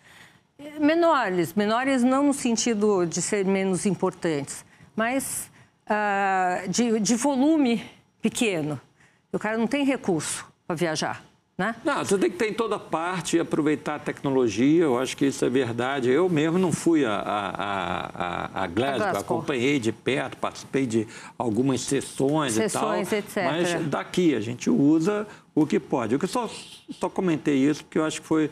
menores, 0.80 1.54
menores 1.54 2.04
não 2.04 2.24
no 2.24 2.34
sentido 2.34 3.06
de 3.06 3.22
ser 3.22 3.46
menos 3.46 3.86
importantes, 3.86 4.66
mas 4.96 5.50
uh, 5.86 6.68
de, 6.70 7.00
de 7.00 7.16
volume 7.16 7.84
pequeno. 8.22 8.80
O 9.32 9.40
cara 9.40 9.58
não 9.58 9.68
tem 9.68 9.86
recurso 9.86 10.46
para 10.68 10.76
viajar. 10.76 11.24
Né? 11.60 11.76
Não, 11.84 12.06
você 12.06 12.18
tem 12.18 12.32
que 12.32 12.38
ter 12.38 12.50
em 12.50 12.54
toda 12.54 12.80
parte 12.80 13.36
e 13.36 13.40
aproveitar 13.42 13.96
a 13.96 14.00
tecnologia, 14.00 14.86
eu 14.86 14.98
acho 14.98 15.18
que 15.18 15.26
isso 15.26 15.44
é 15.44 15.50
verdade. 15.50 16.10
Eu 16.10 16.30
mesmo 16.30 16.58
não 16.58 16.72
fui 16.72 17.04
a, 17.04 17.12
a, 17.12 18.62
a, 18.62 18.64
a 18.64 18.68
Glasgow, 18.68 19.00
Glasgow. 19.00 19.20
acompanhei 19.20 19.78
de 19.78 19.92
perto, 19.92 20.38
participei 20.38 20.86
de 20.86 21.06
algumas 21.38 21.82
sessões, 21.82 22.54
sessões 22.54 23.12
e 23.12 23.22
tal. 23.22 23.54
Etc. 23.54 23.76
Mas 23.76 23.88
daqui 23.90 24.34
a 24.36 24.40
gente 24.40 24.70
usa 24.70 25.28
o 25.54 25.68
que 25.68 25.82
pode. 25.82 26.16
Eu 26.16 26.28
só, 26.30 26.50
só 26.92 27.10
comentei 27.10 27.58
isso 27.58 27.84
porque 27.84 28.00
eu 28.00 28.06
acho 28.06 28.22
que 28.22 28.28
foi 28.28 28.50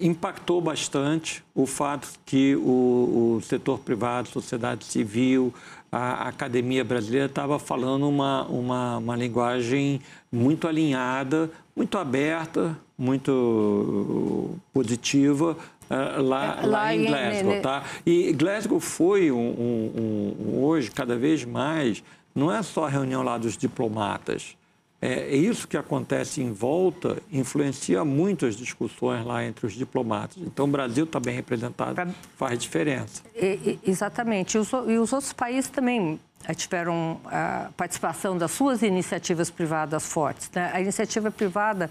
impactou 0.00 0.62
bastante 0.62 1.44
o 1.54 1.66
fato 1.66 2.08
que 2.24 2.56
o, 2.56 3.36
o 3.36 3.40
setor 3.42 3.78
privado, 3.80 4.28
sociedade 4.28 4.84
civil, 4.84 5.52
a 5.90 6.28
academia 6.28 6.84
brasileira 6.84 7.26
estava 7.26 7.58
falando 7.58 8.08
uma, 8.08 8.44
uma, 8.44 8.98
uma 8.98 9.16
linguagem 9.16 10.00
muito 10.30 10.68
alinhada, 10.68 11.50
muito 11.74 11.96
aberta, 11.96 12.78
muito 12.96 14.56
positiva 14.72 15.56
uh, 15.88 16.22
lá, 16.22 16.58
é, 16.62 16.66
lá, 16.66 16.66
lá, 16.66 16.94
em 16.94 17.06
Glasgow. 17.06 17.60
Tá? 17.62 17.84
E 18.04 18.32
Glasgow 18.32 18.80
foi 18.80 19.30
um, 19.30 19.38
um, 19.38 20.36
um, 20.38 20.64
hoje, 20.64 20.90
cada 20.90 21.16
vez 21.16 21.44
mais, 21.44 22.02
não 22.34 22.52
é 22.52 22.62
só 22.62 22.84
a 22.84 22.88
reunião 22.88 23.22
lá 23.22 23.38
dos 23.38 23.56
diplomatas, 23.56 24.57
é, 25.00 25.12
é, 25.12 25.36
isso 25.36 25.68
que 25.68 25.76
acontece 25.76 26.42
em 26.42 26.52
volta 26.52 27.18
influencia 27.30 28.04
muito 28.04 28.44
as 28.44 28.56
discussões 28.56 29.24
lá 29.24 29.44
entre 29.44 29.64
os 29.64 29.72
diplomatas. 29.72 30.36
Então, 30.38 30.64
o 30.64 30.68
Brasil 30.68 31.04
está 31.04 31.20
bem 31.20 31.34
representado, 31.34 31.94
pra... 31.94 32.08
faz 32.36 32.58
diferença. 32.58 33.22
E, 33.36 33.78
exatamente. 33.86 34.56
E 34.56 34.58
os, 34.58 34.72
e 34.72 34.98
os, 34.98 35.12
outros 35.12 35.32
países 35.32 35.70
também 35.70 36.18
eh, 36.44 36.54
tiveram 36.54 37.20
a 37.26 37.70
participação 37.76 38.36
das 38.36 38.50
suas 38.50 38.82
iniciativas 38.82 39.50
privadas 39.50 40.04
fortes. 40.04 40.50
Né? 40.52 40.68
A 40.74 40.80
iniciativa 40.80 41.30
privada, 41.30 41.88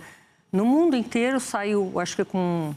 no 0.52 0.66
mundo 0.66 0.94
inteiro, 0.96 1.40
saiu, 1.40 1.98
acho 2.02 2.18
que 2.18 2.26
com 2.26 2.76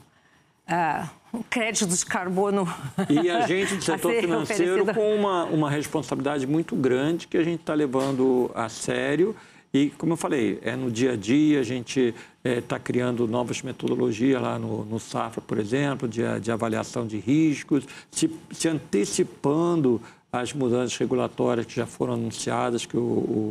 uh, 0.71 1.45
créditos 1.51 1.99
de 1.99 2.07
carbono. 2.07 2.73
E 3.09 3.29
a 3.29 3.49
gente 3.49 3.75
do 3.75 3.83
setor 3.85 4.13
financeiro 4.15 4.83
oferecido. 4.83 4.95
com 4.95 5.13
uma, 5.13 5.45
uma 5.47 5.69
responsabilidade 5.69 6.47
muito 6.47 6.77
grande 6.77 7.27
que 7.27 7.37
a 7.37 7.43
gente 7.43 7.63
está 7.63 7.75
levando 7.75 8.49
a 8.55 8.69
sério 8.69 9.35
e, 9.73 9.91
como 9.91 10.15
eu 10.15 10.17
falei, 10.17 10.59
é 10.63 10.75
no 10.75 10.91
dia 10.91 11.13
a 11.13 11.17
dia, 11.17 11.61
a 11.61 11.63
gente 11.63 12.13
está 12.45 12.77
é, 12.77 12.79
criando 12.79 13.29
novas 13.29 13.63
metodologias 13.63 14.43
lá 14.43 14.59
no, 14.59 14.85
no 14.85 14.99
Safra, 14.99 15.41
por 15.41 15.59
exemplo, 15.59 16.09
de, 16.09 16.23
de 16.41 16.51
avaliação 16.51 17.07
de 17.07 17.19
riscos, 17.19 17.85
se, 18.11 18.29
se, 18.51 18.69
antecipando 18.69 20.01
as 20.33 20.53
mudanças 20.53 20.97
regulatórias 20.97 21.67
que 21.67 21.77
já 21.77 21.87
foram 21.87 22.15
anunciadas, 22.15 22.85
que 22.85 22.97
o, 22.97 23.01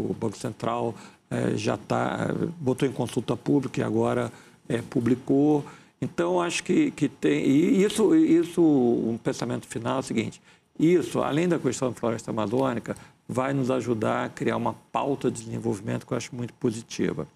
o 0.09 0.15
Banco 0.19 0.37
Central 0.37 0.93
é, 1.31 1.55
já 1.55 1.77
tá, 1.77 2.33
botou 2.59 2.87
em 2.87 2.91
consulta 2.91 3.37
pública 3.37 3.79
e 3.79 3.83
agora 3.83 4.29
é, 4.67 4.81
publicou. 4.81 5.63
Então, 6.01 6.41
acho 6.41 6.63
que, 6.63 6.91
que 6.91 7.07
tem. 7.07 7.45
E 7.45 7.83
isso, 7.83 8.13
isso, 8.13 8.61
um 8.61 9.17
pensamento 9.17 9.67
final 9.67 9.97
é 9.97 9.99
o 9.99 10.03
seguinte: 10.03 10.41
isso, 10.77 11.21
além 11.21 11.47
da 11.47 11.59
questão 11.59 11.89
da 11.89 11.95
floresta 11.95 12.31
amazônica, 12.31 12.95
vai 13.31 13.53
nos 13.53 13.69
ajudar 13.69 14.25
a 14.25 14.29
criar 14.29 14.57
uma 14.57 14.73
pauta 14.91 15.29
de 15.29 15.43
desenvolvimento 15.43 16.07
que 16.07 16.11
eu 16.11 16.17
acho 16.17 16.35
muito 16.35 16.51
positiva. 16.55 17.27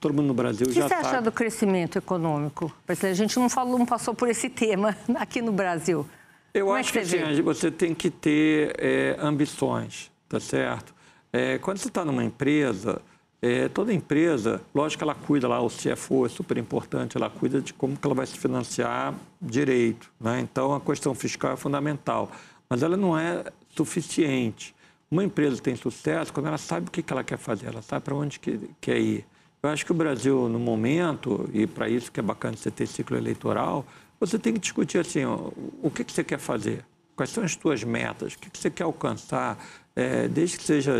Todo 0.00 0.14
mundo 0.14 0.28
no 0.28 0.34
Brasil 0.34 0.66
já 0.72 0.86
está... 0.86 0.86
O 0.86 0.88
que 0.88 1.04
você 1.04 1.08
acha 1.10 1.22
do 1.22 1.30
crescimento 1.30 1.98
econômico? 1.98 2.74
A 2.88 3.12
gente 3.12 3.38
não, 3.38 3.50
falou, 3.50 3.78
não 3.78 3.84
passou 3.84 4.14
por 4.14 4.28
esse 4.28 4.48
tema 4.48 4.96
aqui 5.14 5.42
no 5.42 5.52
Brasil. 5.52 6.06
Eu 6.54 6.66
Como 6.66 6.78
acho 6.78 6.88
é 6.98 7.02
que, 7.02 7.08
que 7.08 7.22
assim, 7.22 7.42
você 7.42 7.70
tem 7.70 7.94
que 7.94 8.10
ter 8.10 8.74
é, 8.78 9.16
ambições, 9.20 10.10
tá 10.26 10.40
certo? 10.40 10.94
É, 11.30 11.58
quando 11.58 11.76
você 11.76 11.88
está 11.88 12.02
numa 12.02 12.24
empresa, 12.24 13.02
é, 13.42 13.68
toda 13.68 13.92
empresa, 13.92 14.62
lógico 14.74 15.00
que 15.00 15.04
ela 15.04 15.14
cuida 15.14 15.46
lá, 15.48 15.60
o 15.60 15.68
CFO 15.68 16.24
é 16.24 16.30
super 16.30 16.56
importante, 16.56 17.16
ela 17.18 17.28
cuida 17.28 17.60
de 17.60 17.74
como 17.74 17.94
que 17.94 18.06
ela 18.06 18.14
vai 18.14 18.26
se 18.26 18.38
financiar 18.38 19.14
direito. 19.40 20.10
Né? 20.18 20.40
Então, 20.40 20.74
a 20.74 20.80
questão 20.80 21.14
fiscal 21.14 21.52
é 21.52 21.56
fundamental, 21.56 22.30
mas 22.70 22.82
ela 22.82 22.96
não 22.96 23.18
é 23.18 23.44
suficiente. 23.76 24.74
Uma 25.12 25.22
empresa 25.22 25.60
tem 25.60 25.76
sucesso 25.76 26.32
quando 26.32 26.46
ela 26.46 26.56
sabe 26.56 26.88
o 26.88 26.90
que, 26.90 27.04
ela 27.12 27.22
quer 27.22 27.36
fazer, 27.36 27.66
ela 27.66 27.82
sabe 27.82 28.02
para 28.02 28.14
onde 28.14 28.40
que, 28.40 28.70
quer 28.80 28.98
ir. 28.98 29.26
Eu 29.62 29.68
acho 29.68 29.84
que 29.84 29.92
o 29.92 29.94
Brasil, 29.94 30.48
no 30.48 30.58
momento, 30.58 31.50
e 31.52 31.66
para 31.66 31.86
isso 31.86 32.10
que 32.10 32.18
é 32.18 32.22
bacana 32.22 32.56
você 32.56 32.70
ter 32.70 32.86
ciclo 32.86 33.14
eleitoral, 33.14 33.84
você 34.18 34.38
tem 34.38 34.54
que 34.54 34.58
discutir 34.58 34.96
assim, 34.96 35.26
o 35.26 35.90
que, 35.94 36.02
que 36.02 36.12
você 36.12 36.24
quer 36.24 36.38
fazer, 36.38 36.82
quais 37.14 37.28
são 37.28 37.44
as 37.44 37.52
suas 37.52 37.84
metas, 37.84 38.32
o 38.32 38.38
que, 38.38 38.48
que 38.48 38.58
você 38.58 38.70
quer 38.70 38.84
alcançar, 38.84 39.62
é, 39.94 40.28
desde 40.28 40.56
que 40.56 40.64
seja 40.64 40.94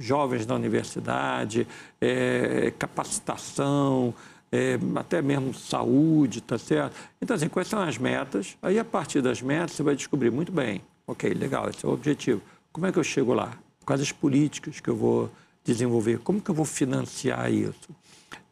jovens 0.00 0.46
na 0.46 0.54
universidade, 0.54 1.68
é, 2.00 2.72
capacitação, 2.78 4.14
é, 4.50 4.78
até 4.96 5.20
mesmo 5.20 5.52
saúde, 5.52 6.40
tá 6.40 6.56
certo? 6.56 6.96
Então, 7.20 7.36
assim, 7.36 7.50
quais 7.50 7.68
são 7.68 7.78
as 7.78 7.98
metas? 7.98 8.56
Aí, 8.62 8.78
a 8.78 8.84
partir 8.86 9.20
das 9.20 9.42
metas, 9.42 9.72
você 9.72 9.82
vai 9.82 9.94
descobrir 9.94 10.30
muito 10.30 10.50
bem, 10.50 10.80
ok, 11.06 11.28
legal, 11.34 11.68
esse 11.68 11.84
é 11.84 11.88
o 11.90 11.92
objetivo. 11.92 12.40
Como 12.78 12.86
é 12.86 12.92
que 12.92 12.98
eu 13.00 13.02
chego 13.02 13.34
lá? 13.34 13.58
Quais 13.84 14.00
as 14.00 14.12
políticas 14.12 14.78
que 14.78 14.88
eu 14.88 14.94
vou 14.94 15.28
desenvolver? 15.64 16.20
Como 16.20 16.40
que 16.40 16.48
eu 16.48 16.54
vou 16.54 16.64
financiar 16.64 17.52
isso? 17.52 17.88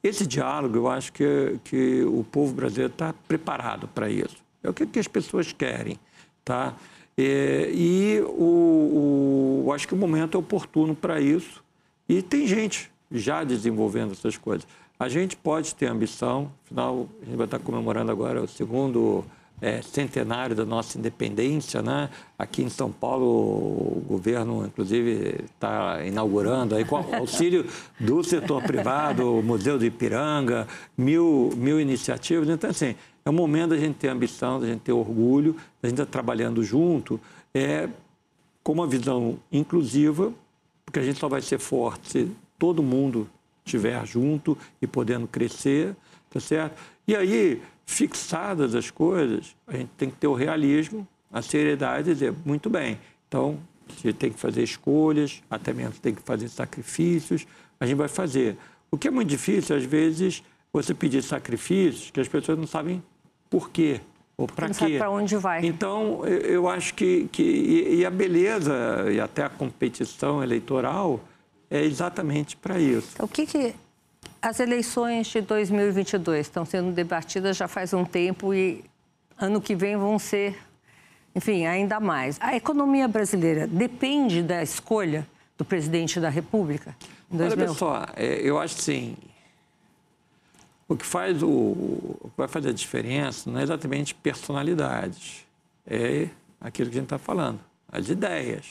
Esse 0.03 0.27
diálogo, 0.27 0.77
eu 0.77 0.89
acho 0.89 1.13
que, 1.13 1.61
que 1.63 2.03
o 2.03 2.25
povo 2.25 2.53
brasileiro 2.53 2.93
está 2.93 3.15
preparado 3.29 3.87
para 3.87 4.11
isso. 4.11 4.37
É 4.65 4.69
o 4.69 4.75
que, 4.75 4.85
que 4.85 4.99
as 4.99 5.07
pessoas 5.07 5.53
querem, 5.53 5.97
tá? 6.45 6.75
É, 7.17 7.71
e 7.73 8.21
o, 8.23 9.63
o, 9.65 9.73
acho 9.73 9.87
que 9.87 9.95
o 9.95 9.97
momento 9.97 10.37
é 10.37 10.41
oportuno 10.41 10.93
para 10.93 11.21
isso. 11.21 11.63
E 12.09 12.21
tem 12.21 12.49
gente 12.49 12.91
já 13.13 13.45
desenvolvendo 13.45 14.11
essas 14.11 14.37
coisas. 14.37 14.67
A 14.99 15.09
gente 15.09 15.37
pode 15.37 15.73
ter 15.73 15.87
ambição, 15.87 16.51
afinal, 16.65 17.09
a 17.23 17.25
gente 17.27 17.37
vai 17.37 17.47
estar 17.47 17.61
comemorando 17.61 18.11
agora 18.11 18.43
o 18.43 18.49
segundo 18.49 19.25
é, 19.61 19.81
centenário 19.81 20.55
da 20.55 20.65
nossa 20.65 20.99
independência, 20.99 21.83
né? 21.83 22.11
Aqui 22.39 22.63
em 22.63 22.69
São 22.69 22.93
Paulo, 22.93 23.27
o 23.27 24.05
governo, 24.07 24.67
inclusive, 24.67 25.45
está 25.45 26.05
inaugurando, 26.05 26.75
aí, 26.75 26.85
com 26.85 26.97
auxílio 27.15 27.67
do 27.99 28.23
setor 28.23 28.63
privado, 28.63 29.39
o 29.39 29.43
Museu 29.43 29.79
do 29.79 29.85
Ipiranga, 29.85 30.69
mil, 30.97 31.51
mil 31.57 31.81
iniciativas. 31.81 32.49
Então, 32.49 32.69
assim, 32.69 32.95
é 33.25 33.31
o 33.31 33.33
momento 33.33 33.71
da 33.71 33.79
gente 33.79 33.97
ter 33.97 34.09
ambição, 34.09 34.61
da 34.61 34.67
gente 34.67 34.81
ter 34.81 34.93
orgulho, 34.93 35.57
da 35.81 35.89
gente 35.89 36.01
estar 36.01 36.11
trabalhando 36.11 36.63
junto, 36.63 37.19
é, 37.55 37.89
com 38.63 38.73
uma 38.73 38.87
visão 38.87 39.39
inclusiva, 39.51 40.33
porque 40.85 40.99
a 40.99 41.03
gente 41.03 41.19
só 41.19 41.29
vai 41.29 41.41
ser 41.41 41.59
forte 41.59 42.11
se 42.11 42.31
todo 42.59 42.83
mundo 42.83 43.29
estiver 43.65 44.05
junto 44.07 44.57
e 44.81 44.87
podendo 44.87 45.27
crescer, 45.27 45.97
tá 46.31 46.39
certo? 46.39 46.81
E 47.09 47.17
aí, 47.17 47.63
fixadas 47.87 48.75
as 48.75 48.91
coisas, 48.91 49.57
a 49.67 49.77
gente 49.77 49.91
tem 49.97 50.11
que 50.11 50.17
ter 50.17 50.27
o 50.27 50.35
realismo, 50.35 51.07
a 51.33 51.41
seriedade 51.41 52.11
e 52.11 52.15
dizer, 52.15 52.35
muito 52.45 52.69
bem, 52.69 52.99
então, 53.29 53.59
a 53.89 53.93
gente 53.93 54.13
tem 54.15 54.33
que 54.33 54.39
fazer 54.39 54.63
escolhas, 54.63 55.43
até 55.49 55.73
mesmo 55.73 55.95
tem 56.01 56.15
que 56.15 56.23
fazer 56.23 56.49
sacrifícios, 56.49 57.47
a 57.79 57.87
gente 57.87 57.97
vai 57.97 58.09
fazer. 58.09 58.57
O 58.91 58.99
que 58.99 59.09
é 59.09 59.11
muito 59.11 59.29
difícil, 59.29 59.77
às 59.77 59.85
vezes, 59.85 60.43
você 60.73 60.93
pedir 60.93 61.23
sacrifícios 61.23 62.11
que 62.11 62.21
as 62.21 62.29
pessoas 62.29 62.59
não 62.59 62.67
sabem 62.67 63.03
por 63.49 63.71
quê? 63.71 64.01
Ou 64.37 64.47
para 64.47 64.69
quê? 64.69 64.99
para 64.99 65.11
onde 65.11 65.37
vai. 65.37 65.65
Então, 65.65 66.25
eu 66.27 66.69
acho 66.69 66.93
que, 66.95 67.27
que 67.33 67.43
e 67.43 68.05
a 68.05 68.11
beleza 68.11 69.07
e 69.11 69.19
até 69.19 69.45
a 69.45 69.49
competição 69.49 70.43
eleitoral 70.43 71.21
é 71.71 71.83
exatamente 71.83 72.57
para 72.57 72.79
isso. 72.79 73.13
Então, 73.15 73.27
o 73.27 73.29
que, 73.29 73.47
que 73.47 73.75
as 74.47 74.61
eleições 74.61 75.27
de 75.27 75.41
2022 75.41 76.47
estão 76.47 76.65
sendo 76.65 76.93
debatidas 76.93 77.57
já 77.57 77.67
faz 77.67 77.93
um 77.93 78.05
tempo 78.05 78.55
e 78.55 78.85
ano 79.37 79.61
que 79.61 79.75
vem 79.75 79.97
vão 79.97 80.21
ser, 80.21 80.57
enfim, 81.35 81.67
ainda 81.67 81.99
mais. 81.99 82.39
A 82.41 82.55
economia 82.55 83.09
brasileira 83.09 83.67
depende 83.67 84.45
da 84.45 84.63
escolha 84.63 85.27
do 85.59 85.65
presidente 85.65 86.21
da 86.21 86.29
República? 86.29 86.97
Olha, 87.29 87.57
pessoal, 87.57 88.07
é, 88.15 88.37
eu 88.37 88.57
acho 88.57 88.77
assim, 88.77 89.17
o 90.87 90.97
que 90.97 91.05
faz 91.05 91.43
o, 91.43 91.49
o 91.49 92.31
que 92.31 92.37
vai 92.37 92.47
fazer 92.47 92.69
a 92.69 92.73
diferença 92.73 93.51
não 93.51 93.59
é 93.59 93.65
exatamente 93.65 94.15
personalidades, 94.15 95.45
é 95.85 96.29
aquilo 96.61 96.89
que 96.89 96.97
a 96.97 97.01
gente 97.01 97.07
está 97.07 97.19
falando, 97.19 97.59
as 97.91 98.09
ideias. 98.09 98.65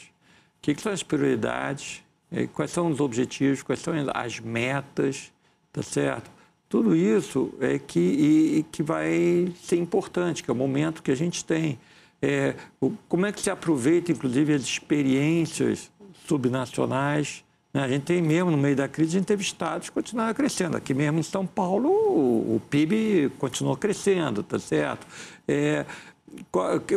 O 0.57 0.61
que, 0.61 0.73
que 0.73 0.81
são 0.81 0.93
as 0.93 1.03
prioridades? 1.03 2.01
É, 2.31 2.47
quais 2.47 2.71
são 2.71 2.87
os 2.89 3.01
objetivos? 3.01 3.61
Quais 3.61 3.81
são 3.81 3.93
as 4.13 4.39
metas? 4.39 5.34
Tá 5.75 5.83
certo? 5.83 6.31
Tudo 6.69 6.95
isso 6.95 7.53
é 7.59 7.77
que, 7.77 7.99
e, 7.99 8.65
que 8.71 8.81
vai 8.81 9.51
ser 9.61 9.75
importante, 9.75 10.41
que 10.41 10.49
é 10.49 10.53
o 10.53 10.55
momento 10.55 11.03
que 11.03 11.11
a 11.11 11.15
gente 11.15 11.43
tem. 11.43 11.77
É, 12.21 12.55
o, 12.79 12.91
como 13.09 13.25
é 13.25 13.31
que 13.33 13.41
se 13.41 13.49
aproveita, 13.49 14.11
inclusive, 14.11 14.53
as 14.53 14.61
experiências 14.61 15.91
subnacionais 16.25 17.43
né? 17.75 17.83
A 17.83 17.89
gente 17.89 18.03
tem 18.03 18.21
mesmo, 18.21 18.49
no 18.49 18.57
meio 18.57 18.73
da 18.73 18.87
crise, 18.87 19.17
a 19.17 19.19
gente 19.19 19.27
teve 19.27 19.43
estados 19.43 19.89
que 19.89 19.93
continuaram 19.93 20.33
crescendo. 20.33 20.77
Aqui 20.77 20.93
mesmo 20.93 21.19
em 21.19 21.23
São 21.23 21.45
Paulo, 21.45 21.89
o, 21.89 22.61
PIB 22.69 23.33
continuou 23.37 23.75
crescendo, 23.75 24.41
tá 24.41 24.57
certo? 24.57 25.05
É, 25.45 25.85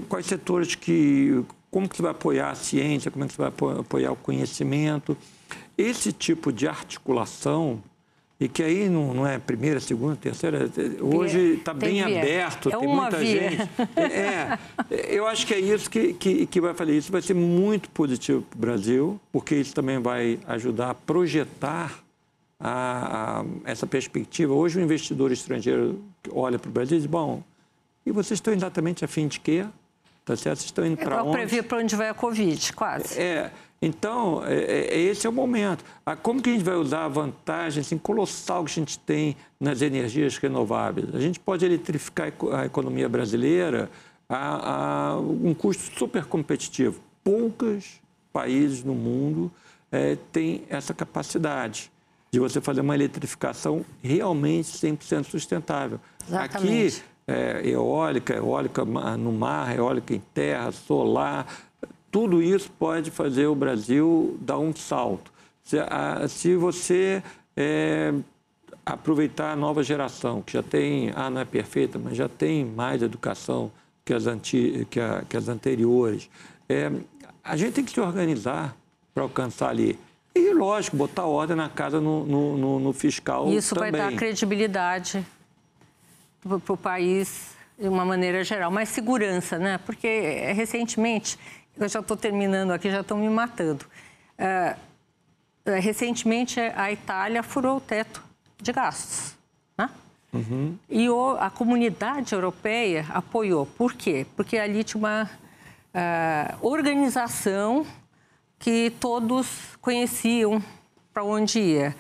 quais 0.09 0.25
setores 0.27 0.77
que... 0.77 1.45
Como 1.69 1.87
que 1.87 1.97
você 1.97 2.03
vai 2.03 2.13
apoiar 2.13 2.51
a 2.51 2.55
ciência, 2.55 3.11
como 3.11 3.25
é 3.25 3.29
que 3.29 3.35
você 3.35 3.43
vai 3.43 3.53
apoiar 3.81 4.13
o 4.13 4.17
conhecimento. 4.17 5.15
Esse 5.77 6.13
tipo 6.13 6.51
de 6.51 6.67
articulação 6.67 7.83
e 8.41 8.49
que 8.49 8.63
aí 8.63 8.89
não, 8.89 9.13
não, 9.13 9.27
é 9.27 9.39
primeira, 9.39 9.81
segunda, 9.81 10.15
terceira. 10.15 10.71
Hoje 11.01 11.55
está 11.55 11.75
bem 11.75 12.05
via. 12.05 12.19
aberto, 12.19 12.69
é 12.69 12.77
tem 12.77 12.89
muita 12.89 13.17
via. 13.19 13.51
gente. 13.51 13.71
É, 13.97 14.59
eu 15.09 15.27
acho 15.27 15.45
que 15.45 15.55
é 15.55 15.59
isso 15.59 15.91
que, 15.91 16.13
que, 16.15 16.47
que 16.47 16.61
vai 16.61 16.73
fazer. 16.73 16.97
Isso 16.97 17.11
vai 17.11 17.21
ser 17.21 17.35
muito 17.35 17.91
positivo 17.91 18.43
para 18.43 18.57
o 18.57 18.61
Brasil, 18.61 19.21
porque 19.33 19.57
isso 19.57 19.75
também 19.75 19.99
vai 19.99 20.39
ajudar 20.47 20.91
a 20.91 20.95
projetar 20.95 21.99
a, 22.61 23.41
a, 23.41 23.45
essa 23.65 23.87
perspectiva. 23.89 24.55
Hoje 24.55 24.79
o 24.79 24.83
investidor 24.83 25.33
estrangeiro 25.33 26.01
olha 26.31 26.61
para 26.61 26.69
o 26.69 26.73
Brasil 26.73 26.97
e 26.97 27.01
diz, 27.01 27.11
bom, 27.11 27.43
e 28.07 28.13
vocês 28.13 28.39
estão 28.39 28.55
exatamente 28.55 29.05
a 29.05 29.09
fim 29.09 29.27
de 29.27 29.41
quê? 29.41 29.67
Tá 30.29 30.37
certo? 30.37 30.61
Estão 30.61 30.85
indo 30.85 30.99
para 30.99 31.23
onde? 31.23 31.33
prever 31.33 31.63
para 31.63 31.79
onde 31.79 31.97
vai 31.97 32.11
a 32.11 32.13
Covid, 32.13 32.75
quase. 32.75 33.19
É, 33.19 33.51
então, 33.81 34.45
é, 34.45 34.57
é, 34.57 35.01
esse 35.01 35.27
é 35.27 35.31
o 35.31 35.33
momento. 35.33 35.83
Ah, 36.05 36.15
como 36.15 36.43
que 36.43 36.51
a 36.51 36.53
gente 36.53 36.63
vai 36.63 36.75
usar 36.75 37.07
a 37.07 37.09
vantagem 37.09 37.81
assim, 37.81 37.97
colossal 37.97 38.63
que 38.63 38.73
a 38.73 38.75
gente 38.75 38.99
tem 38.99 39.35
nas 39.59 39.81
energias 39.81 40.37
renováveis? 40.37 41.15
A 41.15 41.19
gente 41.19 41.41
pode 41.41 41.65
eletrificar 41.65 42.31
a 42.53 42.67
economia 42.67 43.09
brasileira 43.09 43.91
a, 44.29 45.13
a 45.13 45.19
um 45.19 45.55
custo 45.55 45.99
super 45.99 46.27
competitivo. 46.27 47.01
Poucos 47.25 47.99
países 48.31 48.85
no 48.85 48.95
mundo 48.95 49.51
é, 49.91 50.19
têm 50.31 50.65
essa 50.69 50.93
capacidade 50.93 51.91
de 52.31 52.39
você 52.39 52.61
fazer 52.61 52.83
uma 52.83 52.95
eletrificação 52.95 53.83
realmente 54.03 54.69
100% 54.73 55.25
sustentável. 55.25 55.99
Exatamente. 56.29 56.99
Aqui, 56.99 57.03
é, 57.29 57.61
eólica, 57.69 58.35
eólica 58.35 58.85
no 58.85 59.33
mar, 59.33 59.77
eólica 59.77 60.15
em 60.15 60.23
terra, 60.35 60.73
solar 60.73 61.47
tudo 62.11 62.43
isso 62.43 62.71
pode 62.79 63.11
fazer 63.11 63.47
o 63.47 63.55
Brasil 63.55 64.37
dar 64.41 64.59
um 64.59 64.75
salto. 64.75 65.31
Se, 65.63 65.79
a, 65.79 66.27
se 66.29 66.57
você 66.57 67.23
é, 67.57 68.15
aproveitar 68.85 69.53
a 69.53 69.57
nova 69.57 69.83
geração, 69.83 70.41
que 70.41 70.55
já 70.55 70.63
tem, 70.63 71.13
ah, 71.15 71.29
não 71.29 71.41
é 71.41 71.45
perfeita, 71.45 71.99
mas 71.99 72.17
já 72.17 72.29
tem 72.29 72.65
mais 72.65 73.03
educação 73.03 73.71
que 74.05 74.15
as, 74.15 74.27
anti, 74.27 74.87
que, 74.91 74.99
a, 74.99 75.23
que 75.29 75.37
as 75.37 75.49
anteriores, 75.49 76.31
é, 76.69 76.91
a 77.45 77.57
gente 77.57 77.75
tem 77.75 77.85
que 77.85 77.93
se 77.93 78.01
organizar 78.01 78.75
para 79.13 79.23
alcançar 79.23 79.69
ali. 79.69 79.99
E, 80.35 80.55
lógico, 80.55 80.97
botar 80.97 81.27
ordem 81.27 81.57
na 81.57 81.69
casa 81.69 82.01
no, 82.01 82.25
no, 82.25 82.57
no, 82.57 82.79
no 82.79 82.93
fiscal 82.93 83.49
Isso 83.49 83.75
também. 83.75 83.91
vai 83.91 84.01
dar 84.01 84.17
credibilidade 84.17 85.25
para 86.49 86.73
o 86.73 86.77
país 86.77 87.57
de 87.79 87.89
uma 87.89 88.05
maneira 88.05 88.43
geral, 88.43 88.71
mais 88.71 88.89
segurança, 88.89 89.59
né? 89.59 89.79
Porque 89.79 90.07
é, 90.07 90.53
recentemente 90.53 91.39
eu 91.79 91.89
já 91.89 92.01
estou 92.01 92.17
terminando 92.17 92.73
aqui, 92.73 92.91
já 92.91 93.01
estão 93.01 93.19
me 93.19 93.29
matando. 93.29 93.85
É, 94.37 94.77
é, 95.65 95.79
recentemente, 95.79 96.59
a 96.59 96.91
Itália 96.91 97.43
furou 97.43 97.77
o 97.77 97.81
teto 97.81 98.23
de 98.61 98.73
gastos. 98.73 99.37
Né? 99.77 99.89
Uhum. 100.33 100.77
E 100.89 101.09
o, 101.09 101.37
a 101.39 101.51
comunidade 101.51 102.35
europeia 102.35 103.07
apoiou. 103.11 103.67
Por 103.67 103.95
quê? 103.95 104.27
Porque 104.35 104.59
ali 104.59 104.83
tinha 104.83 104.99
uma 104.99 105.25
uh, 105.25 106.67
organização 106.67 107.87
que 108.59 108.93
todos 108.99 109.77
conheciam 109.81 110.63
para 111.13 111.23
onde 111.23 111.61
ia. 111.61 111.97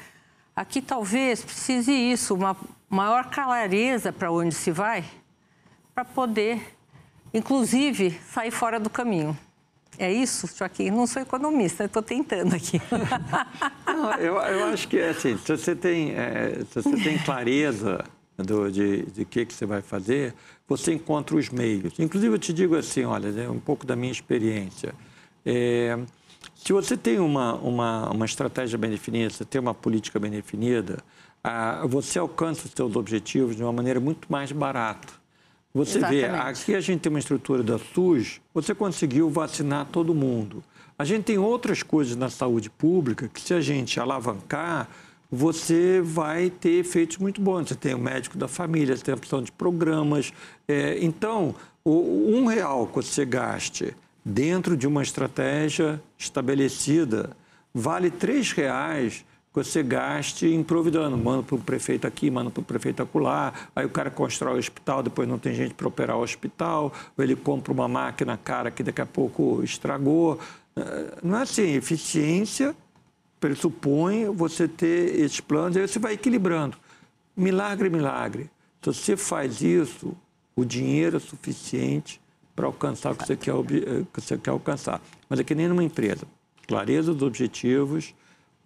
Aqui 0.57 0.82
talvez 0.82 1.44
precise 1.44 1.92
isso, 1.92 2.34
uma 2.34 2.57
maior 2.89 3.30
clareza 3.30 4.12
para 4.12 4.30
onde 4.30 4.55
se 4.55 4.70
vai, 4.70 5.05
para 5.95 6.05
poder, 6.05 6.76
inclusive, 7.32 8.18
sair 8.30 8.51
fora 8.51 8.80
do 8.80 8.89
caminho. 8.89 9.36
É 9.99 10.12
isso, 10.12 10.49
Joaquim? 10.57 10.91
Não 10.91 11.07
sou 11.07 11.20
economista, 11.20 11.84
estou 11.84 12.03
tentando 12.03 12.55
aqui. 12.55 12.80
Não, 13.84 14.12
eu, 14.14 14.36
eu, 14.36 14.64
acho 14.66 14.86
que 14.86 14.97
é 14.97 15.09
assim, 15.09 15.36
se 15.36 15.57
você 15.57 15.74
tem, 15.74 16.12
é, 16.12 16.61
se 16.70 16.82
você 16.82 16.97
tem 17.03 17.18
clareza 17.18 18.05
do, 18.36 18.70
de, 18.70 19.03
de 19.07 19.24
que, 19.24 19.45
que 19.45 19.53
você 19.53 19.66
vai 19.66 19.82
fazer, 19.82 20.34
você 20.68 20.93
encontra 20.93 21.34
os 21.34 21.49
meios. 21.49 21.99
Inclusive, 21.99 22.32
eu 22.32 22.39
te 22.39 22.53
digo 22.53 22.76
assim, 22.76 23.05
olha, 23.05 23.28
é 23.41 23.49
um 23.51 23.59
pouco 23.59 23.84
da 23.84 23.97
minha 23.97 24.12
experiência. 24.12 24.95
É, 25.45 25.99
se 26.55 26.72
você 26.72 26.97
tem 26.97 27.18
uma, 27.18 27.55
uma, 27.55 28.11
uma 28.11 28.24
estratégia 28.24 28.78
bem 28.78 28.91
definida, 28.91 29.30
você 29.30 29.45
tem 29.45 29.61
uma 29.61 29.74
política 29.74 30.20
bem 30.20 30.30
definida, 30.30 30.99
ah, 31.43 31.84
você 31.86 32.18
alcança 32.18 32.66
os 32.66 32.72
seus 32.72 32.97
objetivos 32.97 33.57
de 33.57 33.62
uma 33.62 33.72
maneira 33.72 34.01
muito 34.01 34.30
mais 34.30 34.53
barata. 34.53 35.12
Você 35.74 35.99
Exatamente. 35.99 36.22
vê, 36.22 36.36
aqui 36.36 36.74
a 36.74 36.80
gente 36.80 37.01
tem 37.01 37.11
uma 37.11 37.18
estrutura 37.18 37.62
da 37.62 37.78
SUS, 37.78 38.41
você 38.53 38.74
conseguiu 38.74 39.30
vacinar 39.30 39.86
todo 39.86 40.14
mundo. 40.14 40.62
A 40.99 41.05
gente 41.05 41.24
tem 41.24 41.39
outras 41.39 41.82
coisas 41.82 42.16
na 42.16 42.28
saúde 42.28 42.68
pública 42.68 43.28
que, 43.28 43.41
se 43.41 43.55
a 43.55 43.61
gente 43.61 44.01
alavancar, 44.01 44.89
você 45.30 46.01
vai 46.03 46.51
ter 46.51 46.80
efeitos 46.80 47.18
muito 47.18 47.41
bons. 47.41 47.68
Você 47.68 47.74
tem 47.74 47.95
o 47.95 47.99
médico 47.99 48.36
da 48.36 48.49
família, 48.49 48.97
você 48.97 49.05
tem 49.05 49.12
a 49.12 49.16
opção 49.16 49.43
de 49.43 49.53
programas. 49.53 50.32
É, 50.66 50.99
então, 51.01 51.55
o, 51.84 52.34
um 52.34 52.47
real 52.47 52.86
que 52.86 52.97
você 52.97 53.24
gaste 53.24 53.95
dentro 54.24 54.76
de 54.76 54.86
uma 54.86 55.03
estratégia 55.03 56.03
estabelecida 56.18 57.30
vale 57.72 58.11
três 58.11 58.53
reais 58.53 59.24
você 59.53 59.82
gaste 59.82 60.46
improvisando, 60.46 61.16
manda 61.16 61.42
para 61.42 61.57
o 61.57 61.59
prefeito 61.59 62.07
aqui, 62.07 62.30
manda 62.30 62.51
para 62.51 62.61
o 62.61 62.64
prefeito 62.64 63.03
acolá, 63.03 63.53
aí 63.74 63.84
o 63.84 63.88
cara 63.88 64.11
constrói 64.11 64.55
o 64.55 64.59
hospital, 64.59 65.03
depois 65.03 65.28
não 65.28 65.38
tem 65.38 65.55
gente 65.55 65.74
para 65.74 65.88
operar 65.88 66.16
o 66.16 66.22
hospital, 66.22 66.92
ou 67.16 67.24
ele 67.24 67.34
compra 67.34 67.72
uma 67.72 67.88
máquina 67.88 68.36
cara 68.36 68.70
que 68.70 68.82
daqui 68.82 69.01
a 69.01 69.07
pouco 69.07 69.62
estragou. 69.64 70.38
É, 70.76 71.18
não 71.22 71.38
é 71.38 71.42
assim, 71.42 71.74
eficiência 71.74 72.74
pressupõe 73.40 74.26
você 74.26 74.66
ter 74.66 75.20
esses 75.20 75.40
planos, 75.40 75.76
aí 75.76 75.86
você 75.86 75.99
vai 75.99 76.14
equilibrando. 76.14 76.76
Milagre, 77.36 77.88
milagre. 77.88 78.51
Se 78.82 78.92
você 78.92 79.16
faz 79.16 79.61
isso, 79.61 80.16
o 80.57 80.64
dinheiro 80.64 81.16
é 81.16 81.20
suficiente 81.20 82.20
para 82.55 82.66
alcançar 82.66 83.12
o 83.12 83.16
que 83.16 83.26
você, 83.26 83.36
quer, 83.36 83.55
eh, 83.55 84.05
que 84.12 84.20
você 84.20 84.36
quer 84.36 84.51
alcançar. 84.51 85.01
Mas 85.28 85.38
é 85.38 85.44
que 85.44 85.55
nem 85.55 85.68
numa 85.68 85.84
empresa. 85.84 86.26
Clareza 86.66 87.14
dos 87.14 87.22
objetivos, 87.22 88.14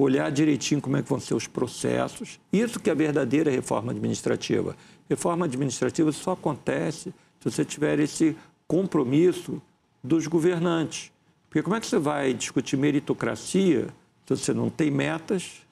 olhar 0.03 0.30
direitinho 0.30 0.80
como 0.80 0.96
é 0.96 1.03
que 1.03 1.09
vão 1.09 1.20
ser 1.20 1.34
os 1.34 1.46
processos. 1.46 2.40
Isso 2.53 2.80
que 2.80 2.90
é 2.90 2.92
a 2.92 2.96
verdadeira 2.96 3.50
reforma 3.50 3.92
administrativa. 3.92 4.76
Reforma 5.09 5.46
administrativa 5.46 6.11
só 6.12 6.32
acontece 6.32 7.12
se 7.40 7.50
você 7.50 7.64
tiver 7.64 7.98
esse 7.98 8.36
compromisso 8.66 9.61
dos 10.03 10.26
governantes. 10.26 11.12
Porque 11.48 11.62
como 11.62 11.76
é 11.76 11.80
que 11.80 11.86
você 11.86 11.98
vai 11.98 12.32
discutir 12.32 12.76
meritocracia 12.76 13.88
se 14.26 14.36
você 14.36 14.55
não 14.55 14.70
tem 14.70 14.90
metas, 14.90 15.62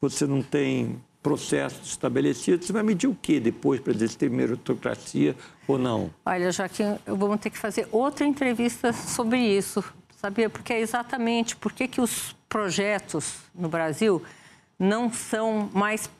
você 0.00 0.26
não 0.26 0.42
tem 0.42 1.00
processos 1.22 1.88
estabelecidos, 1.88 2.66
você 2.66 2.72
vai 2.72 2.84
medir 2.84 3.08
o 3.08 3.14
que 3.14 3.40
depois 3.40 3.80
para 3.80 3.92
dizer 3.92 4.08
se 4.08 4.16
tem 4.16 4.28
meritocracia 4.28 5.34
ou 5.66 5.76
não? 5.76 6.10
Olha, 6.24 6.52
Joaquim, 6.52 6.96
vamos 7.04 7.40
ter 7.40 7.50
que 7.50 7.58
fazer 7.58 7.88
outra 7.90 8.24
entrevista 8.24 8.92
sobre 8.92 9.40
isso, 9.40 9.82
sabia? 10.16 10.48
Porque 10.48 10.72
é 10.72 10.80
exatamente 10.80 11.56
por 11.56 11.72
que, 11.72 12.00
os 12.00 12.35
projetos 12.48 13.38
no 13.54 13.68
Brasil 13.68 14.22
não 14.78 15.12
são 15.12 15.70
mais 15.72 16.10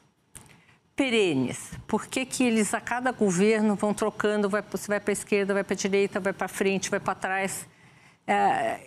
perenes? 0.94 1.70
Por 1.86 2.06
que, 2.06 2.24
que 2.24 2.44
eles, 2.44 2.72
a 2.72 2.80
cada 2.80 3.12
governo, 3.12 3.74
vão 3.74 3.92
trocando, 3.92 4.48
vai, 4.48 4.62
vai 4.88 5.00
para 5.00 5.10
a 5.10 5.12
esquerda, 5.12 5.54
vai 5.54 5.64
para 5.64 5.74
a 5.74 5.76
direita, 5.76 6.18
vai 6.18 6.32
para 6.32 6.48
frente, 6.48 6.90
vai 6.90 7.00
para 7.00 7.14
trás? 7.14 7.66
É, 8.26 8.80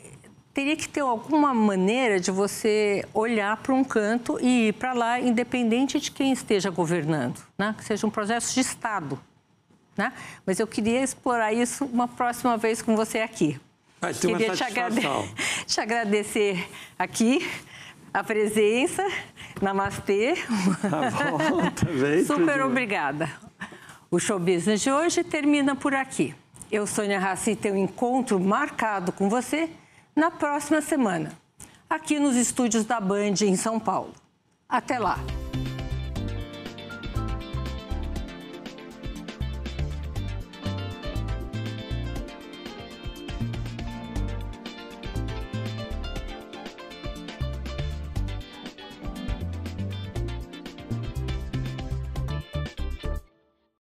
teria 0.54 0.76
que 0.76 0.90
ter 0.90 1.02
alguma 1.02 1.54
maneira 1.54 2.20
de 2.20 2.32
você 2.32 3.06
olhar 3.14 3.56
para 3.58 3.74
um 3.74 3.84
canto 3.84 4.38
e 4.42 4.68
ir 4.68 4.74
para 4.74 4.94
lá, 4.94 5.20
independente 5.20 6.00
de 6.00 6.12
quem 6.12 6.34
esteja 6.34 6.70
governando, 6.70 7.40
né? 7.58 7.76
que 7.78 7.84
seja 7.86 8.06
um 8.06 8.10
processo 8.10 8.54
de 8.54 8.60
Estado. 8.60 9.20
Né? 9.96 10.12
Mas 10.46 10.60
eu 10.60 10.68
queria 10.68 11.02
explorar 11.02 11.54
isso 11.54 11.86
uma 11.86 12.08
próxima 12.08 12.58
vez 12.58 12.82
com 12.82 12.96
você 12.96 13.20
aqui. 13.20 13.60
Vai 14.02 14.14
ter 14.14 14.28
queria 14.28 14.56
te, 14.56 14.64
agrade... 14.64 15.02
te 15.66 15.82
agradecer 15.82 16.70
aqui 16.98 17.48
a 18.14 18.24
presença. 18.24 19.06
Namastê. 19.62 20.36
Tá 20.82 21.12
bom, 21.12 21.70
também. 21.76 22.24
Super 22.24 22.62
obrigada. 22.62 23.30
O 24.10 24.20
Show 24.20 24.40
Business 24.40 24.82
de 24.82 24.92
hoje 24.92 25.24
termina 25.24 25.76
por 25.76 25.94
aqui. 25.94 26.34
Eu, 26.72 26.88
Sônia 26.88 27.20
Raci, 27.20 27.56
tenho 27.56 27.76
um 27.76 27.78
encontro 27.78 28.40
marcado 28.40 29.12
com 29.12 29.30
você 29.30 29.70
na 30.16 30.30
próxima 30.30 30.82
semana, 30.82 31.32
aqui 31.90 32.20
nos 32.20 32.36
estúdios 32.36 32.86
da 32.86 33.00
Band 33.00 33.36
em 33.42 33.56
São 33.56 33.80
Paulo. 33.80 34.14
Até 34.68 35.00
lá! 35.00 35.18